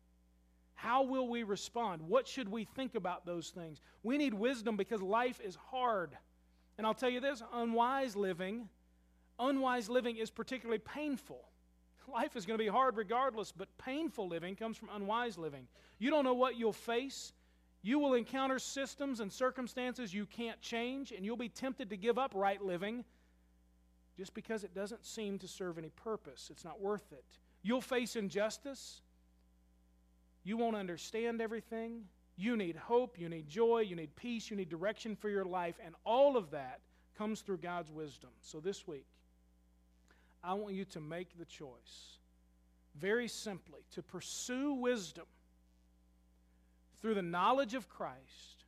How 0.75 1.03
will 1.03 1.29
we 1.29 1.43
respond? 1.43 2.01
What 2.03 2.27
should 2.27 2.49
we 2.49 2.65
think 2.65 2.95
about 2.95 3.27
those 3.27 3.51
things? 3.51 3.83
We 4.05 4.17
need 4.17 4.33
wisdom 4.33 4.77
because 4.77 5.03
life 5.03 5.41
is 5.45 5.57
hard. 5.57 6.17
And 6.79 6.87
I'll 6.87 6.95
tell 6.95 7.11
you 7.11 7.21
this 7.21 7.43
unwise 7.53 8.17
living, 8.17 8.69
unwise 9.39 9.91
living 9.91 10.17
is 10.17 10.31
particularly 10.31 10.79
painful. 10.79 11.45
Life 12.11 12.35
is 12.37 12.47
going 12.47 12.59
to 12.59 12.65
be 12.65 12.71
hard 12.71 12.97
regardless, 12.97 13.53
but 13.53 13.69
painful 13.79 14.27
living 14.27 14.57
comes 14.57 14.77
from 14.77 14.89
unwise 14.95 15.37
living. 15.37 15.69
You 15.99 16.11
don't 16.11 16.25
know 16.25 16.35
what 16.35 16.57
you'll 16.57 16.73
face. 16.73 17.35
You 17.83 17.99
will 17.99 18.15
encounter 18.15 18.59
systems 18.59 19.21
and 19.21 19.33
circumstances 19.33 20.13
you 20.13 20.27
can't 20.27 20.61
change, 20.61 21.13
and 21.13 21.25
you'll 21.25 21.37
be 21.37 21.49
tempted 21.49 21.91
to 21.91 21.97
give 21.97 22.19
up 22.19 22.33
right 22.35 22.63
living 22.63 23.05
just 24.17 24.35
because 24.35 24.65
it 24.65 24.75
doesn't 24.75 25.07
seem 25.07 25.39
to 25.39 25.49
serve 25.49 25.79
any 25.79 25.89
purpose. 25.89 26.49
It's 26.51 26.65
not 26.65 26.81
worth 26.81 27.11
it. 27.13 27.25
You'll 27.63 27.81
face 27.81 28.17
injustice. 28.17 29.01
You 30.45 30.59
won't 30.59 30.77
understand 30.77 31.41
everything. 31.41 32.03
You 32.37 32.57
need 32.57 32.77
hope, 32.77 33.19
you 33.19 33.29
need 33.29 33.49
joy, 33.49 33.81
you 33.81 33.97
need 33.97 34.17
peace, 34.17 34.51
you 34.51 34.57
need 34.57 34.71
direction 34.71 35.15
for 35.15 35.29
your 35.29 35.45
life, 35.45 35.75
and 35.85 35.95
all 36.05 36.39
of 36.39 36.51
that 36.53 36.81
comes 37.19 37.43
through 37.43 37.59
God's 37.59 37.91
wisdom. 37.91 38.31
So 38.41 38.61
this 38.61 38.89
week, 38.89 39.05
I 40.43 40.55
want 40.55 40.75
you 40.75 40.87
to 40.87 41.01
make 41.01 41.39
the 41.39 41.45
choice, 41.45 42.17
very 42.99 43.29
simply, 43.29 43.81
to 43.93 44.03
pursue 44.03 44.73
wisdom 44.73 45.27
through 47.01 47.15
the 47.15 47.23
knowledge 47.23 47.75
of 47.75 47.89
Christ, 47.89 48.65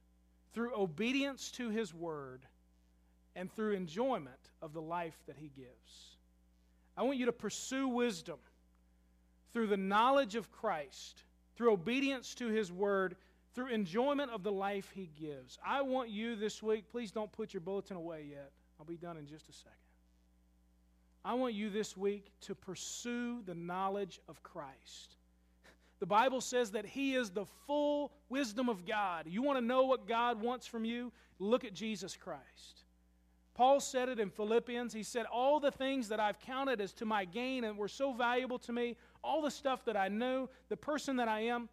through 0.52 0.74
obedience 0.76 1.50
to 1.52 1.68
His 1.68 1.94
Word, 1.94 2.42
and 3.34 3.50
through 3.52 3.72
enjoyment 3.72 4.50
of 4.60 4.72
the 4.72 4.82
life 4.82 5.18
that 5.26 5.36
He 5.38 5.50
gives. 5.56 6.16
I 6.96 7.02
want 7.02 7.18
you 7.18 7.26
to 7.26 7.32
pursue 7.32 7.88
wisdom 7.88 8.38
through 9.52 9.66
the 9.68 9.76
knowledge 9.76 10.34
of 10.34 10.50
Christ, 10.50 11.24
through 11.56 11.72
obedience 11.72 12.34
to 12.36 12.48
His 12.48 12.72
Word, 12.72 13.16
through 13.54 13.68
enjoyment 13.68 14.30
of 14.30 14.42
the 14.42 14.52
life 14.52 14.90
He 14.94 15.10
gives. 15.18 15.58
I 15.64 15.82
want 15.82 16.10
you 16.10 16.36
this 16.36 16.62
week, 16.62 16.90
please 16.90 17.10
don't 17.10 17.32
put 17.32 17.52
your 17.52 17.60
bulletin 17.60 17.96
away 17.96 18.26
yet. 18.30 18.50
I'll 18.78 18.86
be 18.86 18.96
done 18.96 19.16
in 19.16 19.26
just 19.26 19.48
a 19.48 19.52
second. 19.52 19.72
I 21.24 21.34
want 21.34 21.54
you 21.54 21.70
this 21.70 21.96
week 21.96 22.32
to 22.42 22.54
pursue 22.54 23.42
the 23.42 23.54
knowledge 23.54 24.20
of 24.28 24.42
Christ. 24.42 25.16
The 26.02 26.06
Bible 26.06 26.40
says 26.40 26.72
that 26.72 26.84
He 26.84 27.14
is 27.14 27.30
the 27.30 27.44
full 27.68 28.10
wisdom 28.28 28.68
of 28.68 28.84
God. 28.84 29.26
You 29.28 29.40
want 29.40 29.60
to 29.60 29.64
know 29.64 29.84
what 29.84 30.08
God 30.08 30.42
wants 30.42 30.66
from 30.66 30.84
you? 30.84 31.12
Look 31.38 31.64
at 31.64 31.74
Jesus 31.74 32.16
Christ. 32.16 32.82
Paul 33.54 33.78
said 33.78 34.08
it 34.08 34.18
in 34.18 34.28
Philippians. 34.28 34.92
He 34.92 35.04
said, 35.04 35.26
All 35.26 35.60
the 35.60 35.70
things 35.70 36.08
that 36.08 36.18
I've 36.18 36.40
counted 36.40 36.80
as 36.80 36.92
to 36.94 37.04
my 37.04 37.24
gain 37.24 37.62
and 37.62 37.78
were 37.78 37.86
so 37.86 38.12
valuable 38.12 38.58
to 38.58 38.72
me, 38.72 38.96
all 39.22 39.42
the 39.42 39.50
stuff 39.52 39.84
that 39.84 39.96
I 39.96 40.08
know, 40.08 40.50
the 40.70 40.76
person 40.76 41.14
that 41.18 41.28
I 41.28 41.42
am, 41.42 41.68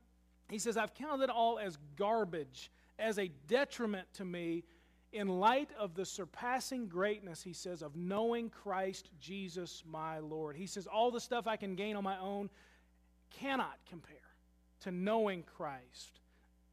he 0.51 0.59
says, 0.59 0.77
I've 0.77 0.93
counted 0.93 1.23
it 1.23 1.29
all 1.31 1.57
as 1.57 1.79
garbage, 1.95 2.69
as 2.99 3.17
a 3.17 3.31
detriment 3.47 4.07
to 4.13 4.25
me 4.25 4.63
in 5.11 5.27
light 5.27 5.71
of 5.79 5.95
the 5.95 6.05
surpassing 6.05 6.87
greatness, 6.87 7.41
he 7.41 7.53
says, 7.53 7.81
of 7.81 7.95
knowing 7.95 8.51
Christ 8.51 9.09
Jesus 9.19 9.83
my 9.87 10.19
Lord. 10.19 10.55
He 10.55 10.67
says, 10.67 10.85
all 10.85 11.09
the 11.09 11.19
stuff 11.19 11.47
I 11.47 11.55
can 11.55 11.73
gain 11.73 11.95
on 11.95 12.03
my 12.03 12.19
own 12.19 12.51
cannot 13.31 13.77
compare 13.89 14.17
to 14.81 14.91
knowing 14.91 15.43
Christ. 15.43 16.19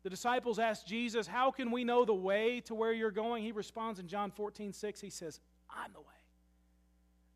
The 0.03 0.11
disciples 0.11 0.59
asked 0.59 0.87
Jesus, 0.87 1.27
How 1.27 1.51
can 1.51 1.71
we 1.71 1.85
know 1.85 2.05
the 2.05 2.15
way 2.15 2.61
to 2.63 2.75
where 2.75 2.93
you're 2.93 3.11
going? 3.11 3.43
He 3.43 3.53
responds 3.53 3.99
in 3.99 4.07
John 4.07 4.31
14, 4.31 4.73
6. 4.73 5.01
He 5.01 5.11
says, 5.11 5.41
I'm 5.69 5.93
the 5.93 6.01
way. 6.01 6.07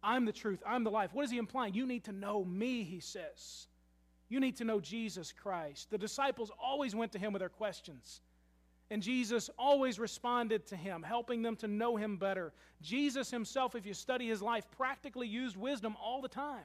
I'm 0.03 0.25
the 0.25 0.33
truth. 0.33 0.63
I'm 0.67 0.85
the 0.85 0.91
life. 0.91 1.13
What 1.13 1.25
is 1.25 1.31
he 1.31 1.39
implying? 1.39 1.75
You 1.75 1.87
need 1.87 2.05
to 2.05 2.13
know 2.13 2.45
me, 2.45 2.85
he 2.85 3.01
says. 3.01 3.67
You 4.29 4.41
need 4.41 4.57
to 4.57 4.65
know 4.65 4.81
Jesus 4.81 5.33
Christ. 5.33 5.91
The 5.91 5.99
disciples 5.99 6.51
always 6.63 6.95
went 6.95 7.13
to 7.13 7.19
him 7.19 7.33
with 7.33 7.41
their 7.41 7.49
questions. 7.49 8.21
And 8.91 9.03
Jesus 9.03 9.51
always 9.59 9.99
responded 9.99 10.67
to 10.69 10.77
him, 10.77 11.03
helping 11.03 11.43
them 11.43 11.57
to 11.57 11.69
know 11.69 11.97
him 11.97 12.17
better. 12.17 12.53
Jesus 12.83 13.31
himself, 13.31 13.75
if 13.75 13.87
you 13.87 13.95
study 13.95 14.29
his 14.29 14.43
life, 14.43 14.65
practically 14.77 15.29
used 15.29 15.57
wisdom 15.57 15.97
all 16.03 16.21
the 16.21 16.29
time. 16.29 16.65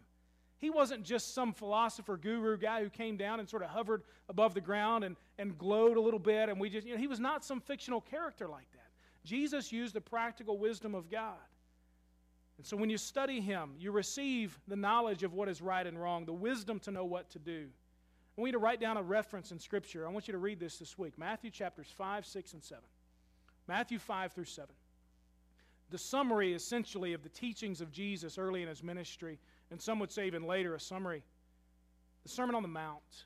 He 0.60 0.70
wasn't 0.70 1.04
just 1.04 1.34
some 1.34 1.54
philosopher 1.54 2.18
guru 2.18 2.58
guy 2.58 2.82
who 2.82 2.90
came 2.90 3.18
down 3.18 3.40
and 3.40 3.50
sort 3.50 3.64
of 3.64 3.70
hovered 3.70 4.04
above 4.30 4.54
the 4.54 4.62
ground 4.62 5.04
and, 5.04 5.16
and 5.38 5.58
glowed 5.58 5.98
a 5.98 6.02
little 6.02 6.20
bit. 6.20 6.50
And 6.50 6.60
we 6.60 6.70
just, 6.70 6.88
you 6.88 6.94
know, 6.94 7.00
he 7.00 7.08
was 7.08 7.20
not 7.20 7.44
some 7.44 7.60
fictional 7.60 8.02
character 8.02 8.48
like 8.48 8.72
that. 8.74 8.90
Jesus 9.26 9.72
used 9.72 9.94
the 9.94 10.02
practical 10.02 10.58
wisdom 10.58 10.96
of 10.96 11.10
God. 11.10 11.36
And 12.58 12.66
so 12.66 12.78
when 12.78 12.90
you 12.90 12.98
study 12.98 13.42
him, 13.42 13.72
you 13.78 13.92
receive 13.92 14.58
the 14.68 14.78
knowledge 14.78 15.24
of 15.24 15.34
what 15.34 15.50
is 15.50 15.62
right 15.62 15.86
and 15.86 16.02
wrong, 16.02 16.26
the 16.26 16.34
wisdom 16.34 16.80
to 16.82 16.92
know 16.92 17.04
what 17.04 17.30
to 17.32 17.40
do. 17.40 17.68
I 18.38 18.42
want 18.42 18.50
you 18.50 18.54
to 18.54 18.60
write 18.60 18.80
down 18.80 18.98
a 18.98 19.04
reference 19.04 19.52
in 19.52 19.60
Scripture. 19.60 20.08
I 20.08 20.12
want 20.12 20.28
you 20.28 20.32
to 20.34 20.38
read 20.38 20.60
this 20.60 20.78
this 20.78 20.98
week 20.98 21.18
Matthew 21.18 21.52
chapters 21.52 21.88
5, 21.90 22.26
6, 22.26 22.54
and 22.54 22.64
7. 22.64 22.84
Matthew 23.68 24.00
5 24.00 24.32
through 24.34 24.46
7. 24.46 24.70
The 25.90 25.98
summary, 25.98 26.54
essentially, 26.54 27.14
of 27.14 27.24
the 27.24 27.30
teachings 27.30 27.82
of 27.82 27.92
Jesus 27.92 28.38
early 28.38 28.62
in 28.62 28.68
his 28.68 28.84
ministry 28.84 29.40
and 29.72 29.82
some 29.82 30.00
would 30.00 30.12
say 30.12 30.28
even 30.28 30.44
later, 30.44 30.76
a 30.76 30.80
summary. 30.80 31.24
The 32.24 32.30
Sermon 32.30 32.56
on 32.56 32.62
the 32.62 32.68
Mount. 32.68 33.26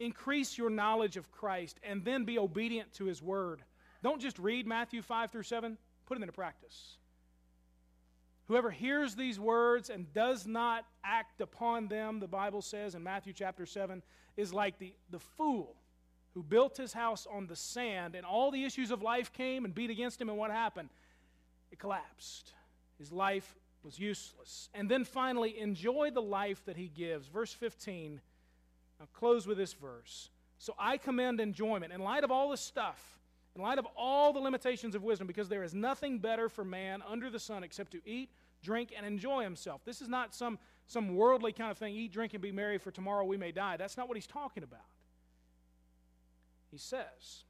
Increase 0.00 0.56
your 0.58 0.70
knowledge 0.70 1.16
of 1.16 1.30
Christ 1.30 1.78
and 1.82 2.04
then 2.04 2.24
be 2.24 2.38
obedient 2.38 2.92
to 2.94 3.04
his 3.04 3.22
word. 3.22 3.62
Don't 4.02 4.20
just 4.20 4.38
read 4.38 4.66
Matthew 4.66 5.02
5 5.02 5.30
through 5.30 5.44
7, 5.44 5.78
put 6.06 6.18
it 6.18 6.22
into 6.22 6.32
practice. 6.32 6.96
Whoever 8.48 8.70
hears 8.70 9.14
these 9.14 9.38
words 9.38 9.90
and 9.90 10.12
does 10.12 10.46
not 10.46 10.84
act 11.04 11.40
upon 11.40 11.88
them, 11.88 12.18
the 12.18 12.26
Bible 12.26 12.62
says 12.62 12.94
in 12.94 13.02
Matthew 13.02 13.32
chapter 13.32 13.64
7, 13.64 14.02
is 14.36 14.52
like 14.52 14.78
the, 14.78 14.92
the 15.10 15.20
fool 15.20 15.76
who 16.34 16.42
built 16.42 16.76
his 16.76 16.92
house 16.92 17.26
on 17.30 17.46
the 17.46 17.56
sand, 17.56 18.14
and 18.14 18.24
all 18.24 18.50
the 18.50 18.64
issues 18.64 18.90
of 18.90 19.02
life 19.02 19.32
came 19.32 19.64
and 19.64 19.74
beat 19.74 19.90
against 19.90 20.20
him, 20.20 20.28
and 20.28 20.38
what 20.38 20.50
happened? 20.50 20.88
It 21.70 21.78
collapsed. 21.78 22.52
His 22.98 23.12
life 23.12 23.54
was 23.84 23.98
useless. 23.98 24.68
And 24.74 24.88
then 24.88 25.04
finally, 25.04 25.58
enjoy 25.58 26.10
the 26.10 26.22
life 26.22 26.64
that 26.66 26.76
he 26.76 26.88
gives. 26.88 27.28
Verse 27.28 27.52
15. 27.52 28.20
I'll 29.00 29.08
close 29.12 29.46
with 29.46 29.58
this 29.58 29.72
verse. 29.72 30.30
So 30.58 30.74
I 30.78 30.96
commend 30.96 31.40
enjoyment 31.40 31.92
in 31.92 32.00
light 32.00 32.22
of 32.22 32.30
all 32.30 32.50
this 32.50 32.60
stuff, 32.60 33.18
in 33.56 33.62
light 33.62 33.78
of 33.78 33.86
all 33.96 34.32
the 34.32 34.38
limitations 34.38 34.94
of 34.94 35.02
wisdom, 35.02 35.26
because 35.26 35.48
there 35.48 35.64
is 35.64 35.74
nothing 35.74 36.20
better 36.20 36.48
for 36.48 36.64
man 36.64 37.02
under 37.08 37.28
the 37.28 37.40
sun 37.40 37.64
except 37.64 37.90
to 37.92 38.00
eat, 38.06 38.30
drink, 38.62 38.92
and 38.96 39.04
enjoy 39.04 39.42
himself. 39.42 39.84
This 39.84 40.00
is 40.00 40.08
not 40.08 40.34
some, 40.34 40.60
some 40.86 41.16
worldly 41.16 41.52
kind 41.52 41.72
of 41.72 41.78
thing 41.78 41.96
eat, 41.96 42.12
drink, 42.12 42.32
and 42.34 42.40
be 42.40 42.52
merry, 42.52 42.78
for 42.78 42.92
tomorrow 42.92 43.24
we 43.24 43.36
may 43.36 43.50
die. 43.50 43.76
That's 43.76 43.96
not 43.96 44.06
what 44.06 44.16
he's 44.16 44.28
talking 44.28 44.62
about. 44.62 44.80
He 46.70 46.78
says, 46.78 47.42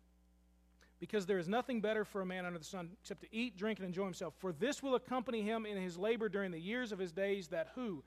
because 1.03 1.26
there 1.26 1.40
is 1.40 1.48
nothing 1.48 1.80
better 1.80 2.05
for 2.05 2.20
a 2.20 2.24
man 2.24 2.46
under 2.46 2.61
the 2.61 2.64
sun 2.64 2.90
except 3.03 3.22
to 3.22 3.26
eat, 3.34 3.57
drink, 3.57 3.80
and 3.80 3.86
enjoy 3.88 4.05
himself. 4.05 4.34
For 4.38 4.53
this 4.53 4.84
will 4.84 4.94
accompany 4.94 5.42
him 5.42 5.66
in 5.66 5.76
his 5.76 5.98
labor 5.98 6.28
during 6.28 6.53
the 6.53 6.61
years 6.61 6.92
of 6.92 7.00
his 7.00 7.11
days 7.11 7.48
that 7.48 7.70
who? 7.74 8.05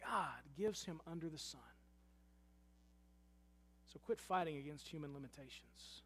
God 0.00 0.42
gives 0.56 0.84
him 0.84 1.00
under 1.10 1.28
the 1.28 1.40
sun. 1.40 1.58
So 3.92 3.98
quit 3.98 4.20
fighting 4.20 4.58
against 4.58 4.86
human 4.86 5.12
limitations. 5.12 6.02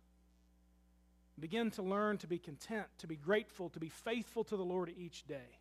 Begin 1.38 1.70
to 1.72 1.82
learn 1.82 2.16
to 2.16 2.26
be 2.26 2.38
content, 2.38 2.86
to 3.00 3.06
be 3.06 3.16
grateful, 3.16 3.68
to 3.68 3.78
be 3.78 3.90
faithful 3.90 4.42
to 4.44 4.56
the 4.56 4.64
Lord 4.64 4.90
each 4.96 5.26
day. 5.26 5.58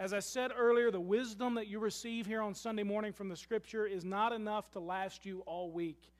As 0.00 0.12
I 0.12 0.18
said 0.18 0.50
earlier, 0.58 0.90
the 0.90 1.00
wisdom 1.00 1.54
that 1.54 1.68
you 1.68 1.78
receive 1.78 2.26
here 2.26 2.42
on 2.42 2.56
Sunday 2.56 2.82
morning 2.82 3.12
from 3.12 3.28
the 3.28 3.36
Scripture 3.36 3.86
is 3.86 4.04
not 4.04 4.32
enough 4.32 4.72
to 4.72 4.80
last 4.80 5.24
you 5.24 5.42
all 5.46 5.70
week. 5.70 6.10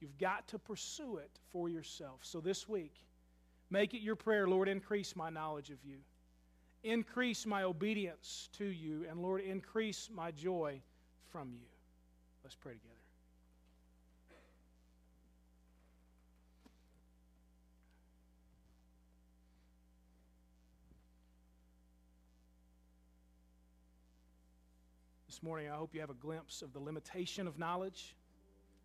You've 0.00 0.18
got 0.18 0.48
to 0.48 0.58
pursue 0.58 1.16
it 1.16 1.30
for 1.50 1.70
yourself. 1.70 2.20
So 2.24 2.38
this 2.38 2.68
week, 2.68 2.92
Make 3.72 3.94
it 3.94 4.02
your 4.02 4.16
prayer, 4.16 4.46
Lord, 4.46 4.68
increase 4.68 5.16
my 5.16 5.30
knowledge 5.30 5.70
of 5.70 5.78
you. 5.82 5.96
Increase 6.84 7.46
my 7.46 7.62
obedience 7.62 8.50
to 8.58 8.66
you. 8.66 9.06
And 9.08 9.22
Lord, 9.22 9.40
increase 9.40 10.10
my 10.14 10.30
joy 10.30 10.82
from 11.30 11.48
you. 11.54 11.66
Let's 12.44 12.54
pray 12.54 12.74
together. 12.74 12.94
This 25.26 25.42
morning, 25.42 25.70
I 25.70 25.76
hope 25.76 25.94
you 25.94 26.02
have 26.02 26.10
a 26.10 26.14
glimpse 26.14 26.60
of 26.60 26.74
the 26.74 26.78
limitation 26.78 27.46
of 27.46 27.58
knowledge 27.58 28.14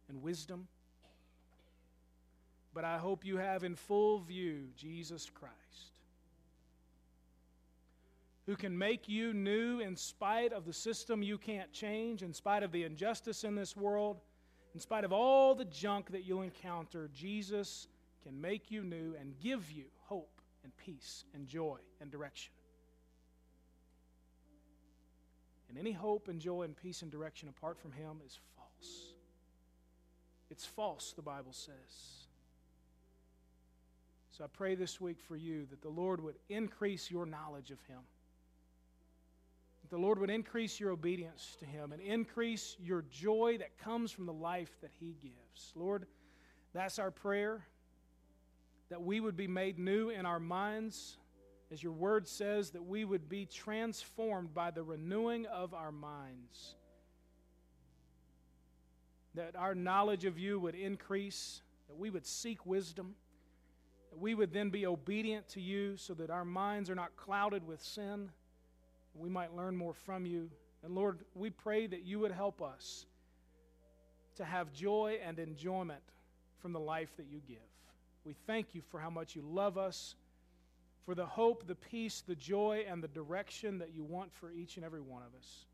and 0.07 0.21
wisdom 0.21 0.69
but 2.77 2.85
I 2.85 2.99
hope 2.99 3.25
you 3.25 3.37
have 3.37 3.63
in 3.63 3.73
full 3.73 4.19
view 4.19 4.67
Jesus 4.77 5.31
Christ, 5.33 5.95
who 8.45 8.55
can 8.55 8.77
make 8.77 9.09
you 9.09 9.33
new 9.33 9.79
in 9.79 9.95
spite 9.95 10.53
of 10.53 10.63
the 10.63 10.73
system 10.73 11.23
you 11.23 11.39
can't 11.39 11.73
change, 11.73 12.21
in 12.21 12.35
spite 12.35 12.61
of 12.61 12.71
the 12.71 12.83
injustice 12.83 13.43
in 13.43 13.55
this 13.55 13.75
world, 13.75 14.19
in 14.75 14.79
spite 14.79 15.05
of 15.05 15.11
all 15.11 15.55
the 15.55 15.65
junk 15.65 16.11
that 16.11 16.23
you'll 16.23 16.43
encounter. 16.43 17.09
Jesus 17.15 17.87
can 18.21 18.39
make 18.39 18.69
you 18.69 18.83
new 18.83 19.15
and 19.19 19.33
give 19.39 19.71
you 19.71 19.85
hope 20.03 20.39
and 20.63 20.71
peace 20.77 21.25
and 21.33 21.47
joy 21.47 21.79
and 21.99 22.11
direction. 22.11 22.53
And 25.67 25.79
any 25.79 25.93
hope 25.93 26.27
and 26.27 26.39
joy 26.39 26.61
and 26.61 26.77
peace 26.77 27.01
and 27.01 27.09
direction 27.09 27.49
apart 27.49 27.79
from 27.79 27.91
Him 27.91 28.17
is 28.23 28.37
false. 28.55 29.15
It's 30.51 30.63
false, 30.67 31.13
the 31.15 31.23
Bible 31.23 31.53
says. 31.53 32.26
So 34.37 34.43
I 34.43 34.47
pray 34.53 34.75
this 34.75 35.01
week 35.01 35.17
for 35.19 35.35
you 35.35 35.65
that 35.71 35.81
the 35.81 35.89
Lord 35.89 36.21
would 36.21 36.35
increase 36.47 37.09
your 37.09 37.25
knowledge 37.25 37.71
of 37.71 37.81
Him. 37.87 37.97
That 39.81 39.89
the 39.89 39.97
Lord 39.97 40.19
would 40.19 40.29
increase 40.29 40.79
your 40.79 40.91
obedience 40.91 41.57
to 41.59 41.65
Him 41.65 41.91
and 41.91 41.99
increase 41.99 42.77
your 42.79 43.03
joy 43.09 43.57
that 43.57 43.79
comes 43.79 44.11
from 44.11 44.27
the 44.27 44.33
life 44.33 44.69
that 44.81 44.91
He 44.99 45.15
gives. 45.19 45.73
Lord, 45.73 46.05
that's 46.71 46.99
our 46.99 47.09
prayer. 47.09 47.65
That 48.89 49.01
we 49.01 49.19
would 49.19 49.35
be 49.35 49.47
made 49.47 49.79
new 49.79 50.09
in 50.11 50.27
our 50.27 50.39
minds, 50.39 51.17
as 51.71 51.81
your 51.81 51.93
word 51.93 52.27
says, 52.27 52.69
that 52.71 52.85
we 52.85 53.05
would 53.05 53.27
be 53.27 53.47
transformed 53.47 54.53
by 54.53 54.69
the 54.69 54.83
renewing 54.83 55.47
of 55.47 55.73
our 55.73 55.91
minds. 55.91 56.75
That 59.33 59.55
our 59.55 59.73
knowledge 59.73 60.25
of 60.25 60.37
you 60.37 60.59
would 60.59 60.75
increase, 60.75 61.63
that 61.87 61.97
we 61.97 62.11
would 62.11 62.27
seek 62.27 62.63
wisdom 62.67 63.15
we 64.15 64.35
would 64.35 64.51
then 64.51 64.69
be 64.69 64.85
obedient 64.85 65.47
to 65.49 65.61
you 65.61 65.97
so 65.97 66.13
that 66.15 66.29
our 66.29 66.45
minds 66.45 66.89
are 66.89 66.95
not 66.95 67.15
clouded 67.15 67.65
with 67.65 67.81
sin. 67.81 68.29
We 69.13 69.29
might 69.29 69.55
learn 69.55 69.75
more 69.75 69.93
from 69.93 70.25
you. 70.25 70.49
And 70.83 70.93
Lord, 70.93 71.19
we 71.33 71.49
pray 71.49 71.87
that 71.87 72.03
you 72.03 72.19
would 72.19 72.31
help 72.31 72.61
us 72.61 73.05
to 74.35 74.45
have 74.45 74.71
joy 74.71 75.19
and 75.25 75.39
enjoyment 75.39 76.01
from 76.59 76.73
the 76.73 76.79
life 76.79 77.09
that 77.17 77.25
you 77.29 77.41
give. 77.47 77.57
We 78.23 78.35
thank 78.45 78.75
you 78.75 78.81
for 78.89 78.99
how 78.99 79.09
much 79.09 79.35
you 79.35 79.41
love 79.41 79.77
us, 79.77 80.15
for 81.05 81.15
the 81.15 81.25
hope, 81.25 81.65
the 81.65 81.75
peace, 81.75 82.21
the 82.25 82.35
joy, 82.35 82.85
and 82.87 83.01
the 83.01 83.07
direction 83.07 83.79
that 83.79 83.93
you 83.93 84.03
want 84.03 84.33
for 84.33 84.51
each 84.51 84.75
and 84.75 84.85
every 84.85 85.01
one 85.01 85.23
of 85.23 85.33
us. 85.37 85.65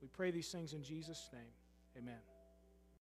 We 0.00 0.08
pray 0.08 0.30
these 0.30 0.50
things 0.50 0.72
in 0.72 0.82
Jesus' 0.82 1.28
name. 1.32 1.52
Amen. 1.96 2.37